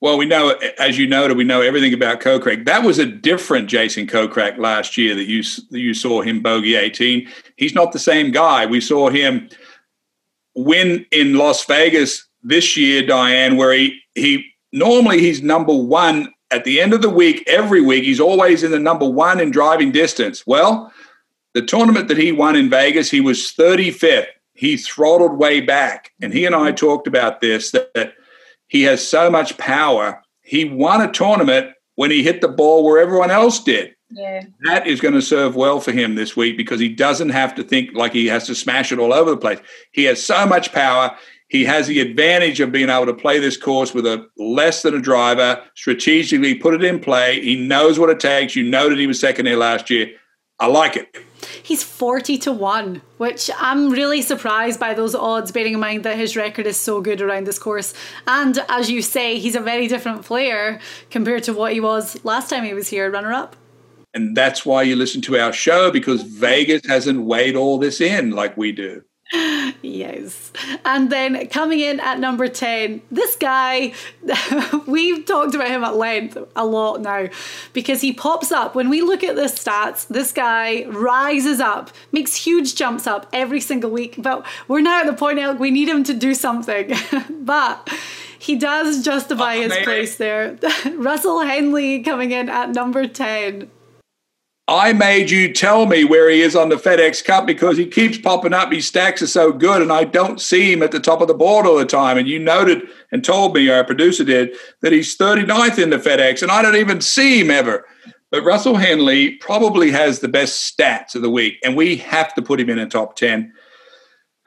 Well, 0.00 0.16
we 0.16 0.24
know, 0.24 0.58
as 0.78 0.96
you 0.96 1.06
noted, 1.06 1.36
we 1.36 1.44
know 1.44 1.60
everything 1.60 1.92
about 1.92 2.20
Kokrak. 2.20 2.64
That 2.64 2.84
was 2.84 2.98
a 2.98 3.04
different 3.04 3.68
Jason 3.68 4.06
Kokrak 4.06 4.56
last 4.56 4.96
year 4.96 5.14
that 5.14 5.26
you 5.26 5.42
you 5.68 5.92
saw 5.92 6.22
him 6.22 6.40
bogey 6.40 6.74
18. 6.74 7.28
He's 7.56 7.74
not 7.74 7.92
the 7.92 7.98
same 7.98 8.30
guy. 8.30 8.64
We 8.64 8.80
saw 8.80 9.10
him 9.10 9.50
win 10.54 11.04
in 11.12 11.34
Las 11.34 11.66
Vegas 11.66 12.26
this 12.42 12.78
year, 12.78 13.06
Diane, 13.06 13.56
where 13.56 13.74
he 13.74 14.00
he 14.14 14.46
normally 14.72 15.20
he's 15.20 15.42
number 15.42 15.74
one 15.74 16.32
at 16.50 16.64
the 16.64 16.80
end 16.80 16.92
of 16.92 17.02
the 17.02 17.10
week, 17.10 17.44
every 17.46 17.80
week. 17.80 18.04
He's 18.04 18.20
always 18.20 18.62
in 18.62 18.70
the 18.70 18.78
number 18.78 19.08
one 19.08 19.40
in 19.40 19.50
driving 19.50 19.92
distance. 19.92 20.46
Well, 20.46 20.92
the 21.54 21.62
tournament 21.62 22.08
that 22.08 22.18
he 22.18 22.32
won 22.32 22.56
in 22.56 22.70
Vegas, 22.70 23.10
he 23.10 23.20
was 23.20 23.52
35th. 23.56 24.26
He 24.54 24.76
throttled 24.76 25.38
way 25.38 25.60
back. 25.60 26.12
And 26.20 26.32
he 26.32 26.44
and 26.44 26.54
I 26.54 26.72
talked 26.72 27.06
about 27.06 27.40
this 27.40 27.70
that, 27.70 27.94
that 27.94 28.14
he 28.68 28.82
has 28.82 29.06
so 29.06 29.30
much 29.30 29.56
power. 29.58 30.22
He 30.42 30.64
won 30.64 31.00
a 31.00 31.10
tournament 31.10 31.72
when 31.94 32.10
he 32.10 32.22
hit 32.22 32.40
the 32.40 32.48
ball 32.48 32.84
where 32.84 33.00
everyone 33.00 33.30
else 33.30 33.62
did. 33.62 33.94
Yeah. 34.10 34.42
That 34.64 34.86
is 34.86 35.00
going 35.00 35.14
to 35.14 35.22
serve 35.22 35.54
well 35.54 35.80
for 35.80 35.92
him 35.92 36.16
this 36.16 36.36
week 36.36 36.56
because 36.56 36.80
he 36.80 36.88
doesn't 36.88 37.28
have 37.28 37.54
to 37.54 37.62
think 37.62 37.94
like 37.94 38.12
he 38.12 38.26
has 38.26 38.46
to 38.46 38.54
smash 38.54 38.90
it 38.90 38.98
all 38.98 39.12
over 39.12 39.30
the 39.30 39.36
place. 39.36 39.60
He 39.92 40.04
has 40.04 40.24
so 40.24 40.46
much 40.46 40.72
power. 40.72 41.16
He 41.50 41.64
has 41.64 41.88
the 41.88 41.98
advantage 41.98 42.60
of 42.60 42.70
being 42.70 42.88
able 42.88 43.06
to 43.06 43.14
play 43.14 43.40
this 43.40 43.56
course 43.56 43.92
with 43.92 44.06
a 44.06 44.24
less 44.36 44.82
than 44.82 44.94
a 44.94 45.00
driver, 45.00 45.60
strategically 45.74 46.54
put 46.54 46.74
it 46.74 46.84
in 46.84 47.00
play. 47.00 47.40
He 47.42 47.56
knows 47.56 47.98
what 47.98 48.08
it 48.08 48.20
takes. 48.20 48.54
You 48.54 48.62
know 48.62 48.88
that 48.88 48.98
he 48.98 49.08
was 49.08 49.18
second 49.18 49.46
here 49.46 49.56
last 49.56 49.90
year. 49.90 50.12
I 50.60 50.66
like 50.66 50.96
it. 50.96 51.08
He's 51.60 51.82
40 51.82 52.38
to 52.38 52.52
1, 52.52 53.02
which 53.16 53.50
I'm 53.58 53.90
really 53.90 54.22
surprised 54.22 54.78
by 54.78 54.94
those 54.94 55.14
odds, 55.14 55.50
bearing 55.50 55.74
in 55.74 55.80
mind 55.80 56.04
that 56.04 56.16
his 56.16 56.36
record 56.36 56.66
is 56.66 56.76
so 56.76 57.00
good 57.00 57.20
around 57.20 57.48
this 57.48 57.58
course. 57.58 57.94
And 58.28 58.64
as 58.68 58.88
you 58.88 59.02
say, 59.02 59.40
he's 59.40 59.56
a 59.56 59.60
very 59.60 59.88
different 59.88 60.22
player 60.22 60.78
compared 61.10 61.42
to 61.44 61.52
what 61.52 61.72
he 61.72 61.80
was 61.80 62.24
last 62.24 62.48
time 62.48 62.62
he 62.62 62.74
was 62.74 62.88
here, 62.88 63.10
runner 63.10 63.32
up. 63.32 63.56
And 64.14 64.36
that's 64.36 64.64
why 64.64 64.82
you 64.82 64.94
listen 64.94 65.20
to 65.22 65.38
our 65.38 65.52
show 65.52 65.90
because 65.90 66.22
Vegas 66.22 66.86
hasn't 66.86 67.22
weighed 67.22 67.56
all 67.56 67.78
this 67.78 68.00
in 68.00 68.30
like 68.30 68.56
we 68.56 68.70
do. 68.70 69.02
Yes. 69.82 70.52
And 70.84 71.10
then 71.10 71.46
coming 71.48 71.80
in 71.80 72.00
at 72.00 72.18
number 72.18 72.48
10, 72.48 73.02
this 73.10 73.36
guy, 73.36 73.92
we've 74.86 75.24
talked 75.24 75.54
about 75.54 75.68
him 75.68 75.84
at 75.84 75.96
length 75.96 76.36
a 76.56 76.64
lot 76.64 77.00
now 77.00 77.28
because 77.72 78.00
he 78.00 78.12
pops 78.12 78.50
up. 78.50 78.74
When 78.74 78.88
we 78.88 79.02
look 79.02 79.22
at 79.22 79.36
the 79.36 79.42
stats, 79.42 80.06
this 80.08 80.32
guy 80.32 80.84
rises 80.86 81.60
up, 81.60 81.90
makes 82.12 82.34
huge 82.34 82.74
jumps 82.74 83.06
up 83.06 83.28
every 83.32 83.60
single 83.60 83.90
week. 83.90 84.16
But 84.18 84.44
we're 84.68 84.80
now 84.80 85.00
at 85.00 85.06
the 85.06 85.12
point 85.12 85.36
now 85.36 85.52
we 85.52 85.70
need 85.70 85.88
him 85.88 86.02
to 86.04 86.14
do 86.14 86.34
something. 86.34 86.92
but 87.30 87.88
he 88.38 88.56
does 88.56 89.04
justify 89.04 89.56
oh, 89.56 89.68
his 89.68 89.76
place 89.78 90.16
there. 90.16 90.58
Russell 90.94 91.40
Henley 91.40 92.02
coming 92.02 92.32
in 92.32 92.48
at 92.48 92.70
number 92.70 93.06
10. 93.06 93.70
I 94.70 94.92
made 94.92 95.32
you 95.32 95.52
tell 95.52 95.84
me 95.84 96.04
where 96.04 96.30
he 96.30 96.42
is 96.42 96.54
on 96.54 96.68
the 96.68 96.76
FedEx 96.76 97.24
Cup 97.24 97.44
because 97.44 97.76
he 97.76 97.86
keeps 97.86 98.16
popping 98.16 98.54
up. 98.54 98.70
His 98.70 98.86
stacks 98.86 99.20
are 99.20 99.26
so 99.26 99.52
good, 99.52 99.82
and 99.82 99.90
I 99.90 100.04
don't 100.04 100.40
see 100.40 100.72
him 100.72 100.84
at 100.84 100.92
the 100.92 101.00
top 101.00 101.20
of 101.20 101.26
the 101.26 101.34
board 101.34 101.66
all 101.66 101.76
the 101.76 101.84
time. 101.84 102.16
And 102.16 102.28
you 102.28 102.38
noted 102.38 102.82
and 103.10 103.24
told 103.24 103.52
me, 103.52 103.68
our 103.68 103.82
producer 103.82 104.22
did, 104.22 104.54
that 104.82 104.92
he's 104.92 105.18
39th 105.18 105.82
in 105.82 105.90
the 105.90 105.96
FedEx, 105.96 106.42
and 106.42 106.52
I 106.52 106.62
don't 106.62 106.76
even 106.76 107.00
see 107.00 107.40
him 107.40 107.50
ever. 107.50 107.84
But 108.30 108.44
Russell 108.44 108.76
Henley 108.76 109.32
probably 109.38 109.90
has 109.90 110.20
the 110.20 110.28
best 110.28 110.72
stats 110.72 111.16
of 111.16 111.22
the 111.22 111.30
week, 111.30 111.58
and 111.64 111.76
we 111.76 111.96
have 111.96 112.32
to 112.34 112.42
put 112.42 112.60
him 112.60 112.70
in 112.70 112.78
the 112.78 112.86
top 112.86 113.16
10. 113.16 113.52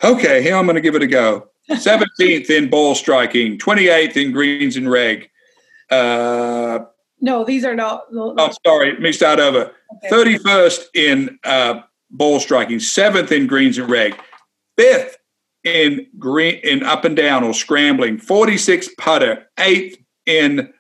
Okay, 0.05 0.41
here 0.41 0.55
I'm 0.55 0.65
going 0.65 0.76
to 0.76 0.82
give 0.82 0.95
it 0.95 1.03
a 1.03 1.07
go. 1.07 1.49
17th 1.69 2.49
in 2.49 2.69
ball 2.69 2.95
striking, 2.95 3.57
28th 3.57 4.15
in 4.15 4.32
greens 4.32 4.78
and 4.78 4.89
reg. 4.89 5.30
Uh, 5.89 6.86
no, 7.24 7.45
these 7.45 7.63
are 7.63 7.74
not. 7.74 8.03
Oh, 8.13 8.51
sorry. 8.65 8.91
Let 8.91 9.01
out 9.01 9.13
start 9.13 9.39
over. 9.39 9.71
Okay. 9.95 10.09
31st 10.09 10.80
in 10.93 11.39
uh, 11.45 11.80
ball 12.11 12.41
striking, 12.41 12.82
seventh 12.82 13.32
in 13.32 13.47
greens 13.47 13.78
and 13.78 13.89
reg, 13.89 14.19
fifth 14.78 15.17
in 15.63 16.05
green 16.19 16.55
in 16.65 16.84
up 16.84 17.05
and 17.05 17.15
down 17.15 17.45
or 17.45 17.53
scrambling, 17.53 18.17
46 18.17 18.89
putter, 18.97 19.47
eighth 19.57 19.97
in 20.26 20.74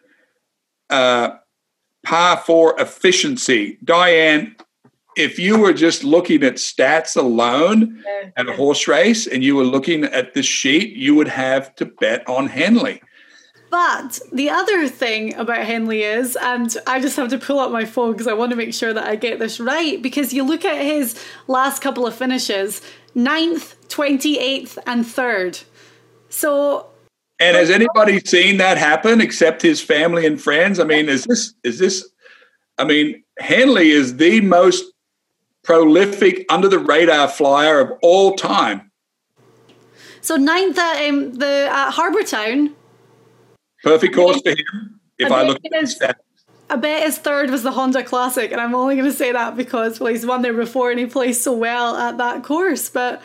uh, 0.89 1.29
par 2.05 2.43
four 2.45 2.77
efficiency. 2.77 3.77
Diane, 3.85 4.53
if 5.15 5.39
you 5.39 5.57
were 5.57 5.71
just 5.71 6.03
looking 6.03 6.43
at 6.43 6.55
stats 6.55 7.15
alone 7.15 8.03
at 8.35 8.49
a 8.49 8.53
horse 8.53 8.85
race 8.85 9.27
and 9.27 9.45
you 9.45 9.55
were 9.55 9.63
looking 9.63 10.03
at 10.03 10.33
this 10.33 10.45
sheet, 10.45 10.93
you 10.97 11.15
would 11.15 11.29
have 11.29 11.73
to 11.75 11.85
bet 11.85 12.27
on 12.27 12.47
Henley. 12.47 13.01
But 13.73 14.19
the 14.31 14.51
other 14.51 14.87
thing 14.87 15.33
about 15.33 15.65
Henley 15.65 16.03
is, 16.03 16.35
and 16.35 16.77
I 16.85 16.99
just 16.99 17.17
have 17.17 17.29
to 17.29 17.39
pull 17.39 17.57
up 17.57 17.71
my 17.71 17.85
phone 17.85 18.11
because 18.11 18.27
I 18.27 18.33
want 18.33 18.51
to 18.51 18.55
make 18.55 18.71
sure 18.71 18.93
that 18.93 19.07
I 19.07 19.15
get 19.15 19.39
this 19.39 19.59
right, 19.59 19.99
because 19.99 20.31
you 20.31 20.43
look 20.43 20.63
at 20.63 20.79
his 20.79 21.19
last 21.47 21.81
couple 21.81 22.05
of 22.05 22.13
finishes 22.13 22.83
ninth, 23.15 23.75
28th, 23.87 24.77
and 24.85 25.07
third. 25.07 25.59
So. 26.29 26.85
And 27.39 27.57
has 27.57 27.71
anybody 27.71 28.19
seen 28.19 28.57
that 28.57 28.77
happen 28.77 29.19
except 29.19 29.63
his 29.63 29.81
family 29.81 30.27
and 30.27 30.39
friends? 30.39 30.79
I 30.79 30.83
mean, 30.83 31.09
is 31.09 31.23
this, 31.23 31.55
is 31.63 31.79
this, 31.79 32.07
I 32.77 32.83
mean, 32.83 33.23
Henley 33.39 33.89
is 33.89 34.17
the 34.17 34.39
most 34.41 34.83
prolific 35.63 36.45
under 36.47 36.67
the 36.67 36.77
radar 36.77 37.27
flyer 37.27 37.79
of 37.79 37.93
all 38.03 38.35
time. 38.35 38.91
So 40.21 40.35
ninth 40.35 40.77
at 40.77 41.09
um, 41.09 41.33
the 41.33 41.69
at 41.71 41.89
Harbour 41.89 42.21
Town, 42.21 42.75
Perfect 43.83 44.15
course 44.15 44.41
for 44.41 44.49
him. 44.51 44.99
If 45.19 45.31
I, 45.31 45.41
I 45.41 45.47
look 45.47 45.61
at 45.65 45.81
his 45.81 45.99
stats. 45.99 46.15
I 46.69 46.75
bet 46.75 47.03
his 47.03 47.17
third 47.17 47.51
was 47.51 47.61
the 47.61 47.71
Honda 47.71 48.03
Classic, 48.03 48.51
and 48.51 48.59
I'm 48.59 48.73
only 48.73 48.95
going 48.95 49.09
to 49.09 49.15
say 49.15 49.31
that 49.31 49.55
because 49.55 49.99
well, 49.99 50.11
he's 50.11 50.25
won 50.25 50.41
there 50.41 50.53
before 50.53 50.89
and 50.89 50.99
he 50.99 51.05
plays 51.05 51.41
so 51.41 51.53
well 51.53 51.95
at 51.95 52.17
that 52.17 52.43
course. 52.43 52.89
But 52.89 53.21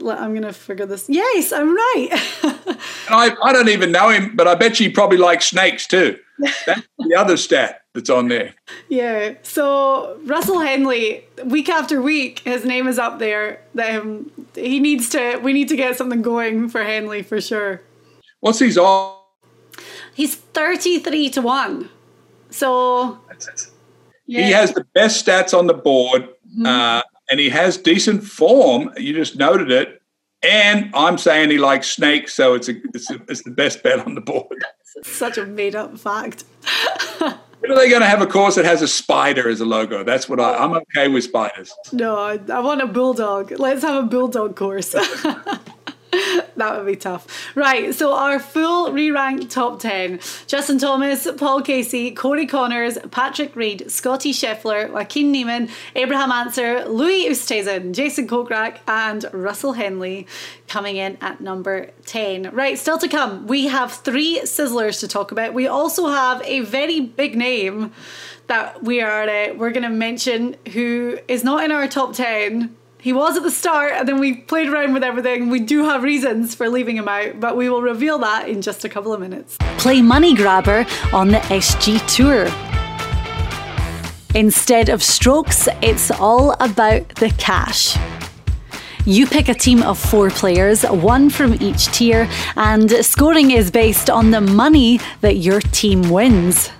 I'm 0.00 0.30
going 0.30 0.42
to 0.42 0.52
figure 0.52 0.86
this. 0.86 1.08
Yes, 1.08 1.52
I'm 1.52 1.74
right. 1.74 2.08
I, 3.08 3.34
I 3.42 3.52
don't 3.52 3.68
even 3.68 3.90
know 3.90 4.10
him, 4.10 4.36
but 4.36 4.46
I 4.46 4.54
bet 4.54 4.78
you 4.78 4.92
probably 4.92 5.16
likes 5.16 5.46
snakes 5.46 5.86
too. 5.86 6.18
That's 6.38 6.86
the 6.98 7.14
other 7.18 7.36
stat 7.36 7.82
that's 7.94 8.10
on 8.10 8.28
there. 8.28 8.54
Yeah. 8.88 9.34
So 9.42 10.18
Russell 10.24 10.60
Henley, 10.60 11.24
week 11.44 11.68
after 11.68 12.00
week, 12.00 12.40
his 12.40 12.64
name 12.64 12.86
is 12.86 12.98
up 12.98 13.18
there. 13.18 13.60
That 13.74 14.00
um, 14.00 14.30
he 14.54 14.78
needs 14.78 15.08
to. 15.10 15.38
We 15.38 15.52
need 15.52 15.68
to 15.68 15.76
get 15.76 15.96
something 15.96 16.22
going 16.22 16.68
for 16.68 16.84
Henley 16.84 17.22
for 17.22 17.40
sure. 17.40 17.82
What's 18.40 18.58
his 18.58 18.78
all? 18.78 19.21
He's 20.14 20.34
33 20.34 21.30
to 21.30 21.42
1. 21.42 21.90
So. 22.50 23.18
Yeah. 24.26 24.46
He 24.46 24.52
has 24.52 24.72
the 24.72 24.84
best 24.94 25.24
stats 25.24 25.56
on 25.56 25.66
the 25.66 25.74
board 25.74 26.22
mm-hmm. 26.22 26.66
uh, 26.66 27.02
and 27.30 27.40
he 27.40 27.48
has 27.48 27.76
decent 27.76 28.24
form. 28.24 28.90
You 28.96 29.12
just 29.14 29.36
noted 29.36 29.70
it. 29.70 30.02
And 30.42 30.90
I'm 30.94 31.18
saying 31.18 31.50
he 31.50 31.58
likes 31.58 31.88
snakes, 31.88 32.34
so 32.34 32.54
it's 32.54 32.68
a, 32.68 32.74
it's, 32.94 33.10
a, 33.10 33.20
it's 33.28 33.42
the 33.42 33.52
best 33.52 33.82
bet 33.82 34.00
on 34.00 34.16
the 34.16 34.20
board. 34.20 34.64
Such 35.04 35.38
a 35.38 35.46
made 35.46 35.76
up 35.76 35.96
fact. 35.96 36.44
when 37.18 37.70
are 37.70 37.76
they 37.76 37.88
going 37.88 38.02
to 38.02 38.08
have 38.08 38.22
a 38.22 38.26
course 38.26 38.56
that 38.56 38.64
has 38.64 38.82
a 38.82 38.88
spider 38.88 39.48
as 39.48 39.60
a 39.60 39.64
logo? 39.64 40.02
That's 40.02 40.28
what 40.28 40.40
I, 40.40 40.56
I'm 40.56 40.72
okay 40.72 41.06
with 41.06 41.22
spiders. 41.24 41.72
No, 41.92 42.16
I, 42.18 42.40
I 42.52 42.58
want 42.58 42.82
a 42.82 42.86
bulldog. 42.88 43.52
Let's 43.52 43.82
have 43.82 44.02
a 44.04 44.06
bulldog 44.06 44.56
course. 44.56 44.94
that 46.56 46.76
would 46.76 46.86
be 46.86 46.96
tough. 46.96 47.26
Right, 47.54 47.94
so 47.94 48.14
our 48.14 48.38
full 48.38 48.92
re-ranked 48.92 49.50
top 49.50 49.80
10. 49.80 50.20
Justin 50.46 50.78
Thomas, 50.78 51.28
Paul 51.36 51.62
Casey, 51.62 52.10
Corey 52.10 52.46
Conners, 52.46 52.98
Patrick 53.10 53.54
Reed, 53.56 53.90
Scotty 53.90 54.32
Scheffler, 54.32 54.90
Joaquin 54.90 55.32
Niemann, 55.32 55.68
Abraham 55.94 56.30
Ancer, 56.30 56.84
Louis 56.86 57.28
Oosthuizen, 57.28 57.92
Jason 57.92 58.26
Kokrak 58.28 58.78
and 58.86 59.24
Russell 59.32 59.72
Henley 59.72 60.26
coming 60.68 60.96
in 60.96 61.18
at 61.20 61.40
number 61.40 61.90
10. 62.06 62.50
Right, 62.54 62.78
still 62.78 62.98
to 62.98 63.08
come, 63.08 63.46
we 63.46 63.66
have 63.66 63.92
three 63.92 64.40
sizzlers 64.40 65.00
to 65.00 65.08
talk 65.08 65.32
about. 65.32 65.54
We 65.54 65.66
also 65.66 66.06
have 66.08 66.42
a 66.44 66.60
very 66.60 67.00
big 67.00 67.36
name 67.36 67.92
that 68.46 68.82
we 68.82 69.00
are 69.00 69.28
uh, 69.28 69.54
we're 69.54 69.70
going 69.70 69.82
to 69.82 69.88
mention 69.88 70.56
who 70.72 71.18
is 71.28 71.44
not 71.44 71.64
in 71.64 71.72
our 71.72 71.88
top 71.88 72.12
10 72.12 72.76
he 73.02 73.12
was 73.12 73.36
at 73.36 73.42
the 73.42 73.50
start, 73.50 73.94
and 73.94 74.06
then 74.06 74.20
we 74.20 74.32
played 74.32 74.68
around 74.68 74.94
with 74.94 75.02
everything. 75.02 75.50
We 75.50 75.58
do 75.58 75.82
have 75.82 76.04
reasons 76.04 76.54
for 76.54 76.68
leaving 76.68 76.96
him 76.96 77.08
out, 77.08 77.40
but 77.40 77.56
we 77.56 77.68
will 77.68 77.82
reveal 77.82 78.16
that 78.18 78.48
in 78.48 78.62
just 78.62 78.84
a 78.84 78.88
couple 78.88 79.12
of 79.12 79.18
minutes. 79.18 79.56
Play 79.76 80.00
Money 80.00 80.36
Grabber 80.36 80.86
on 81.12 81.26
the 81.26 81.38
SG 81.50 81.98
Tour. 82.06 82.46
Instead 84.36 84.88
of 84.88 85.02
strokes, 85.02 85.68
it's 85.82 86.12
all 86.12 86.52
about 86.60 87.08
the 87.16 87.30
cash. 87.38 87.98
You 89.04 89.26
pick 89.26 89.48
a 89.48 89.54
team 89.54 89.82
of 89.82 89.98
four 89.98 90.30
players, 90.30 90.84
one 90.84 91.28
from 91.28 91.60
each 91.60 91.86
tier, 91.86 92.30
and 92.54 92.88
scoring 93.04 93.50
is 93.50 93.72
based 93.72 94.10
on 94.10 94.30
the 94.30 94.40
money 94.40 95.00
that 95.22 95.38
your 95.38 95.58
team 95.58 96.08
wins. 96.08 96.70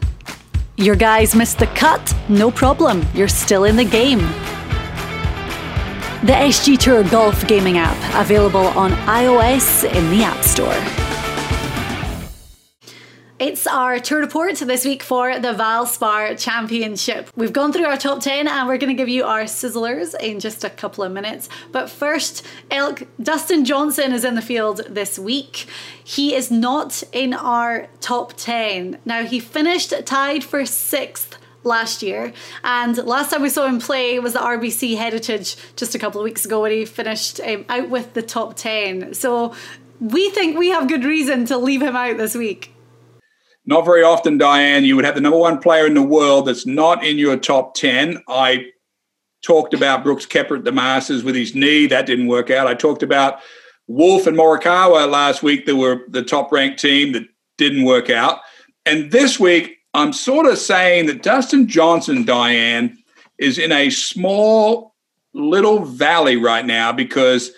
Your 0.77 0.95
guys 0.95 1.35
missed 1.35 1.59
the 1.59 1.67
cut? 1.67 2.15
No 2.29 2.53
problem, 2.53 3.05
you're 3.13 3.27
still 3.27 3.65
in 3.65 3.75
the 3.75 3.85
game. 3.85 4.21
The 6.23 6.35
SG 6.35 6.79
Tour 6.79 7.03
Golf 7.03 7.49
Gaming 7.49 7.79
app, 7.79 7.97
available 8.15 8.67
on 8.79 8.93
iOS 8.93 9.83
in 9.93 10.09
the 10.11 10.23
App 10.23 10.41
Store. 10.45 10.73
It's 13.41 13.67
our 13.67 13.99
tour 13.99 14.21
report 14.21 14.55
this 14.55 14.85
week 14.85 15.03
for 15.03 15.41
the 15.41 15.53
Valspar 15.53 16.39
Championship. 16.39 17.29
We've 17.35 17.53
gone 17.53 17.73
through 17.73 17.87
our 17.87 17.97
top 17.97 18.21
10 18.21 18.47
and 18.47 18.69
we're 18.69 18.79
going 18.79 18.97
to 18.97 19.03
give 19.03 19.09
you 19.09 19.25
our 19.25 19.43
sizzlers 19.47 20.15
in 20.21 20.39
just 20.39 20.63
a 20.63 20.71
couple 20.71 21.03
of 21.03 21.11
minutes. 21.11 21.49
But 21.73 21.91
first, 21.91 22.47
Elk, 22.71 23.03
Dustin 23.21 23.65
Johnson 23.65 24.13
is 24.13 24.25
in 24.25 24.37
the 24.37 24.43
field 24.43 24.83
this 24.89 25.19
week. 25.19 25.67
He 26.05 26.37
is 26.37 26.53
not 26.53 27.03
in 27.11 27.35
our 27.35 27.89
top 28.01 28.35
10. 28.35 29.01
Now, 29.05 29.25
he 29.25 29.41
finished 29.41 29.93
tied 30.07 30.45
for 30.45 30.65
sixth 30.67 31.37
last 31.65 32.03
year. 32.03 32.33
And 32.65 32.97
last 32.99 33.31
time 33.31 33.43
we 33.43 33.49
saw 33.49 33.67
him 33.67 33.79
play 33.79 34.19
was 34.19 34.33
the 34.33 34.41
RBC 34.41 34.97
Heritage 34.97 35.57
just 35.77 35.95
a 35.95 35.99
couple 35.99 36.21
of 36.21 36.25
weeks 36.25 36.45
ago 36.45 36.63
when 36.63 36.73
he 36.73 36.85
finished 36.85 37.41
um, 37.41 37.65
out 37.69 37.89
with 37.89 38.15
the 38.15 38.23
top 38.23 38.55
10. 38.57 39.15
So 39.15 39.55
we 40.01 40.31
think 40.31 40.59
we 40.59 40.69
have 40.69 40.89
good 40.89 41.05
reason 41.05 41.47
to 41.47 41.59
leave 41.59 41.83
him 41.83 41.97
out 41.97 42.17
this 42.17 42.35
week. 42.35 42.73
Not 43.65 43.85
very 43.85 44.03
often, 44.03 44.39
Diane, 44.39 44.85
you 44.85 44.97
would 44.97 45.05
have 45.05 45.15
the 45.15 45.21
number 45.21 45.39
one 45.39 45.59
player 45.59 45.87
in 45.87 45.95
the 45.95 46.03
world 46.03 46.47
that's 46.47 46.67
not 46.67 47.05
in 47.05 47.17
your 47.17 47.37
top 47.37 47.75
10. 47.75 48.23
I 48.29 48.67
talked 49.43 49.73
about 49.73 50.03
Brooks 50.03 50.27
Koepka 50.27 50.59
at 50.59 50.65
the 50.65 50.73
Masters 50.73 51.23
with 51.23 51.37
his 51.37 51.55
knee. 51.55 51.87
That 51.87 52.07
didn't 52.07 52.27
work 52.27 52.51
out. 52.51 52.67
I 52.67 52.75
talked 52.75 53.05
about 53.05 53.39
Wolff 53.87 54.27
and 54.27 54.37
Morikawa 54.37 55.09
last 55.09 55.43
week. 55.43 55.67
They 55.67 55.73
were 55.73 56.01
the 56.09 56.23
top 56.23 56.51
ranked 56.51 56.81
team 56.81 57.13
that 57.13 57.25
didn't 57.57 57.85
work 57.85 58.11
out. 58.11 58.41
And 58.85 59.13
this 59.13 59.39
week, 59.39 59.79
I'm 59.95 60.13
sort 60.13 60.47
of 60.47 60.59
saying 60.59 61.07
that 61.07 61.23
Dustin 61.23 61.69
Johnson, 61.69 62.25
Diane, 62.25 62.99
is 63.39 63.59
in 63.59 63.73
a 63.73 63.91
small 63.91 64.95
little 65.35 65.85
valley 65.85 66.37
right 66.37 66.65
now 66.65 66.93
because 66.93 67.53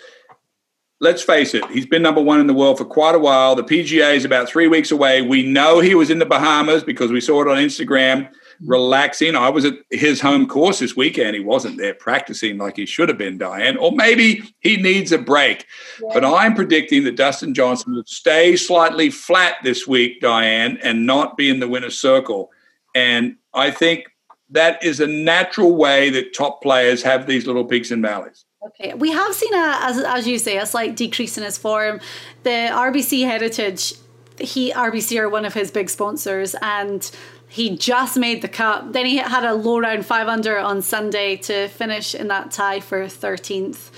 let's 0.99 1.21
face 1.21 1.53
it, 1.53 1.65
he's 1.71 1.85
been 1.85 2.01
number 2.01 2.21
one 2.21 2.39
in 2.39 2.47
the 2.47 2.53
world 2.53 2.77
for 2.77 2.85
quite 2.85 3.15
a 3.15 3.19
while. 3.19 3.55
The 3.55 3.63
PGA 3.63 4.15
is 4.15 4.25
about 4.25 4.49
three 4.49 4.67
weeks 4.67 4.91
away. 4.91 5.21
We 5.21 5.43
know 5.43 5.79
he 5.79 5.95
was 5.95 6.09
in 6.09 6.19
the 6.19 6.25
Bahamas 6.25 6.83
because 6.83 7.11
we 7.11 7.21
saw 7.21 7.41
it 7.41 7.47
on 7.47 7.57
Instagram 7.57 8.29
relaxing. 8.61 9.35
I 9.35 9.49
was 9.49 9.65
at 9.65 9.73
his 9.91 10.21
home 10.21 10.47
course 10.47 10.79
this 10.79 10.95
weekend. 10.95 11.35
He 11.35 11.41
wasn't 11.41 11.77
there 11.77 11.93
practicing 11.93 12.57
like 12.57 12.77
he 12.77 12.85
should 12.85 13.09
have 13.09 13.17
been, 13.17 13.37
Diane. 13.37 13.77
Or 13.77 13.91
maybe 13.91 14.43
he 14.59 14.77
needs 14.77 15.11
a 15.11 15.17
break. 15.17 15.65
Yeah. 16.01 16.09
But 16.13 16.25
I'm 16.25 16.55
predicting 16.55 17.03
that 17.05 17.15
Dustin 17.15 17.53
Johnson 17.53 17.93
will 17.93 18.03
stay 18.05 18.55
slightly 18.55 19.09
flat 19.09 19.55
this 19.63 19.87
week, 19.87 20.21
Diane, 20.21 20.77
and 20.83 21.05
not 21.05 21.37
be 21.37 21.49
in 21.49 21.59
the 21.59 21.67
winner's 21.67 21.97
circle. 21.97 22.51
And 22.93 23.35
I 23.53 23.71
think 23.71 24.05
that 24.49 24.83
is 24.83 24.99
a 24.99 25.07
natural 25.07 25.75
way 25.75 26.09
that 26.11 26.33
top 26.33 26.61
players 26.61 27.03
have 27.03 27.27
these 27.27 27.47
little 27.47 27.65
peaks 27.65 27.91
and 27.91 28.01
valleys. 28.01 28.45
Okay, 28.67 28.93
we 28.95 29.11
have 29.11 29.33
seen 29.35 29.53
a, 29.53 29.79
as, 29.81 29.99
as 29.99 30.27
you 30.27 30.39
say, 30.39 30.57
a 30.57 30.65
slight 30.65 30.95
decrease 30.95 31.37
in 31.37 31.43
his 31.43 31.57
form. 31.57 31.99
The 32.43 32.69
RBC 32.71 33.25
Heritage, 33.25 33.93
he 34.39 34.71
RBC 34.73 35.19
are 35.19 35.29
one 35.29 35.45
of 35.45 35.53
his 35.53 35.69
big 35.69 35.89
sponsors, 35.89 36.55
and 36.61 37.09
he 37.47 37.77
just 37.77 38.17
made 38.17 38.41
the 38.41 38.47
cut. 38.47 38.93
Then 38.93 39.05
he 39.05 39.17
had 39.17 39.43
a 39.43 39.53
low 39.53 39.79
round 39.79 40.05
five 40.05 40.27
under 40.27 40.57
on 40.57 40.81
Sunday 40.81 41.37
to 41.37 41.67
finish 41.69 42.15
in 42.15 42.27
that 42.27 42.51
tie 42.51 42.79
for 42.79 43.05
13th. 43.05 43.91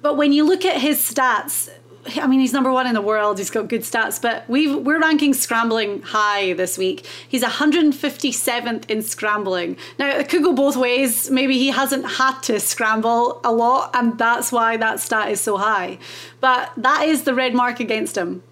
But 0.00 0.16
when 0.16 0.32
you 0.32 0.44
look 0.44 0.64
at 0.64 0.80
his 0.80 0.98
stats, 0.98 1.68
I 2.16 2.26
mean, 2.26 2.40
he's 2.40 2.52
number 2.52 2.72
one 2.72 2.86
in 2.86 2.94
the 2.94 3.02
world. 3.02 3.38
He's 3.38 3.50
got 3.50 3.68
good 3.68 3.82
stats, 3.82 4.20
but 4.20 4.48
we 4.48 4.74
we're 4.74 5.00
ranking 5.00 5.34
scrambling 5.34 6.00
high 6.00 6.54
this 6.54 6.78
week. 6.78 7.06
He's 7.28 7.42
157th 7.42 8.88
in 8.88 9.02
scrambling. 9.02 9.76
Now 9.98 10.08
it 10.08 10.28
could 10.28 10.42
go 10.42 10.54
both 10.54 10.76
ways. 10.76 11.30
Maybe 11.30 11.58
he 11.58 11.68
hasn't 11.68 12.06
had 12.06 12.40
to 12.44 12.58
scramble 12.58 13.40
a 13.44 13.52
lot, 13.52 13.90
and 13.94 14.16
that's 14.18 14.50
why 14.50 14.78
that 14.78 15.00
stat 15.00 15.30
is 15.30 15.40
so 15.40 15.58
high. 15.58 15.98
But 16.40 16.72
that 16.78 17.02
is 17.06 17.24
the 17.24 17.34
red 17.34 17.54
mark 17.54 17.80
against 17.80 18.16
him 18.16 18.42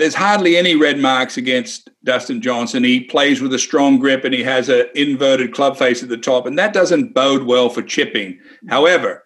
there's 0.00 0.14
hardly 0.14 0.56
any 0.56 0.74
red 0.74 0.98
marks 0.98 1.36
against 1.36 1.90
Dustin 2.04 2.40
Johnson. 2.40 2.82
He 2.82 3.00
plays 3.00 3.42
with 3.42 3.52
a 3.52 3.58
strong 3.58 3.98
grip 3.98 4.24
and 4.24 4.32
he 4.32 4.42
has 4.42 4.68
an 4.68 4.86
inverted 4.94 5.52
club 5.52 5.76
face 5.76 6.02
at 6.02 6.08
the 6.08 6.16
top, 6.16 6.46
and 6.46 6.58
that 6.58 6.72
doesn't 6.72 7.12
bode 7.12 7.42
well 7.42 7.68
for 7.68 7.82
chipping. 7.82 8.40
However, 8.68 9.24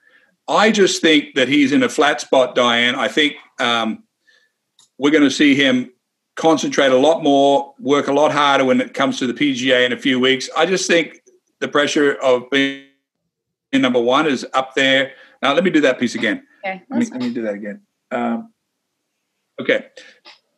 I 0.49 0.73
just 0.73 1.01
think 1.01 1.37
that 1.37 1.49
he's 1.49 1.73
in 1.73 1.83
a 1.83 1.89
flat 1.89 2.21
spot, 2.21 2.55
Diane. 2.55 2.97
I 2.97 3.09
think 3.09 3.35
um, 3.61 4.03
we're 4.99 5.13
going 5.13 5.23
to 5.23 5.31
see 5.31 5.55
him 5.55 5.93
concentrate 6.35 6.91
a 6.91 6.99
lot 6.99 7.23
more, 7.23 7.75
work 7.79 8.09
a 8.09 8.13
lot 8.13 8.33
harder 8.33 8.65
when 8.65 8.81
it 8.81 8.95
comes 8.95 9.19
to 9.21 9.27
the 9.29 9.35
PGA 9.35 9.87
in 9.87 9.93
a 9.93 9.99
few 9.99 10.19
weeks. 10.19 10.51
I 10.57 10.67
just 10.67 10.89
think 10.89 11.21
the 11.61 11.69
pressure 11.69 12.15
of 12.15 12.51
being 12.51 12.83
number 13.73 14.01
one 14.01 14.27
is 14.27 14.45
up 14.53 14.75
there. 14.75 15.13
Now, 15.41 15.55
let 15.55 15.63
me 15.63 15.71
do 15.71 15.81
that 15.83 16.01
piece 16.01 16.17
again. 16.17 16.45
Okay, 16.67 16.83
let, 16.91 16.99
me, 16.99 17.07
let 17.13 17.21
me 17.21 17.31
do 17.33 17.43
that 17.43 17.55
again. 17.55 17.83
Um, 18.11 18.53
okay. 19.61 19.87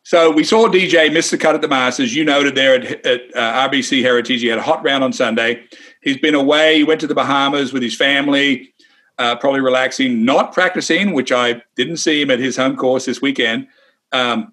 So 0.07 0.31
we 0.31 0.45
saw 0.45 0.69
DJ 0.69 1.13
miss 1.13 1.31
the 1.31 1.37
cut 1.37 1.57
at 1.57 1.63
the 1.63 1.67
Masters. 1.67 2.15
You 2.15 2.25
noted 2.25 2.55
there 2.55 2.77
at, 2.77 3.05
at 3.05 3.23
uh, 3.35 3.69
RBC 3.69 4.03
Heritage. 4.03 4.41
He 4.41 4.47
had 4.47 4.57
a 4.57 4.63
hot 4.63 4.85
round 4.85 5.03
on 5.03 5.13
Sunday. 5.13 5.65
He's 6.01 6.17
been 6.17 6.37
away. 6.37 6.77
He 6.77 6.85
went 6.85 7.01
to 7.01 7.09
the 7.09 7.15
Bahamas 7.15 7.73
with 7.73 7.83
his 7.83 7.97
family, 7.97 8.73
uh, 9.19 9.35
probably 9.35 9.59
relaxing, 9.59 10.25
not 10.25 10.53
practicing, 10.53 11.13
which 11.13 11.33
I 11.33 11.61
didn't 11.75 11.97
see 11.97 12.23
him 12.23 12.31
at 12.31 12.39
his 12.39 12.57
home 12.57 12.77
course 12.77 13.05
this 13.05 13.21
weekend. 13.21 13.67
Um, 14.13 14.53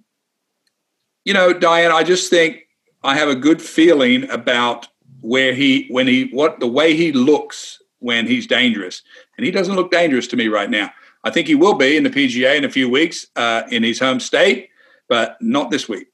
you 1.23 1.35
know, 1.35 1.53
Diane, 1.53 1.91
I 1.91 2.01
just 2.01 2.31
think 2.31 2.67
I 3.03 3.15
have 3.15 3.29
a 3.29 3.35
good 3.35 3.61
feeling 3.61 4.27
about 4.31 4.87
where 5.21 5.53
he, 5.53 5.85
when 5.91 6.07
he, 6.07 6.29
what 6.31 6.61
the 6.61 6.67
way 6.67 6.95
he 6.95 7.11
looks 7.11 7.79
when 7.99 8.25
he's 8.25 8.47
dangerous. 8.47 9.03
And 9.37 9.45
he 9.45 9.51
doesn't 9.51 9.75
look 9.75 9.91
dangerous 9.91 10.25
to 10.29 10.35
me 10.35 10.47
right 10.47 10.71
now. 10.71 10.89
I 11.23 11.29
think 11.29 11.45
he 11.45 11.53
will 11.53 11.75
be 11.75 11.95
in 11.95 12.01
the 12.01 12.09
PGA 12.09 12.57
in 12.57 12.65
a 12.65 12.71
few 12.71 12.89
weeks 12.89 13.27
uh, 13.35 13.61
in 13.69 13.83
his 13.83 13.99
home 13.99 14.19
state 14.19 14.71
but 15.13 15.39
not 15.39 15.69
this 15.69 15.87
week. 15.87 16.07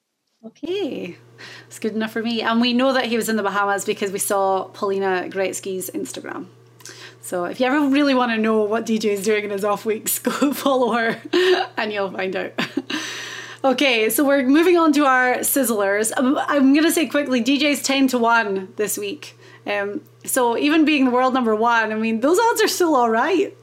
Okay. 0.45 1.15
It's 1.67 1.79
good 1.79 1.95
enough 1.95 2.11
for 2.11 2.21
me. 2.21 2.41
And 2.41 2.59
we 2.59 2.73
know 2.73 2.91
that 2.91 3.05
he 3.05 3.15
was 3.15 3.29
in 3.29 3.37
the 3.37 3.43
Bahamas 3.43 3.85
because 3.85 4.11
we 4.11 4.19
saw 4.19 4.65
Paulina 4.65 5.29
Gretzky's 5.29 5.89
Instagram. 5.91 6.47
So 7.21 7.45
if 7.45 7.61
you 7.61 7.65
ever 7.67 7.87
really 7.87 8.13
want 8.13 8.33
to 8.33 8.37
know 8.37 8.63
what 8.63 8.85
DJ 8.85 9.11
is 9.11 9.23
doing 9.23 9.45
in 9.45 9.51
his 9.51 9.63
off 9.63 9.85
weeks, 9.85 10.19
go 10.27 10.51
follow 10.51 10.91
her 10.91 11.21
and 11.77 11.93
you'll 11.93 12.11
find 12.11 12.35
out. 12.35 12.51
okay, 13.63 14.09
so 14.09 14.25
we're 14.25 14.43
moving 14.43 14.77
on 14.77 14.91
to 14.91 15.05
our 15.05 15.35
sizzlers. 15.35 16.11
Um, 16.17 16.37
I'm 16.37 16.73
going 16.73 16.83
to 16.83 16.91
say 16.91 17.07
quickly 17.07 17.41
DJ's 17.41 17.81
10 17.81 18.09
to 18.09 18.17
1 18.17 18.73
this 18.75 18.97
week. 18.97 19.39
Um, 19.65 20.01
so 20.25 20.57
even 20.57 20.83
being 20.83 21.05
the 21.05 21.11
world 21.11 21.33
number 21.33 21.55
one, 21.55 21.93
I 21.93 21.95
mean, 21.95 22.19
those 22.19 22.37
odds 22.37 22.61
are 22.61 22.67
still 22.67 22.97
all 22.97 23.09
right. 23.09 23.55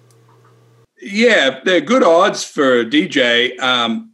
Yeah, 1.03 1.61
they're 1.63 1.83
good 1.83 2.03
odds 2.03 2.43
for 2.43 2.87
DJ. 2.87 3.61
Um, 3.61 4.13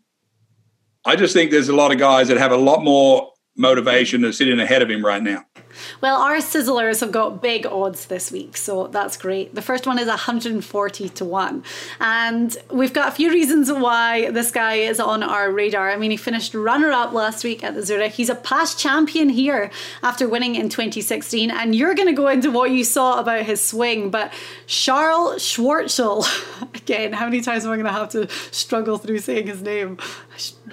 I 1.05 1.17
just 1.17 1.35
think 1.35 1.51
there's 1.51 1.69
a 1.69 1.75
lot 1.75 1.93
of 1.93 1.99
guys 1.99 2.29
that 2.29 2.39
have 2.39 2.53
a 2.53 2.57
lot 2.57 2.85
more 2.85 3.33
motivation 3.57 4.23
to 4.23 4.33
sitting 4.33 4.61
ahead 4.61 4.83
of 4.83 4.91
him 4.91 5.05
right 5.05 5.23
now. 5.23 5.45
Well, 6.01 6.21
our 6.21 6.37
sizzlers 6.37 7.01
have 7.01 7.13
got 7.13 7.43
big 7.43 7.67
odds 7.67 8.07
this 8.07 8.31
week, 8.31 8.57
so 8.57 8.87
that's 8.89 9.17
great. 9.17 9.55
The 9.55 9.63
first 9.63 9.87
one 9.87 9.99
is 9.99 10.09
140 10.09 11.09
to 11.09 11.25
1. 11.25 11.65
And 12.01 12.57
we've 12.71 12.93
got 12.93 13.09
a 13.09 13.11
few 13.13 13.31
reasons 13.31 13.71
why 13.71 14.31
this 14.31 14.51
guy 14.51 14.75
is 14.75 15.01
on 15.01 15.23
our 15.23 15.51
radar. 15.51 15.91
I 15.91 15.97
mean, 15.97 16.11
he 16.11 16.17
finished 16.17 16.55
runner 16.55 16.91
up 16.91 17.13
last 17.13 17.45
week 17.45 17.65
at 17.65 17.75
the 17.75 17.85
Zurich. 17.85 18.13
He's 18.13 18.29
a 18.29 18.35
past 18.35 18.79
champion 18.79 19.29
here 19.29 19.71
after 20.03 20.29
winning 20.29 20.55
in 20.55 20.69
2016. 20.69 21.51
And 21.51 21.75
you're 21.75 21.95
going 21.95 22.09
to 22.09 22.15
go 22.15 22.29
into 22.29 22.51
what 22.51 22.71
you 22.71 22.85
saw 22.85 23.19
about 23.19 23.43
his 23.43 23.65
swing. 23.65 24.11
But 24.11 24.33
Charles 24.67 25.43
Schwartzel, 25.43 26.27
again, 26.75 27.13
how 27.13 27.27
many 27.27 27.41
times 27.41 27.65
am 27.65 27.73
I 27.73 27.77
going 27.77 27.87
to 27.87 27.93
have 27.93 28.11
to 28.11 28.29
struggle 28.51 28.99
through 28.99 29.19
saying 29.19 29.47
his 29.47 29.63
name? 29.63 29.99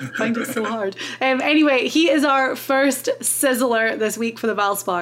I 0.01 0.05
find 0.17 0.37
it 0.37 0.47
so 0.47 0.63
hard. 0.63 0.95
Um, 1.21 1.41
anyway, 1.41 1.87
he 1.87 2.09
is 2.09 2.23
our 2.23 2.55
first 2.55 3.09
sizzler 3.19 3.97
this 3.97 4.17
week 4.17 4.39
for 4.39 4.47
the 4.47 4.55
Valspar. 4.55 4.98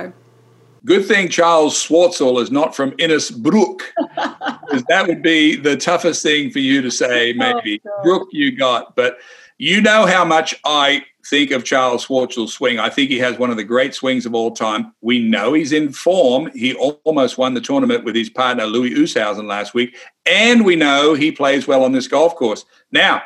Good 0.86 1.06
thing 1.06 1.28
Charles 1.28 1.76
Schwartzel 1.76 2.42
is 2.42 2.50
not 2.50 2.76
from 2.76 2.92
Innisbrook, 2.92 3.82
because 4.16 4.84
that 4.88 5.06
would 5.08 5.22
be 5.22 5.56
the 5.56 5.76
toughest 5.76 6.24
thing 6.24 6.50
for 6.50 6.60
you 6.60 6.82
to 6.82 6.90
say, 6.90 7.34
oh, 7.34 7.38
maybe. 7.38 7.82
Oh, 7.86 8.04
Brook, 8.04 8.30
you 8.32 8.56
got. 8.56 8.96
But 8.96 9.18
you 9.58 9.82
know 9.82 10.06
how 10.06 10.24
much 10.24 10.56
I 10.64 11.04
think 11.26 11.52
of 11.52 11.66
Charles 11.66 12.06
Schwartzel's 12.06 12.54
swing. 12.54 12.80
I 12.80 12.90
think 12.90 13.10
he 13.10 13.20
has 13.20 13.38
one 13.38 13.50
of 13.50 13.58
the 13.58 13.64
great 13.64 13.94
swings 13.94 14.26
of 14.26 14.34
all 14.34 14.52
time. 14.52 14.94
We 15.02 15.20
know 15.20 15.54
he's 15.54 15.74
in 15.74 15.92
form. 15.92 16.50
He 16.54 16.74
almost 16.76 17.38
won 17.38 17.54
the 17.54 17.62
tournament 17.62 18.06
with 18.06 18.16
his 18.16 18.30
partner, 18.30 18.66
Louis 18.66 18.92
Oosthuizen, 18.92 19.46
last 19.46 19.74
week. 19.74 19.96
And 20.26 20.64
we 20.64 20.76
know 20.76 21.16
he 21.16 21.32
plays 21.32 21.68
well 21.68 21.84
on 21.84 21.92
this 21.92 22.08
golf 22.08 22.36
course. 22.36 22.66
Now, 22.92 23.24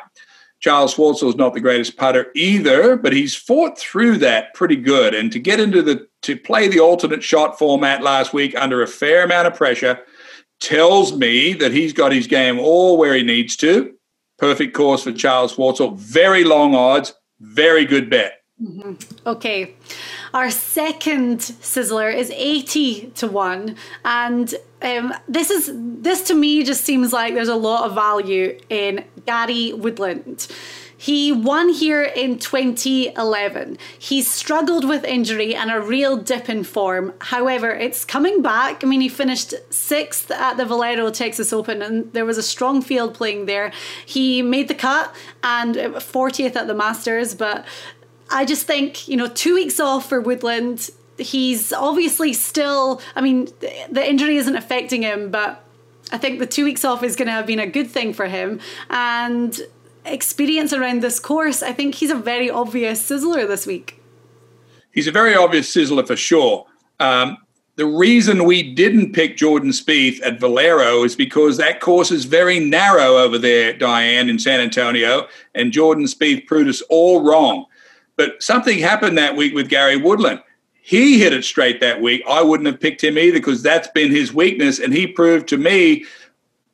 Charles 0.62 0.94
Schwartzel 0.94 1.28
is 1.28 1.34
not 1.34 1.54
the 1.54 1.60
greatest 1.60 1.96
putter 1.96 2.30
either, 2.36 2.96
but 2.96 3.12
he's 3.12 3.34
fought 3.34 3.76
through 3.76 4.18
that 4.18 4.54
pretty 4.54 4.76
good. 4.76 5.12
And 5.12 5.32
to 5.32 5.40
get 5.40 5.58
into 5.58 5.82
the 5.82 6.06
to 6.22 6.36
play 6.36 6.68
the 6.68 6.78
alternate 6.78 7.24
shot 7.24 7.58
format 7.58 8.00
last 8.00 8.32
week 8.32 8.54
under 8.56 8.80
a 8.80 8.86
fair 8.86 9.24
amount 9.24 9.48
of 9.48 9.56
pressure 9.56 9.98
tells 10.60 11.16
me 11.16 11.52
that 11.54 11.72
he's 11.72 11.92
got 11.92 12.12
his 12.12 12.28
game 12.28 12.60
all 12.60 12.96
where 12.96 13.14
he 13.14 13.24
needs 13.24 13.56
to. 13.56 13.92
Perfect 14.38 14.72
course 14.72 15.02
for 15.02 15.10
Charles 15.10 15.56
Schwartzel. 15.56 15.96
Very 15.96 16.44
long 16.44 16.76
odds. 16.76 17.12
Very 17.40 17.84
good 17.84 18.08
bet. 18.08 18.41
Mm-hmm. 18.62 19.28
Okay. 19.28 19.74
Our 20.32 20.50
second 20.50 21.38
sizzler 21.38 22.14
is 22.14 22.30
80 22.30 23.10
to 23.16 23.26
1. 23.26 23.76
And 24.04 24.54
um, 24.82 25.14
this 25.28 25.50
is 25.50 25.70
this 25.74 26.22
to 26.24 26.34
me 26.34 26.62
just 26.64 26.84
seems 26.84 27.12
like 27.12 27.34
there's 27.34 27.48
a 27.48 27.56
lot 27.56 27.88
of 27.88 27.94
value 27.94 28.58
in 28.68 29.04
Gary 29.26 29.72
Woodland. 29.72 30.48
He 31.02 31.32
won 31.32 31.70
here 31.70 32.04
in 32.04 32.38
2011. 32.38 33.76
He 33.98 34.22
struggled 34.22 34.88
with 34.88 35.02
injury 35.02 35.52
and 35.52 35.68
a 35.68 35.80
real 35.80 36.16
dip 36.16 36.48
in 36.48 36.62
form. 36.62 37.12
However, 37.18 37.72
it's 37.72 38.04
coming 38.04 38.40
back. 38.40 38.84
I 38.84 38.86
mean, 38.86 39.00
he 39.00 39.08
finished 39.08 39.52
sixth 39.70 40.30
at 40.30 40.58
the 40.58 40.64
Valero 40.64 41.10
Texas 41.10 41.52
Open, 41.52 41.82
and 41.82 42.12
there 42.12 42.24
was 42.24 42.38
a 42.38 42.42
strong 42.42 42.82
field 42.82 43.14
playing 43.14 43.46
there. 43.46 43.72
He 44.06 44.42
made 44.42 44.68
the 44.68 44.76
cut 44.76 45.12
and 45.42 45.74
40th 45.74 46.54
at 46.54 46.68
the 46.68 46.74
Masters, 46.74 47.34
but 47.34 47.64
I 48.32 48.44
just 48.44 48.66
think, 48.66 49.06
you 49.08 49.16
know, 49.16 49.28
two 49.28 49.54
weeks 49.54 49.78
off 49.78 50.08
for 50.08 50.20
Woodland. 50.20 50.90
He's 51.18 51.72
obviously 51.72 52.32
still, 52.32 53.00
I 53.14 53.20
mean, 53.20 53.48
the 53.90 54.08
injury 54.08 54.36
isn't 54.36 54.56
affecting 54.56 55.02
him, 55.02 55.30
but 55.30 55.62
I 56.10 56.18
think 56.18 56.38
the 56.38 56.46
two 56.46 56.64
weeks 56.64 56.84
off 56.84 57.02
is 57.02 57.14
going 57.14 57.26
to 57.26 57.32
have 57.32 57.46
been 57.46 57.60
a 57.60 57.66
good 57.66 57.90
thing 57.90 58.12
for 58.12 58.26
him. 58.26 58.60
And 58.90 59.60
experience 60.04 60.72
around 60.72 61.02
this 61.02 61.20
course, 61.20 61.62
I 61.62 61.72
think 61.72 61.94
he's 61.96 62.10
a 62.10 62.16
very 62.16 62.50
obvious 62.50 63.08
sizzler 63.08 63.46
this 63.46 63.66
week. 63.66 64.00
He's 64.90 65.06
a 65.06 65.12
very 65.12 65.34
obvious 65.34 65.72
sizzler 65.72 66.06
for 66.06 66.16
sure. 66.16 66.66
Um, 67.00 67.38
the 67.76 67.86
reason 67.86 68.44
we 68.44 68.74
didn't 68.74 69.14
pick 69.14 69.38
Jordan 69.38 69.70
Spieth 69.70 70.20
at 70.24 70.38
Valero 70.38 71.04
is 71.04 71.16
because 71.16 71.56
that 71.56 71.80
course 71.80 72.10
is 72.10 72.26
very 72.26 72.60
narrow 72.60 73.16
over 73.16 73.38
there, 73.38 73.72
Diane, 73.72 74.28
in 74.28 74.38
San 74.38 74.60
Antonio, 74.60 75.26
and 75.54 75.72
Jordan 75.72 76.04
Spieth 76.04 76.46
proved 76.46 76.68
us 76.68 76.82
all 76.90 77.22
wrong. 77.22 77.64
But 78.16 78.42
something 78.42 78.78
happened 78.78 79.18
that 79.18 79.36
week 79.36 79.54
with 79.54 79.68
Gary 79.68 79.96
Woodland. 79.96 80.42
He 80.80 81.18
hit 81.18 81.32
it 81.32 81.44
straight 81.44 81.80
that 81.80 82.00
week. 82.00 82.22
I 82.28 82.42
wouldn't 82.42 82.66
have 82.66 82.80
picked 82.80 83.02
him 83.02 83.16
either 83.16 83.38
because 83.38 83.62
that's 83.62 83.88
been 83.88 84.10
his 84.10 84.34
weakness. 84.34 84.78
And 84.80 84.92
he 84.92 85.06
proved 85.06 85.48
to 85.48 85.56
me 85.56 86.04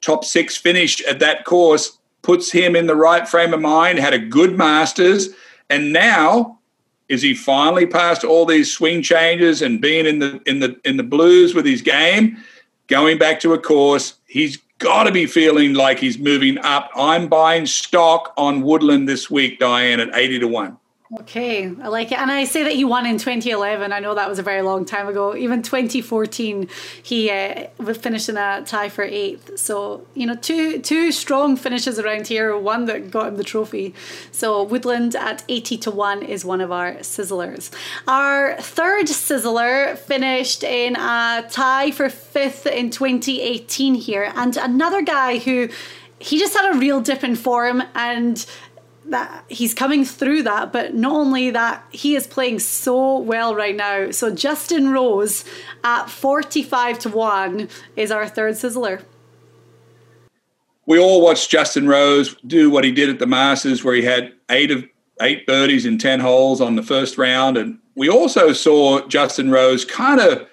top 0.01 0.24
six 0.24 0.57
finish 0.57 1.03
at 1.05 1.18
that 1.18 1.45
course 1.45 1.99
puts 2.22 2.51
him 2.51 2.76
in 2.76 2.86
the 2.86 2.97
right 2.97 3.28
frame 3.28 3.55
of 3.55 3.61
mind, 3.61 3.99
had 3.99 4.14
a 4.14 4.18
good 4.18 4.57
Masters. 4.57 5.30
And 5.70 5.93
now 5.93 6.59
is 7.09 7.22
he 7.22 7.34
finally 7.34 7.86
past 7.86 8.24
all 8.24 8.45
these 8.45 8.72
swing 8.72 9.03
changes 9.03 9.62
and 9.62 9.80
being 9.80 10.07
in 10.07 10.18
the 10.18 10.41
in 10.47 10.61
the 10.61 10.78
in 10.84 10.97
the 10.97 11.03
blues 11.03 11.55
with 11.55 11.64
his 11.64 11.80
game, 11.80 12.36
going 12.86 13.18
back 13.18 13.41
to 13.41 13.55
a 13.55 13.59
course? 13.59 14.14
He's 14.26 14.59
got 14.78 15.05
to 15.05 15.12
be 15.12 15.26
feeling 15.26 15.74
like 15.74 15.99
he's 15.99 16.18
moving 16.18 16.59
up. 16.59 16.91
I'm 16.95 17.28
buying 17.28 17.66
stock 17.66 18.34
on 18.36 18.62
Woodland 18.62 19.09
this 19.09 19.30
week, 19.30 19.59
Diane, 19.59 20.01
at 20.01 20.14
80 20.14 20.41
to 20.41 20.49
1. 20.49 20.76
Okay, 21.11 21.64
I 21.64 21.88
like 21.88 22.12
it. 22.12 22.18
And 22.18 22.30
I 22.30 22.44
say 22.44 22.64
that 22.64 22.74
he 22.74 22.84
won 22.84 23.06
in 23.06 23.16
2011. 23.16 23.94
I 23.94 23.98
know 23.98 24.14
that 24.14 24.28
was 24.28 24.38
a 24.38 24.42
very 24.42 24.61
long 24.61 24.84
time 24.84 25.09
ago. 25.09 25.34
Even 25.34 25.62
2014, 25.62 26.68
he 27.02 27.30
uh, 27.30 27.68
finished 27.94 28.28
in 28.28 28.36
a 28.36 28.62
tie 28.66 28.90
for 28.90 29.04
eighth. 29.04 29.59
So, 29.59 30.06
you 30.12 30.26
know, 30.26 30.34
two 30.34 30.80
two 30.80 31.11
strong 31.11 31.56
finishes 31.56 31.98
around 31.98 32.26
here, 32.26 32.54
one 32.59 32.84
that 32.86 33.11
got 33.11 33.28
him 33.28 33.36
the 33.38 33.44
trophy. 33.44 33.94
So, 34.32 34.62
Woodland 34.62 35.16
at 35.16 35.44
80 35.48 35.78
to 35.78 35.90
1 35.90 36.22
is 36.24 36.44
one 36.44 36.61
of 36.61 36.70
our 36.70 36.96
sizzlers. 36.96 37.70
Our 38.06 38.61
third 38.61 39.06
sizzler 39.06 39.96
finished 39.96 40.62
in 40.62 40.94
a 40.96 41.46
tie 41.48 41.90
for 41.90 42.11
fifth 42.11 42.66
in 42.66 42.90
2018 42.90 43.94
here. 43.94 44.30
And 44.34 44.59
another 44.59 45.00
guy 45.00 45.38
who 45.38 45.70
he 46.20 46.38
just 46.38 46.54
had 46.54 46.74
a 46.74 46.78
real 46.78 47.00
dip 47.00 47.22
in 47.22 47.36
form 47.36 47.82
and 47.94 48.44
that 49.11 49.44
he's 49.48 49.74
coming 49.74 50.04
through 50.04 50.42
that, 50.42 50.72
but 50.72 50.94
not 50.94 51.12
only 51.12 51.50
that, 51.50 51.84
he 51.90 52.14
is 52.14 52.26
playing 52.26 52.59
so 52.59 53.18
well 53.18 53.54
right 53.54 53.76
now. 53.76 54.11
So 54.11 54.34
Justin 54.34 54.90
Rose 54.90 55.44
at 55.84 56.11
45 56.11 56.98
to 57.00 57.09
1 57.09 57.68
is 57.96 58.11
our 58.11 58.28
third 58.28 58.54
sizzler. 58.54 59.02
We 60.86 60.98
all 60.98 61.20
watched 61.20 61.50
Justin 61.50 61.86
Rose 61.86 62.34
do 62.46 62.70
what 62.70 62.84
he 62.84 62.92
did 62.92 63.11
at 63.11 63.18
the 63.18 63.26
Masters, 63.26 63.84
where 63.84 63.94
he 63.94 64.02
had 64.02 64.32
eight 64.48 64.70
of 64.70 64.84
eight 65.20 65.46
birdies 65.46 65.84
in 65.84 65.98
10 65.98 66.20
holes 66.20 66.61
on 66.61 66.76
the 66.76 66.82
first 66.82 67.18
round. 67.18 67.56
And 67.56 67.78
we 67.94 68.09
also 68.09 68.52
saw 68.52 69.06
Justin 69.09 69.50
Rose 69.50 69.84
kind 69.84 70.20
of 70.20 70.48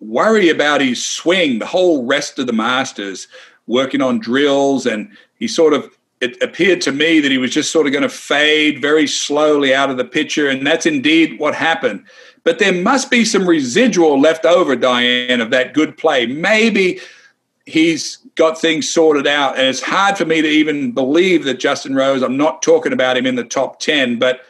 worry 0.00 0.48
about 0.48 0.80
his 0.80 1.04
swing 1.04 1.58
the 1.58 1.66
whole 1.66 2.06
rest 2.06 2.38
of 2.38 2.46
the 2.46 2.52
Masters, 2.52 3.26
working 3.66 4.00
on 4.00 4.18
drills. 4.18 4.86
And 4.86 5.10
he 5.38 5.48
sort 5.48 5.74
of 5.74 5.94
it 6.24 6.42
appeared 6.42 6.80
to 6.82 6.92
me 6.92 7.20
that 7.20 7.30
he 7.30 7.38
was 7.38 7.52
just 7.52 7.70
sort 7.70 7.86
of 7.86 7.92
going 7.92 8.02
to 8.02 8.08
fade 8.08 8.80
very 8.80 9.06
slowly 9.06 9.74
out 9.74 9.90
of 9.90 9.96
the 9.96 10.04
picture, 10.04 10.48
and 10.48 10.66
that's 10.66 10.86
indeed 10.86 11.38
what 11.38 11.54
happened. 11.54 12.04
But 12.42 12.58
there 12.58 12.72
must 12.72 13.10
be 13.10 13.24
some 13.24 13.48
residual 13.48 14.20
left 14.20 14.44
over, 14.44 14.74
Diane, 14.74 15.40
of 15.40 15.50
that 15.50 15.74
good 15.74 15.96
play. 15.96 16.26
Maybe 16.26 17.00
he's 17.66 18.18
got 18.34 18.60
things 18.60 18.90
sorted 18.90 19.26
out, 19.26 19.58
and 19.58 19.66
it's 19.66 19.82
hard 19.82 20.18
for 20.18 20.24
me 20.24 20.42
to 20.42 20.48
even 20.48 20.92
believe 20.92 21.44
that 21.44 21.60
Justin 21.60 21.94
Rose. 21.94 22.22
I'm 22.22 22.36
not 22.36 22.62
talking 22.62 22.92
about 22.92 23.16
him 23.16 23.26
in 23.26 23.36
the 23.36 23.44
top 23.44 23.80
ten, 23.80 24.18
but 24.18 24.40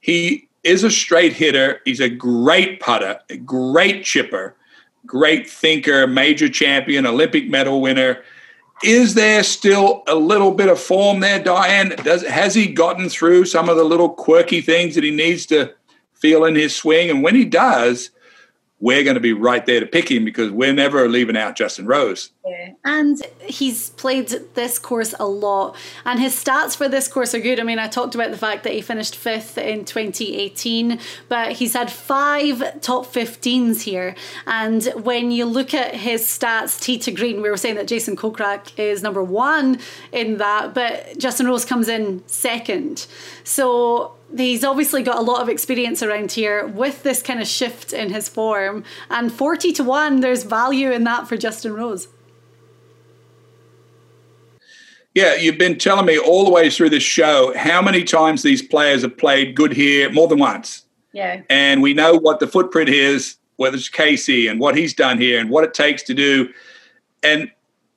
he 0.00 0.48
is 0.62 0.84
a 0.84 0.90
straight 0.90 1.32
hitter. 1.32 1.80
He's 1.84 2.00
a 2.00 2.08
great 2.08 2.80
putter, 2.80 3.20
a 3.30 3.36
great 3.36 4.04
chipper, 4.04 4.56
great 5.04 5.48
thinker, 5.48 6.06
major 6.06 6.48
champion, 6.48 7.06
Olympic 7.06 7.48
medal 7.48 7.80
winner 7.80 8.22
is 8.82 9.14
there 9.14 9.42
still 9.42 10.02
a 10.06 10.14
little 10.14 10.52
bit 10.52 10.68
of 10.68 10.78
form 10.80 11.20
there, 11.20 11.42
Diane? 11.42 11.94
Does 12.02 12.26
has 12.26 12.54
he 12.54 12.66
gotten 12.66 13.08
through 13.08 13.46
some 13.46 13.68
of 13.68 13.76
the 13.76 13.84
little 13.84 14.10
quirky 14.10 14.60
things 14.60 14.94
that 14.94 15.04
he 15.04 15.10
needs 15.10 15.46
to 15.46 15.72
feel 16.14 16.44
in 16.44 16.54
his 16.54 16.74
swing? 16.74 17.10
And 17.10 17.22
when 17.22 17.34
he 17.34 17.44
does, 17.44 18.10
we're 18.78 19.02
going 19.02 19.14
to 19.14 19.20
be 19.20 19.32
right 19.32 19.64
there 19.64 19.80
to 19.80 19.86
pick 19.86 20.10
him 20.10 20.24
because 20.24 20.50
we're 20.50 20.72
never 20.72 21.08
leaving 21.08 21.36
out 21.36 21.56
Justin 21.56 21.86
Rose. 21.86 22.30
Yeah. 22.46 22.72
And 22.84 23.22
he's 23.40 23.90
played 23.90 24.28
this 24.54 24.78
course 24.78 25.14
a 25.18 25.26
lot, 25.26 25.76
and 26.04 26.20
his 26.20 26.34
stats 26.34 26.76
for 26.76 26.88
this 26.88 27.08
course 27.08 27.34
are 27.34 27.40
good. 27.40 27.58
I 27.58 27.62
mean, 27.62 27.78
I 27.78 27.88
talked 27.88 28.14
about 28.14 28.30
the 28.30 28.36
fact 28.36 28.64
that 28.64 28.74
he 28.74 28.82
finished 28.82 29.16
fifth 29.16 29.56
in 29.56 29.86
2018, 29.86 31.00
but 31.28 31.52
he's 31.52 31.72
had 31.72 31.90
five 31.90 32.80
top 32.82 33.06
15s 33.06 33.82
here. 33.82 34.14
And 34.46 34.84
when 35.02 35.30
you 35.30 35.46
look 35.46 35.72
at 35.72 35.94
his 35.94 36.22
stats, 36.22 36.78
tee 36.78 36.98
to 36.98 37.10
green, 37.10 37.40
we 37.40 37.48
were 37.48 37.56
saying 37.56 37.76
that 37.76 37.88
Jason 37.88 38.14
Kokrak 38.14 38.78
is 38.78 39.02
number 39.02 39.22
one 39.22 39.78
in 40.12 40.36
that, 40.36 40.74
but 40.74 41.18
Justin 41.18 41.46
Rose 41.46 41.64
comes 41.64 41.88
in 41.88 42.22
second. 42.26 43.06
So 43.42 44.15
he's 44.34 44.64
obviously 44.64 45.02
got 45.02 45.18
a 45.18 45.22
lot 45.22 45.42
of 45.42 45.48
experience 45.48 46.02
around 46.02 46.32
here 46.32 46.66
with 46.66 47.02
this 47.02 47.22
kind 47.22 47.40
of 47.40 47.46
shift 47.46 47.92
in 47.92 48.10
his 48.10 48.28
form. 48.28 48.84
And 49.10 49.32
40 49.32 49.72
to 49.74 49.84
1, 49.84 50.20
there's 50.20 50.42
value 50.42 50.90
in 50.90 51.04
that 51.04 51.28
for 51.28 51.36
Justin 51.36 51.74
Rose. 51.74 52.08
Yeah, 55.14 55.34
you've 55.34 55.58
been 55.58 55.78
telling 55.78 56.04
me 56.04 56.18
all 56.18 56.44
the 56.44 56.50
way 56.50 56.68
through 56.68 56.90
this 56.90 57.02
show 57.02 57.56
how 57.56 57.80
many 57.80 58.04
times 58.04 58.42
these 58.42 58.60
players 58.60 59.00
have 59.00 59.16
played 59.16 59.54
good 59.54 59.72
here 59.72 60.12
more 60.12 60.28
than 60.28 60.38
once. 60.38 60.82
Yeah. 61.12 61.40
And 61.48 61.80
we 61.80 61.94
know 61.94 62.14
what 62.16 62.38
the 62.38 62.46
footprint 62.46 62.90
is, 62.90 63.36
whether 63.56 63.76
it's 63.76 63.88
Casey 63.88 64.46
and 64.46 64.60
what 64.60 64.76
he's 64.76 64.92
done 64.92 65.18
here 65.18 65.40
and 65.40 65.48
what 65.48 65.64
it 65.64 65.72
takes 65.72 66.02
to 66.02 66.14
do. 66.14 66.50
And 67.22 67.50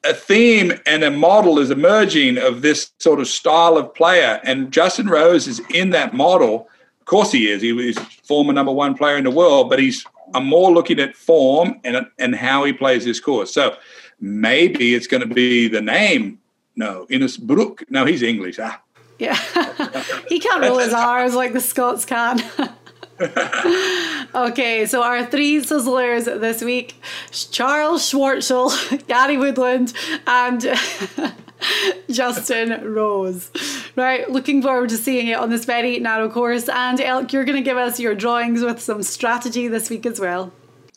a 0.04 0.14
theme 0.14 0.74
and 0.86 1.04
a 1.04 1.12
model 1.12 1.60
is 1.60 1.72
emerging 1.72 2.38
of 2.38 2.62
this 2.62 2.92
sort 3.00 3.20
of 3.20 3.28
style 3.28 3.78
of 3.78 3.94
player. 3.94 4.40
And 4.44 4.72
Justin 4.72 5.10
Rose 5.10 5.48
is 5.48 5.62
in 5.74 5.90
that 5.92 6.14
model. 6.14 6.70
Of 7.00 7.06
course, 7.06 7.32
he 7.32 7.50
is. 7.50 7.62
He 7.62 7.74
was 7.74 7.98
former 8.24 8.54
number 8.54 8.72
one 8.72 8.96
player 8.96 9.18
in 9.18 9.24
the 9.24 9.32
world, 9.32 9.70
but 9.70 9.80
he's 9.80 10.06
I'm 10.34 10.46
more 10.46 10.72
looking 10.72 11.00
at 11.00 11.16
form 11.16 11.80
and 11.84 12.08
and 12.18 12.36
how 12.36 12.64
he 12.64 12.74
plays 12.74 13.04
his 13.04 13.20
course. 13.20 13.54
So 13.54 13.76
maybe 14.20 14.94
it's 14.94 15.08
going 15.08 15.28
to 15.28 15.34
be 15.34 15.68
the 15.68 15.82
name. 15.82 16.40
No, 16.76 17.08
Innisbrook. 17.10 17.84
No, 17.90 18.06
he's 18.06 18.22
English. 18.22 18.60
Ah. 18.60 18.82
Yeah, 19.18 19.36
he 20.30 20.40
can't 20.40 20.62
roll 20.62 20.78
his 20.78 20.94
R's 20.94 21.36
like 21.36 21.52
the 21.52 21.60
Scots 21.60 22.06
can. 22.06 22.42
okay, 24.36 24.86
so 24.86 25.04
our 25.04 25.26
three 25.26 25.58
sizzlers 25.58 26.26
this 26.26 26.64
week 26.64 26.96
Charles 27.32 28.10
Schwartzel, 28.10 29.08
Gary 29.08 29.38
Woodland, 29.38 29.94
and 30.26 30.62
Justin 32.10 32.94
Rose. 32.94 33.52
Right, 33.96 34.30
looking 34.30 34.62
forward 34.62 34.90
to 34.90 34.98
seeing 34.98 35.28
it 35.28 35.38
on 35.38 35.50
this 35.50 35.66
very 35.66 36.00
narrow 36.00 36.30
course. 36.30 36.70
And 36.70 37.02
Elk, 37.02 37.34
you're 37.34 37.44
going 37.44 37.58
to 37.58 37.64
give 37.64 37.78
us 37.78 38.00
your 38.00 38.16
drawings 38.16 38.62
with 38.62 38.80
some 38.80 39.04
strategy 39.04 39.68
this 39.68 39.90
week 39.90 40.06
as 40.06 40.20
well. 40.20 40.54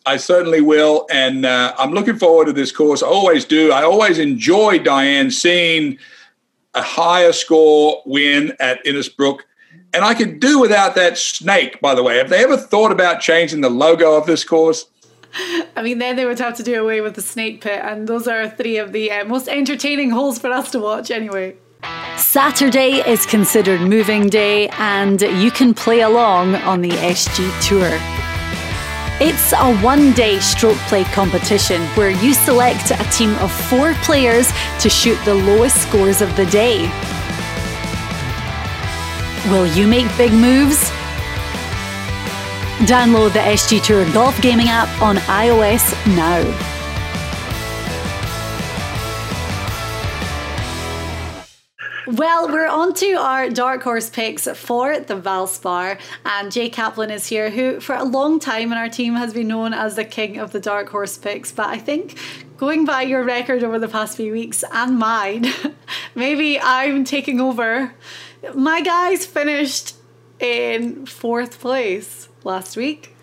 I 0.07 0.17
certainly 0.17 0.61
will. 0.61 1.07
And 1.11 1.45
uh, 1.45 1.75
I'm 1.79 1.93
looking 1.93 2.17
forward 2.17 2.47
to 2.47 2.53
this 2.53 2.71
course. 2.71 3.03
I 3.03 3.07
always 3.07 3.45
do. 3.45 3.73
I 3.73 3.83
always 3.83 4.19
enjoy, 4.19 4.79
Diane, 4.79 5.31
seeing 5.31 5.99
a 6.75 6.83
higher 6.83 7.33
score 7.33 8.03
win 8.07 8.57
at 8.61 8.85
Innisbrook 8.85 9.41
and 9.95 10.05
I 10.05 10.15
could 10.15 10.41
do 10.41 10.59
without 10.59 10.95
that 10.95 11.19
snake, 11.19 11.81
by 11.81 11.95
the 11.95 12.03
way. 12.03 12.19
Have 12.19 12.31
they 12.31 12.43
ever 12.43 12.57
thought 12.57 12.93
about 12.93 13.21
changing 13.21 13.61
the 13.61 13.71
logo 13.71 14.15
of 14.15 14.27
this 14.27 14.45
course? 14.45 14.87
I 15.77 15.83
mean, 15.83 15.99
then 15.99 16.17
they 16.17 16.27
would 16.27 16.39
have 16.39 16.57
to 16.57 16.63
do 16.63 16.83
away 16.83 17.01
with 17.01 17.15
the 17.15 17.23
snake 17.23 17.63
pit, 17.63 17.81
and 17.83 18.07
those 18.07 18.29
are 18.29 18.49
three 18.49 18.77
of 18.77 18.93
the 18.93 19.11
uh, 19.11 19.25
most 19.25 19.49
entertaining 19.49 20.11
holes 20.11 20.39
for 20.39 20.51
us 20.51 20.71
to 20.73 20.81
watch 20.81 21.11
anyway. 21.11 21.57
Saturday 22.17 23.01
is 23.09 23.27
considered 23.27 23.81
moving 23.81 24.29
day, 24.29 24.69
and 24.79 25.21
you 25.21 25.51
can 25.51 25.75
play 25.75 26.01
along 26.01 26.55
on 26.57 26.81
the 26.81 26.91
SG 26.91 27.51
Tour. 27.67 27.99
It's 29.21 29.53
a 29.53 29.77
one 29.79 30.13
day 30.13 30.39
stroke 30.41 30.79
play 30.89 31.05
competition 31.05 31.83
where 31.95 32.11
you 32.11 32.35
select 32.35 32.91
a 32.91 33.05
team 33.11 33.35
of 33.37 33.53
four 33.53 33.95
players 34.03 34.51
to 34.81 34.89
shoot 34.89 35.19
the 35.25 35.35
lowest 35.35 35.81
scores 35.83 36.21
of 36.21 36.35
the 36.37 36.47
day. 36.47 36.91
Will 39.51 39.67
you 39.67 39.89
make 39.89 40.07
big 40.17 40.33
moves? 40.33 40.91
Download 42.87 43.33
the 43.33 43.41
SG 43.41 43.83
Tour 43.83 44.11
Golf 44.13 44.41
Gaming 44.41 44.69
app 44.69 44.89
on 45.03 45.17
iOS 45.17 45.95
now. 46.17 46.43
Well, 52.07 52.47
we're 52.49 52.69
on 52.69 52.95
to 52.95 53.15
our 53.15 53.51
dark 53.51 53.83
horse 53.83 54.11
picks 54.11 54.47
for 54.47 55.01
the 55.01 55.15
Valspar, 55.15 55.99
and 56.25 56.53
Jay 56.53 56.69
Kaplan 56.69 57.11
is 57.11 57.27
here, 57.27 57.51
who 57.51 57.81
for 57.81 57.97
a 57.97 58.05
long 58.05 58.39
time 58.39 58.71
in 58.71 58.79
our 58.79 58.89
team 58.89 59.15
has 59.15 59.35
been 59.35 59.49
known 59.49 59.75
as 59.75 59.97
the 59.97 60.05
king 60.05 60.39
of 60.39 60.53
the 60.53 60.61
dark 60.61 60.89
horse 60.89 61.19
picks. 61.19 61.51
But 61.51 61.67
I 61.67 61.79
think 61.79 62.17
going 62.59 62.85
by 62.85 63.03
your 63.03 63.25
record 63.25 63.65
over 63.65 63.79
the 63.81 63.89
past 63.89 64.17
few 64.17 64.31
weeks 64.31 64.63
and 64.73 64.99
mine, 64.99 65.47
maybe 66.15 66.61
I'm 66.61 67.03
taking 67.03 67.41
over. 67.41 67.93
My 68.55 68.81
guys 68.81 69.25
finished 69.25 69.95
in 70.41 71.07
fourth 71.07 71.61
place 71.61 72.29
last 72.45 72.77
week. 72.77 73.15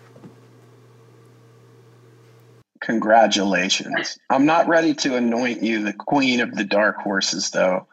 Congratulations. 2.80 4.18
I'm 4.30 4.46
not 4.46 4.66
ready 4.66 4.94
to 4.94 5.16
anoint 5.16 5.62
you 5.62 5.84
the 5.84 5.92
queen 5.92 6.40
of 6.40 6.54
the 6.54 6.64
dark 6.64 6.96
horses, 6.96 7.50
though. 7.50 7.86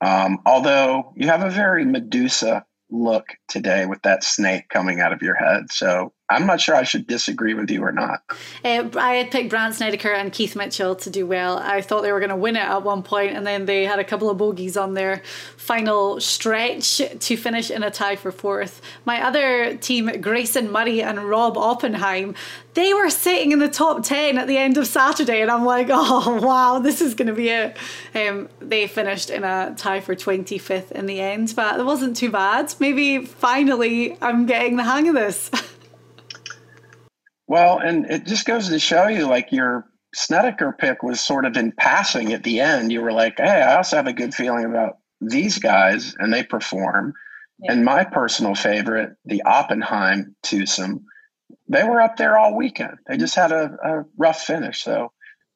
Um, 0.00 0.40
although 0.46 1.12
you 1.14 1.28
have 1.28 1.42
a 1.42 1.50
very 1.50 1.84
Medusa 1.84 2.64
look 2.90 3.26
today 3.52 3.86
with 3.86 4.02
that 4.02 4.24
snake 4.24 4.68
coming 4.70 5.00
out 5.00 5.12
of 5.12 5.22
your 5.22 5.34
head. 5.34 5.70
So 5.70 6.12
I'm 6.32 6.46
not 6.46 6.60
sure 6.60 6.74
I 6.74 6.82
should 6.82 7.06
disagree 7.06 7.52
with 7.52 7.70
you 7.70 7.84
or 7.84 7.92
not. 7.92 8.22
Uh, 8.64 8.88
I 8.96 9.14
had 9.14 9.30
picked 9.30 9.50
Brandt 9.50 9.74
Snedeker 9.74 10.12
and 10.12 10.32
Keith 10.32 10.56
Mitchell 10.56 10.96
to 10.96 11.10
do 11.10 11.26
well. 11.26 11.58
I 11.58 11.82
thought 11.82 12.02
they 12.02 12.12
were 12.12 12.20
going 12.20 12.30
to 12.30 12.36
win 12.36 12.56
it 12.56 12.60
at 12.60 12.82
one 12.82 13.02
point, 13.02 13.36
and 13.36 13.46
then 13.46 13.66
they 13.66 13.84
had 13.84 13.98
a 13.98 14.04
couple 14.04 14.30
of 14.30 14.38
bogeys 14.38 14.76
on 14.76 14.94
their 14.94 15.22
final 15.56 16.20
stretch 16.20 17.02
to 17.20 17.36
finish 17.36 17.70
in 17.70 17.82
a 17.82 17.90
tie 17.90 18.16
for 18.16 18.32
fourth. 18.32 18.80
My 19.04 19.22
other 19.22 19.76
team, 19.76 20.06
Grayson 20.20 20.70
Murray 20.70 21.02
and 21.02 21.28
Rob 21.28 21.58
Oppenheim, 21.58 22.34
they 22.74 22.94
were 22.94 23.10
sitting 23.10 23.52
in 23.52 23.58
the 23.58 23.68
top 23.68 24.02
10 24.02 24.38
at 24.38 24.48
the 24.48 24.56
end 24.56 24.78
of 24.78 24.86
Saturday, 24.86 25.42
and 25.42 25.50
I'm 25.50 25.66
like, 25.66 25.88
oh, 25.90 26.40
wow, 26.42 26.78
this 26.78 27.02
is 27.02 27.14
going 27.14 27.28
to 27.28 27.34
be 27.34 27.50
it. 27.50 27.76
Um, 28.14 28.48
they 28.60 28.86
finished 28.86 29.28
in 29.28 29.44
a 29.44 29.74
tie 29.76 30.00
for 30.00 30.14
25th 30.14 30.92
in 30.92 31.06
the 31.06 31.20
end, 31.20 31.52
but 31.54 31.78
it 31.78 31.84
wasn't 31.84 32.16
too 32.16 32.30
bad. 32.30 32.74
Maybe 32.78 33.18
finally 33.42 34.16
I'm 34.22 34.46
getting 34.46 34.76
the 34.76 34.84
hang 34.84 35.08
of 35.08 35.14
this. 35.14 35.50
Well, 37.48 37.80
and 37.80 38.06
it 38.06 38.24
just 38.24 38.46
goes 38.46 38.70
to 38.70 38.78
show 38.78 39.08
you 39.08 39.26
like 39.26 39.52
your 39.52 39.84
Snedeker 40.14 40.72
pick 40.72 41.02
was 41.02 41.20
sort 41.20 41.44
of 41.44 41.54
in 41.54 41.72
passing 41.72 42.32
at 42.32 42.44
the 42.44 42.60
end. 42.60 42.90
You 42.90 43.02
were 43.02 43.12
like, 43.12 43.34
hey, 43.36 43.60
I 43.60 43.76
also 43.76 43.96
have 43.96 44.06
a 44.06 44.14
good 44.14 44.32
feeling 44.32 44.64
about 44.64 44.96
these 45.20 45.58
guys 45.58 46.14
and 46.18 46.32
they 46.32 46.44
perform. 46.44 47.12
Yeah. 47.58 47.72
And 47.72 47.84
my 47.84 48.04
personal 48.04 48.54
favorite, 48.54 49.16
the 49.26 49.42
Oppenheim 49.42 50.34
twosome, 50.42 51.04
they 51.68 51.84
were 51.84 52.00
up 52.00 52.16
there 52.16 52.38
all 52.38 52.56
weekend. 52.56 52.96
They 53.06 53.18
just 53.18 53.34
had 53.34 53.52
a, 53.52 53.76
a 53.84 54.04
rough 54.16 54.40
finish. 54.40 54.82
So 54.82 55.12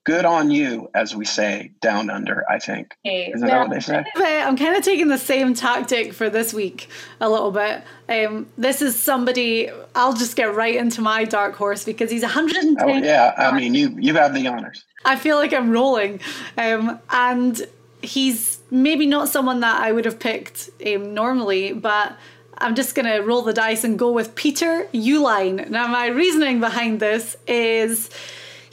good 0.07 0.25
on 0.25 0.53
you, 0.53 0.89
as 0.95 1.17
we 1.17 1.25
say 1.25 1.73
down 1.81 2.09
under, 2.09 2.49
I 2.49 2.61
think. 2.61 2.97
Hey, 3.03 3.33
Isn't 3.35 3.47
that 3.47 3.59
what 3.59 3.71
they 3.71 3.81
say? 3.81 4.05
I'm 4.17 4.57
kind 4.57 4.77
of 4.77 4.85
taking 4.85 5.09
the 5.09 5.19
same 5.19 5.53
tactic 5.53 6.13
for 6.15 6.31
this 6.31 6.55
week 6.55 6.89
a 7.21 7.29
little 7.29 7.51
bit. 7.51 7.83
Um, 8.09 8.47
this 8.57 8.81
is 8.81 8.95
somebody, 8.97 9.69
I'll 9.97 10.15
just 10.15 10.37
get 10.37 10.55
right 10.55 10.77
into 10.77 11.01
my 11.03 11.25
dark 11.25 11.57
horse 11.57 11.85
because 11.85 12.09
he's 12.09 12.23
110. 12.23 12.89
Oh, 12.89 12.97
yeah, 13.05 13.35
I 13.37 13.55
mean, 13.59 13.75
you, 13.75 13.97
you 13.99 14.15
have 14.15 14.33
the 14.33 14.47
honors. 14.47 14.85
I 15.05 15.17
feel 15.17 15.37
like 15.37 15.53
I'm 15.53 15.73
rolling. 15.73 16.21
Um, 16.57 17.01
and 17.11 17.67
he's 18.01 18.61
maybe 18.71 19.07
not 19.07 19.29
someone 19.29 19.59
that 19.61 19.83
I 19.83 19.91
would 19.91 20.05
have 20.05 20.21
picked 20.21 20.71
um, 20.87 21.15
normally, 21.15 21.73
but 21.73 22.17
I'm 22.59 22.77
just 22.77 22.95
going 22.95 23.07
to 23.07 23.19
roll 23.27 23.43
the 23.43 23.53
dice 23.53 23.83
and 23.83 23.99
go 23.99 24.13
with 24.13 24.37
Peter 24.37 24.89
Uihlein. 24.95 25.69
Now, 25.69 25.89
my 25.89 26.07
reasoning 26.07 26.61
behind 26.61 27.01
this 27.01 27.37
is 27.49 28.09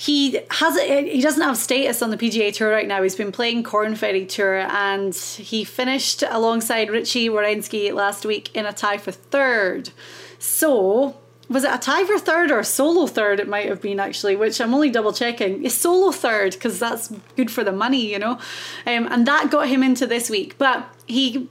he 0.03 0.37
has 0.51 0.77
he 0.81 1.21
doesn't 1.21 1.41
have 1.41 1.55
status 1.55 2.01
on 2.01 2.09
the 2.09 2.17
PGA 2.17 2.53
Tour 2.53 2.69
right 2.69 2.89
now. 2.89 3.01
He's 3.01 3.15
been 3.15 3.31
playing 3.31 3.63
Korn 3.63 3.95
Ferry 3.95 4.25
Tour 4.25 4.67
and 4.69 5.15
he 5.15 5.63
finished 5.63 6.25
alongside 6.29 6.89
Richy 6.89 7.29
Werenski 7.29 7.93
last 7.93 8.25
week 8.25 8.53
in 8.53 8.65
a 8.65 8.73
tie 8.73 8.97
for 8.97 9.13
third. 9.13 9.91
So 10.39 11.15
was 11.47 11.63
it 11.63 11.73
a 11.73 11.77
tie 11.77 12.03
for 12.03 12.19
third 12.19 12.51
or 12.51 12.63
solo 12.63 13.07
third? 13.07 13.39
It 13.39 13.47
might 13.47 13.69
have 13.69 13.81
been 13.81 14.01
actually, 14.01 14.35
which 14.35 14.59
I'm 14.59 14.73
only 14.73 14.89
double 14.89 15.13
checking. 15.13 15.63
It's 15.63 15.75
solo 15.75 16.11
third 16.11 16.51
because 16.51 16.79
that's 16.79 17.07
good 17.37 17.49
for 17.49 17.63
the 17.63 17.71
money, 17.71 18.11
you 18.11 18.19
know, 18.19 18.33
um, 18.85 19.07
and 19.09 19.25
that 19.25 19.51
got 19.51 19.69
him 19.69 19.83
into 19.83 20.05
this 20.05 20.29
week. 20.29 20.57
But 20.57 20.85
he 21.07 21.47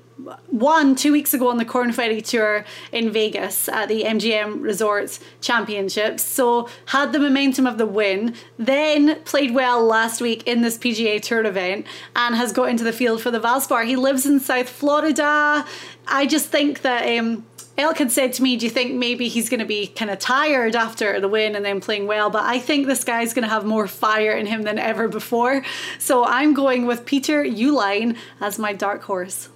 won 0.50 0.94
two 0.94 1.12
weeks 1.12 1.34
ago 1.34 1.48
on 1.48 1.56
the 1.56 1.64
Korn 1.64 1.92
Ferry 1.92 2.20
Tour 2.20 2.64
in 2.90 3.10
Vegas 3.10 3.68
at 3.68 3.88
the 3.88 4.04
MGM 4.04 4.62
Resorts 4.62 5.20
Championships. 5.40 6.22
So 6.22 6.68
had 6.86 7.12
the 7.12 7.18
momentum 7.18 7.66
of 7.66 7.78
the 7.78 7.86
win, 7.86 8.34
then 8.58 9.22
played 9.24 9.54
well 9.54 9.84
last 9.84 10.20
week 10.20 10.46
in 10.46 10.62
this 10.62 10.78
PGA 10.78 11.20
Tour 11.20 11.44
event 11.44 11.86
and 12.16 12.34
has 12.34 12.52
got 12.52 12.68
into 12.68 12.84
the 12.84 12.92
field 12.92 13.20
for 13.22 13.30
the 13.30 13.40
Valspar. 13.40 13.86
He 13.86 13.96
lives 13.96 14.26
in 14.26 14.40
South 14.40 14.68
Florida. 14.68 15.64
I 16.06 16.26
just 16.26 16.48
think 16.48 16.82
that 16.82 17.06
um, 17.18 17.46
Elk 17.78 17.98
had 17.98 18.12
said 18.12 18.32
to 18.34 18.42
me, 18.42 18.56
Do 18.56 18.66
you 18.66 18.70
think 18.70 18.94
maybe 18.94 19.28
he's 19.28 19.48
going 19.48 19.60
to 19.60 19.66
be 19.66 19.86
kind 19.86 20.10
of 20.10 20.18
tired 20.18 20.76
after 20.76 21.18
the 21.20 21.28
win 21.28 21.56
and 21.56 21.64
then 21.64 21.80
playing 21.80 22.06
well? 22.06 22.28
But 22.30 22.44
I 22.44 22.58
think 22.58 22.86
this 22.86 23.04
guy's 23.04 23.32
going 23.32 23.44
to 23.44 23.48
have 23.48 23.64
more 23.64 23.86
fire 23.86 24.32
in 24.32 24.46
him 24.46 24.62
than 24.62 24.78
ever 24.78 25.08
before. 25.08 25.64
So 25.98 26.24
I'm 26.24 26.54
going 26.54 26.86
with 26.86 27.06
Peter 27.06 27.44
Uihlein 27.44 28.16
as 28.40 28.58
my 28.58 28.72
dark 28.72 29.02
horse. 29.02 29.48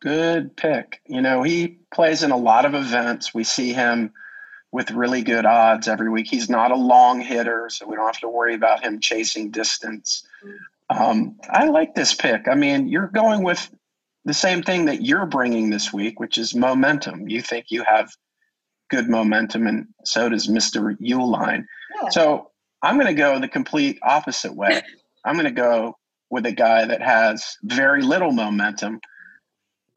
Good 0.00 0.56
pick. 0.56 1.00
You 1.06 1.20
know, 1.20 1.42
he 1.42 1.78
plays 1.92 2.22
in 2.22 2.30
a 2.30 2.36
lot 2.36 2.64
of 2.64 2.74
events. 2.74 3.34
We 3.34 3.44
see 3.44 3.72
him 3.72 4.12
with 4.70 4.90
really 4.90 5.22
good 5.22 5.46
odds 5.46 5.88
every 5.88 6.10
week. 6.10 6.28
He's 6.28 6.48
not 6.48 6.70
a 6.70 6.76
long 6.76 7.20
hitter, 7.20 7.68
so 7.70 7.86
we 7.86 7.96
don't 7.96 8.06
have 8.06 8.20
to 8.20 8.28
worry 8.28 8.54
about 8.54 8.82
him 8.84 9.00
chasing 9.00 9.50
distance. 9.50 10.26
Um, 10.90 11.36
I 11.50 11.66
like 11.68 11.94
this 11.94 12.14
pick. 12.14 12.48
I 12.48 12.54
mean, 12.54 12.88
you're 12.88 13.08
going 13.08 13.42
with 13.42 13.70
the 14.24 14.34
same 14.34 14.62
thing 14.62 14.84
that 14.86 15.02
you're 15.02 15.26
bringing 15.26 15.70
this 15.70 15.92
week, 15.92 16.20
which 16.20 16.38
is 16.38 16.54
momentum. 16.54 17.28
You 17.28 17.40
think 17.42 17.66
you 17.70 17.82
have 17.84 18.12
good 18.90 19.08
momentum, 19.08 19.66
and 19.66 19.86
so 20.04 20.28
does 20.28 20.48
Mr. 20.48 20.96
Uihlein. 20.98 21.64
Yeah. 22.02 22.08
So 22.10 22.50
I'm 22.82 22.96
going 22.96 23.06
to 23.06 23.14
go 23.14 23.38
the 23.38 23.48
complete 23.48 23.98
opposite 24.02 24.54
way. 24.54 24.82
I'm 25.24 25.34
going 25.34 25.46
to 25.46 25.50
go 25.50 25.96
with 26.30 26.46
a 26.46 26.52
guy 26.52 26.84
that 26.84 27.02
has 27.02 27.56
very 27.62 28.02
little 28.02 28.32
momentum 28.32 29.00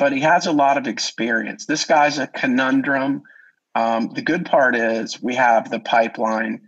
but 0.02 0.12
he 0.12 0.20
has 0.22 0.48
a 0.48 0.52
lot 0.52 0.80
of 0.80 0.88
experience. 0.88 1.68
This 1.68 1.86
guy's 1.86 2.18
a 2.18 2.26
conundrum. 2.26 3.22
Um, 3.76 4.10
the 4.16 4.24
good 4.24 4.48
part 4.48 4.76
is 4.76 5.22
we 5.22 5.36
have 5.36 5.70
the 5.70 5.80
pipeline 5.80 6.62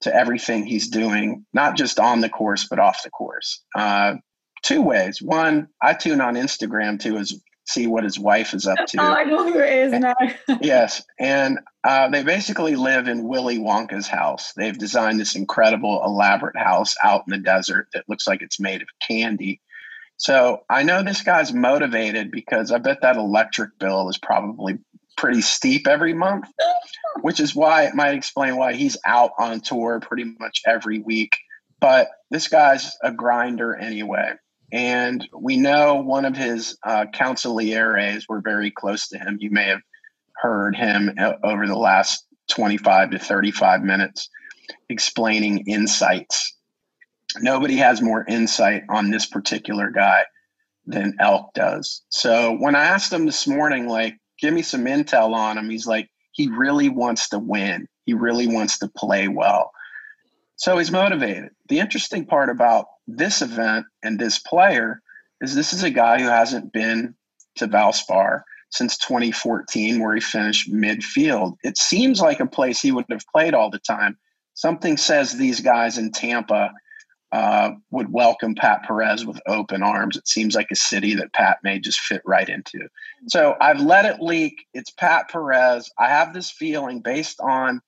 to 0.00 0.12
everything 0.12 0.66
he's 0.66 0.88
doing, 0.88 1.46
not 1.52 1.76
just 1.76 2.00
on 2.00 2.20
the 2.20 2.28
course, 2.28 2.66
but 2.68 2.80
off 2.80 3.04
the 3.04 3.10
course. 3.10 3.62
Uh, 3.76 4.14
two 4.64 4.82
ways. 4.82 5.22
One, 5.22 5.68
I 5.80 5.94
tune 5.94 6.20
on 6.20 6.34
Instagram 6.34 6.98
to 7.02 7.16
is 7.18 7.40
see 7.64 7.86
what 7.86 8.02
his 8.02 8.18
wife 8.18 8.54
is 8.54 8.66
up 8.66 8.78
to. 8.88 9.00
Oh, 9.00 9.04
I 9.18 9.22
know 9.22 9.44
who 9.44 9.60
it 9.60 9.72
is 9.72 9.92
now. 9.92 10.14
yes. 10.60 11.00
And 11.20 11.60
uh, 11.84 12.08
they 12.08 12.24
basically 12.24 12.74
live 12.74 13.06
in 13.06 13.28
Willy 13.28 13.58
Wonka's 13.58 14.08
house. 14.08 14.52
They've 14.56 14.76
designed 14.76 15.20
this 15.20 15.36
incredible, 15.36 16.02
elaborate 16.04 16.56
house 16.56 16.96
out 17.04 17.22
in 17.28 17.30
the 17.30 17.38
desert 17.38 17.86
that 17.94 18.08
looks 18.08 18.26
like 18.26 18.42
it's 18.42 18.58
made 18.58 18.82
of 18.82 18.88
candy. 19.06 19.60
So 20.20 20.64
I 20.68 20.82
know 20.82 21.02
this 21.02 21.22
guy's 21.22 21.54
motivated 21.54 22.30
because 22.30 22.70
I 22.72 22.78
bet 22.78 23.00
that 23.00 23.16
electric 23.16 23.78
bill 23.78 24.10
is 24.10 24.18
probably 24.18 24.78
pretty 25.16 25.40
steep 25.40 25.88
every 25.88 26.12
month, 26.12 26.44
which 27.22 27.40
is 27.40 27.54
why 27.54 27.84
it 27.84 27.94
might 27.94 28.14
explain 28.14 28.56
why 28.56 28.74
he's 28.74 28.98
out 29.06 29.30
on 29.38 29.62
tour 29.62 29.98
pretty 29.98 30.24
much 30.38 30.60
every 30.66 30.98
week. 30.98 31.38
But 31.80 32.10
this 32.30 32.48
guy's 32.48 32.94
a 33.02 33.10
grinder 33.10 33.74
anyway. 33.74 34.34
And 34.70 35.26
we 35.34 35.56
know 35.56 35.94
one 35.94 36.26
of 36.26 36.36
his 36.36 36.76
uh, 36.86 37.06
consiglieres 37.14 38.24
were 38.28 38.42
very 38.42 38.70
close 38.70 39.08
to 39.08 39.18
him. 39.18 39.38
You 39.40 39.50
may 39.50 39.68
have 39.68 39.80
heard 40.36 40.76
him 40.76 41.14
uh, 41.18 41.32
over 41.42 41.66
the 41.66 41.78
last 41.78 42.26
25 42.50 43.12
to 43.12 43.18
35 43.18 43.82
minutes 43.82 44.28
explaining 44.90 45.66
insights 45.66 46.59
nobody 47.38 47.76
has 47.76 48.02
more 48.02 48.24
insight 48.28 48.82
on 48.88 49.10
this 49.10 49.26
particular 49.26 49.90
guy 49.90 50.24
than 50.86 51.16
Elk 51.20 51.52
does. 51.54 52.02
So 52.08 52.56
when 52.58 52.74
I 52.74 52.84
asked 52.84 53.12
him 53.12 53.26
this 53.26 53.46
morning, 53.46 53.88
like, 53.88 54.16
give 54.40 54.54
me 54.54 54.62
some 54.62 54.84
intel 54.84 55.34
on 55.34 55.58
him, 55.58 55.70
he's 55.70 55.86
like, 55.86 56.08
he 56.32 56.48
really 56.48 56.88
wants 56.88 57.28
to 57.30 57.38
win. 57.38 57.86
He 58.04 58.14
really 58.14 58.46
wants 58.46 58.78
to 58.78 58.88
play 58.88 59.28
well. 59.28 59.70
So 60.56 60.78
he's 60.78 60.90
motivated. 60.90 61.50
The 61.68 61.78
interesting 61.78 62.26
part 62.26 62.50
about 62.50 62.86
this 63.06 63.42
event 63.42 63.86
and 64.02 64.18
this 64.18 64.38
player 64.38 65.00
is 65.40 65.54
this 65.54 65.72
is 65.72 65.82
a 65.82 65.90
guy 65.90 66.20
who 66.20 66.28
hasn't 66.28 66.72
been 66.72 67.14
to 67.56 67.66
Valspar 67.66 68.42
since 68.70 68.96
2014, 68.98 70.00
where 70.00 70.14
he 70.14 70.20
finished 70.20 70.72
midfield. 70.72 71.56
It 71.62 71.76
seems 71.76 72.20
like 72.20 72.40
a 72.40 72.46
place 72.46 72.80
he 72.80 72.92
would 72.92 73.06
have 73.10 73.24
played 73.32 73.54
all 73.54 73.70
the 73.70 73.80
time. 73.80 74.16
Something 74.54 74.96
says 74.96 75.32
these 75.32 75.60
guys 75.60 75.98
in 75.98 76.12
Tampa 76.12 76.72
uh, 77.32 77.72
would 77.90 78.12
welcome 78.12 78.54
Pat 78.54 78.82
Perez 78.84 79.24
with 79.24 79.40
open 79.46 79.82
arms. 79.82 80.16
It 80.16 80.26
seems 80.26 80.54
like 80.54 80.68
a 80.70 80.76
city 80.76 81.14
that 81.14 81.32
Pat 81.32 81.58
may 81.62 81.78
just 81.78 82.00
fit 82.00 82.22
right 82.24 82.48
into. 82.48 82.88
So 83.28 83.56
I've 83.60 83.80
let 83.80 84.04
it 84.04 84.20
leak. 84.20 84.66
It's 84.74 84.90
Pat 84.90 85.28
Perez. 85.30 85.90
I 85.98 86.08
have 86.08 86.34
this 86.34 86.50
feeling 86.50 87.00
based 87.00 87.40
on 87.40 87.80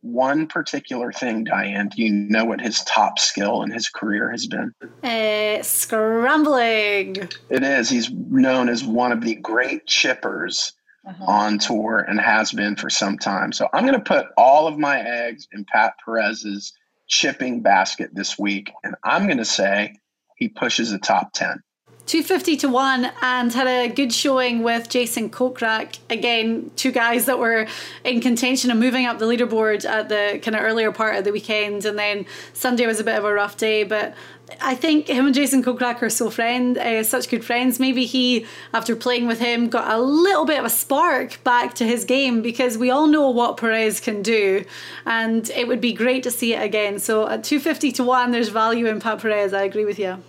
one 0.00 0.46
particular 0.46 1.12
thing, 1.12 1.44
Diane. 1.44 1.88
Do 1.88 2.02
you 2.02 2.10
know 2.12 2.44
what 2.44 2.60
his 2.60 2.82
top 2.82 3.18
skill 3.18 3.62
in 3.62 3.70
his 3.70 3.88
career 3.88 4.30
has 4.30 4.46
been? 4.46 4.72
Uh, 5.02 5.62
scrambling. 5.62 7.16
It 7.50 7.62
is. 7.62 7.88
He's 7.88 8.10
known 8.10 8.68
as 8.68 8.84
one 8.84 9.12
of 9.12 9.22
the 9.22 9.34
great 9.36 9.86
chippers 9.86 10.72
uh-huh. 11.06 11.24
on 11.26 11.58
tour 11.58 12.04
and 12.08 12.20
has 12.20 12.52
been 12.52 12.76
for 12.76 12.90
some 12.90 13.18
time. 13.18 13.52
So 13.52 13.68
I'm 13.72 13.84
going 13.86 13.98
to 13.98 14.00
put 14.00 14.26
all 14.36 14.66
of 14.66 14.78
my 14.78 15.00
eggs 15.00 15.48
in 15.52 15.64
Pat 15.64 15.94
Perez's 16.04 16.72
chipping 17.08 17.62
basket 17.62 18.10
this 18.12 18.38
week, 18.38 18.72
and 18.84 18.94
I'm 19.02 19.26
going 19.26 19.38
to 19.38 19.44
say 19.44 19.96
he 20.36 20.48
pushes 20.48 20.90
the 20.90 20.98
top 20.98 21.32
10. 21.32 21.62
250 22.08 22.56
to 22.56 22.68
1 22.70 23.12
and 23.20 23.52
had 23.52 23.66
a 23.66 23.86
good 23.86 24.14
showing 24.14 24.62
with 24.62 24.88
Jason 24.88 25.28
Kokrak. 25.28 25.98
Again, 26.08 26.70
two 26.74 26.90
guys 26.90 27.26
that 27.26 27.38
were 27.38 27.66
in 28.02 28.22
contention 28.22 28.70
and 28.70 28.80
moving 28.80 29.04
up 29.04 29.18
the 29.18 29.26
leaderboard 29.26 29.84
at 29.84 30.08
the 30.08 30.40
kind 30.42 30.56
of 30.56 30.62
earlier 30.62 30.90
part 30.90 31.16
of 31.16 31.24
the 31.24 31.32
weekend. 31.32 31.84
And 31.84 31.98
then 31.98 32.24
Sunday 32.54 32.86
was 32.86 32.98
a 32.98 33.04
bit 33.04 33.18
of 33.18 33.26
a 33.26 33.32
rough 33.34 33.58
day, 33.58 33.84
but 33.84 34.14
I 34.58 34.74
think 34.74 35.08
him 35.08 35.26
and 35.26 35.34
Jason 35.34 35.62
Kokrak 35.62 36.00
are 36.00 36.08
so 36.08 36.30
friend, 36.30 36.78
uh, 36.78 37.04
such 37.04 37.28
good 37.28 37.44
friends. 37.44 37.78
Maybe 37.78 38.06
he, 38.06 38.46
after 38.72 38.96
playing 38.96 39.26
with 39.26 39.40
him, 39.40 39.68
got 39.68 39.92
a 39.92 39.98
little 40.00 40.46
bit 40.46 40.58
of 40.58 40.64
a 40.64 40.70
spark 40.70 41.44
back 41.44 41.74
to 41.74 41.84
his 41.84 42.06
game 42.06 42.40
because 42.40 42.78
we 42.78 42.88
all 42.90 43.06
know 43.06 43.28
what 43.28 43.58
Perez 43.58 44.00
can 44.00 44.22
do, 44.22 44.64
and 45.04 45.50
it 45.50 45.68
would 45.68 45.82
be 45.82 45.92
great 45.92 46.22
to 46.22 46.30
see 46.30 46.54
it 46.54 46.62
again. 46.62 46.98
So 46.98 47.28
at 47.28 47.44
two 47.44 47.60
fifty 47.60 47.92
to 47.92 48.02
one, 48.02 48.30
there's 48.30 48.48
value 48.48 48.86
in 48.86 48.98
Pat 48.98 49.20
Perez. 49.20 49.52
I 49.52 49.64
agree 49.64 49.84
with 49.84 49.98
you. 49.98 50.22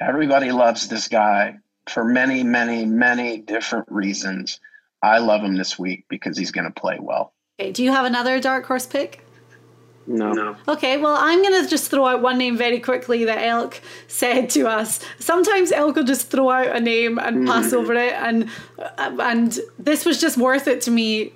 Everybody 0.00 0.50
loves 0.50 0.88
this 0.88 1.08
guy 1.08 1.58
for 1.88 2.04
many, 2.04 2.42
many, 2.42 2.84
many 2.84 3.38
different 3.38 3.86
reasons. 3.90 4.60
I 5.02 5.18
love 5.18 5.42
him 5.42 5.56
this 5.56 5.78
week 5.78 6.06
because 6.08 6.38
he's 6.38 6.50
going 6.50 6.66
to 6.66 6.80
play 6.80 6.98
well. 7.00 7.34
Okay, 7.60 7.72
do 7.72 7.84
you 7.84 7.92
have 7.92 8.06
another 8.06 8.40
dark 8.40 8.64
horse 8.64 8.86
pick? 8.86 9.24
No. 10.06 10.32
no. 10.32 10.56
Okay, 10.66 10.96
well, 10.96 11.16
I'm 11.18 11.42
going 11.42 11.62
to 11.62 11.68
just 11.68 11.90
throw 11.90 12.06
out 12.06 12.22
one 12.22 12.38
name 12.38 12.56
very 12.56 12.80
quickly 12.80 13.24
that 13.26 13.46
Elk 13.46 13.80
said 14.08 14.50
to 14.50 14.66
us. 14.66 15.00
Sometimes 15.18 15.70
Elk 15.70 15.96
will 15.96 16.04
just 16.04 16.30
throw 16.30 16.50
out 16.50 16.74
a 16.74 16.80
name 16.80 17.18
and 17.18 17.46
pass 17.46 17.70
mm. 17.70 17.74
over 17.74 17.94
it, 17.94 18.14
and 18.14 18.48
and 18.98 19.58
this 19.78 20.04
was 20.04 20.20
just 20.20 20.36
worth 20.36 20.66
it 20.66 20.80
to 20.82 20.90
me 20.90 21.32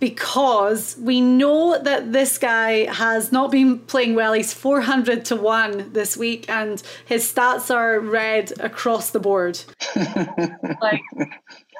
because 0.00 0.96
we 0.98 1.20
know 1.20 1.78
that 1.80 2.12
this 2.12 2.38
guy 2.38 2.90
has 2.92 3.30
not 3.30 3.52
been 3.52 3.78
playing 3.78 4.14
well. 4.14 4.32
He's 4.32 4.52
400 4.52 5.24
to 5.26 5.36
1 5.36 5.92
this 5.92 6.16
week, 6.16 6.48
and 6.48 6.82
his 7.04 7.30
stats 7.30 7.72
are 7.72 8.00
red 8.00 8.52
across 8.60 9.10
the 9.10 9.20
board. 9.20 9.60
like, 10.80 11.02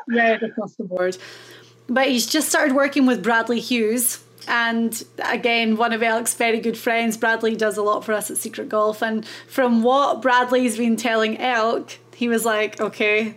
red 0.07 0.43
across 0.43 0.75
the 0.77 0.85
board. 0.85 1.17
But 1.89 2.09
he's 2.09 2.27
just 2.27 2.49
started 2.49 2.75
working 2.75 3.07
with 3.07 3.23
Bradley 3.23 3.59
Hughes. 3.59 4.23
And 4.47 5.03
again, 5.25 5.77
one 5.77 5.93
of 5.93 6.03
Alex's 6.03 6.37
very 6.37 6.61
good 6.61 6.77
friends, 6.77 7.17
Bradley, 7.17 7.57
does 7.57 7.77
a 7.77 7.83
lot 7.83 8.05
for 8.05 8.13
us 8.13 8.31
at 8.31 8.37
Secret 8.37 8.69
Golf. 8.69 9.03
And 9.03 9.27
from 9.49 9.83
what 9.83 10.23
Bradley's 10.23 10.77
been 10.77 10.97
telling 10.97 11.39
Elk, 11.39 11.99
he 12.15 12.29
was 12.29 12.45
like, 12.45 12.81
okay, 12.81 13.35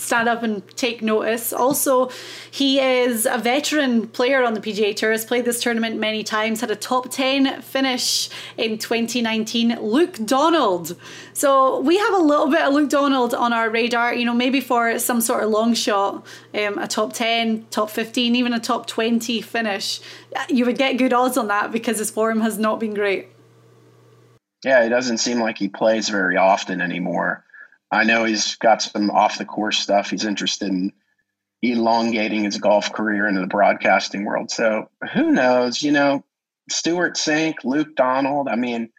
stand 0.00 0.28
up 0.28 0.42
and 0.42 0.66
take 0.76 1.02
notice. 1.02 1.52
Also, 1.52 2.10
he 2.50 2.80
is 2.80 3.26
a 3.26 3.38
veteran 3.38 4.08
player 4.08 4.42
on 4.42 4.54
the 4.54 4.60
PGA 4.60 4.96
Tour, 4.96 5.12
has 5.12 5.24
played 5.24 5.44
this 5.44 5.62
tournament 5.62 5.98
many 5.98 6.24
times, 6.24 6.60
had 6.60 6.70
a 6.70 6.76
top 6.76 7.10
10 7.10 7.62
finish 7.62 8.30
in 8.56 8.78
2019. 8.78 9.80
Luke 9.80 10.18
Donald. 10.24 10.96
So 11.32 11.80
we 11.80 11.98
have 11.98 12.14
a 12.14 12.18
little 12.18 12.50
bit 12.50 12.62
of 12.62 12.72
Luke 12.74 12.90
Donald 12.90 13.34
on 13.34 13.52
our 13.52 13.70
radar, 13.70 14.14
you 14.14 14.24
know, 14.24 14.34
maybe 14.34 14.60
for 14.60 14.98
some 14.98 15.20
sort 15.20 15.44
of 15.44 15.50
long 15.50 15.74
shot, 15.74 16.26
um, 16.54 16.78
a 16.78 16.88
top 16.88 17.12
10, 17.12 17.66
top 17.70 17.90
15, 17.90 18.34
even 18.34 18.52
a 18.52 18.60
top 18.60 18.86
20 18.86 19.40
finish. 19.42 20.00
You 20.48 20.64
would 20.66 20.78
get 20.78 20.96
good 20.96 21.12
odds 21.12 21.36
on 21.36 21.48
that 21.48 21.72
because 21.72 21.98
his 21.98 22.10
form 22.10 22.40
has 22.40 22.58
not 22.58 22.80
been 22.80 22.94
great. 22.94 23.28
Yeah, 24.64 24.82
it 24.84 24.90
doesn't 24.90 25.18
seem 25.18 25.40
like 25.40 25.58
he 25.58 25.68
plays 25.68 26.08
very 26.08 26.36
often 26.36 26.80
anymore. 26.80 27.44
I 27.92 28.04
know 28.04 28.24
he's 28.24 28.56
got 28.56 28.82
some 28.82 29.10
off 29.10 29.38
the 29.38 29.44
course 29.44 29.78
stuff. 29.78 30.10
He's 30.10 30.24
interested 30.24 30.68
in 30.68 30.92
elongating 31.62 32.44
his 32.44 32.58
golf 32.58 32.92
career 32.92 33.26
into 33.26 33.40
the 33.40 33.46
broadcasting 33.46 34.24
world. 34.24 34.50
So 34.50 34.88
who 35.12 35.30
knows? 35.30 35.82
You 35.82 35.92
know, 35.92 36.24
Stewart 36.70 37.16
Cink, 37.16 37.56
Luke 37.64 37.94
Donald. 37.96 38.48
I 38.48 38.56
mean, 38.56 38.90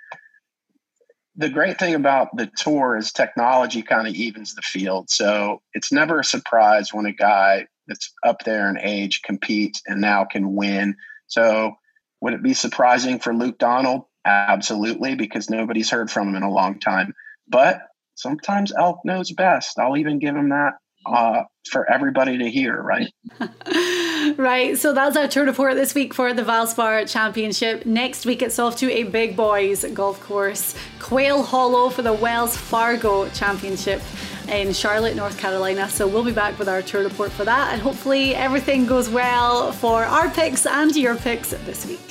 the 1.36 1.50
great 1.50 1.80
thing 1.80 1.96
about 1.96 2.36
the 2.36 2.52
tour 2.58 2.98
is 2.98 3.12
technology 3.12 3.82
kind 3.82 4.08
of 4.08 4.14
evens 4.14 4.54
the 4.54 4.62
field. 4.62 5.10
So 5.10 5.62
it's 5.74 5.92
never 5.92 6.20
a 6.20 6.26
surprise 6.26 6.94
when 6.94 7.06
a 7.06 7.14
guy 7.14 7.68
that's 7.88 8.12
up 8.24 8.44
there 8.44 8.70
in 8.70 8.78
age 8.80 9.22
competes 9.24 9.82
and 9.88 10.02
now 10.02 10.26
can 10.26 10.54
win. 10.54 10.96
So 11.28 11.74
would 12.20 12.34
it 12.34 12.44
be 12.44 12.54
surprising 12.54 13.20
for 13.20 13.34
Luke 13.34 13.58
Donald? 13.58 14.04
Absolutely, 14.26 15.16
because 15.16 15.50
nobody's 15.50 15.90
heard 15.90 16.12
from 16.12 16.30
him 16.30 16.36
in 16.36 16.44
a 16.44 16.52
long 16.52 16.80
time. 16.80 17.16
But 17.48 17.82
sometimes 18.16 18.72
elk 18.78 19.00
knows 19.06 19.32
best. 19.32 19.80
I'll 19.80 19.98
even 19.98 20.20
give 20.20 20.36
him 20.36 20.50
that 20.50 20.74
uh, 21.06 21.44
for 21.70 21.92
everybody 21.92 22.38
to 22.38 22.50
hear, 22.50 22.82
right? 22.82 23.12
right. 24.38 24.78
So 24.78 24.94
that's 24.94 25.18
our 25.18 25.28
tour 25.28 25.46
report 25.46 25.76
this 25.76 25.96
week 25.96 26.14
for 26.14 26.34
the 26.34 26.44
Valspar 26.44 27.12
Championship. 27.12 27.86
Next 27.86 28.26
week, 28.26 28.42
it's 28.42 28.60
off 28.60 28.76
to 28.78 28.92
a 28.92 29.04
big 29.04 29.36
boys 29.36 29.84
golf 29.94 30.22
course, 30.22 30.76
Quail 31.00 31.44
Hollow 31.44 31.90
for 31.90 32.02
the 32.02 32.14
Wells 32.14 32.56
Fargo 32.56 33.30
Championship 33.30 34.02
in 34.48 34.74
Charlotte, 34.74 35.16
North 35.16 35.38
Carolina. 35.38 35.90
So 35.90 36.08
we'll 36.08 36.24
be 36.24 36.32
back 36.32 36.58
with 36.60 36.70
our 36.70 36.82
tour 36.82 37.04
report 37.04 37.32
for 37.32 37.46
that, 37.46 37.74
and 37.74 37.82
hopefully 37.82 38.36
everything 38.36 38.86
goes 38.86 39.10
well 39.10 39.72
for 39.72 40.04
our 40.04 40.30
picks 40.30 40.66
and 40.66 40.96
your 40.96 41.16
picks 41.16 41.52
this 41.52 41.86
week. 41.86 42.11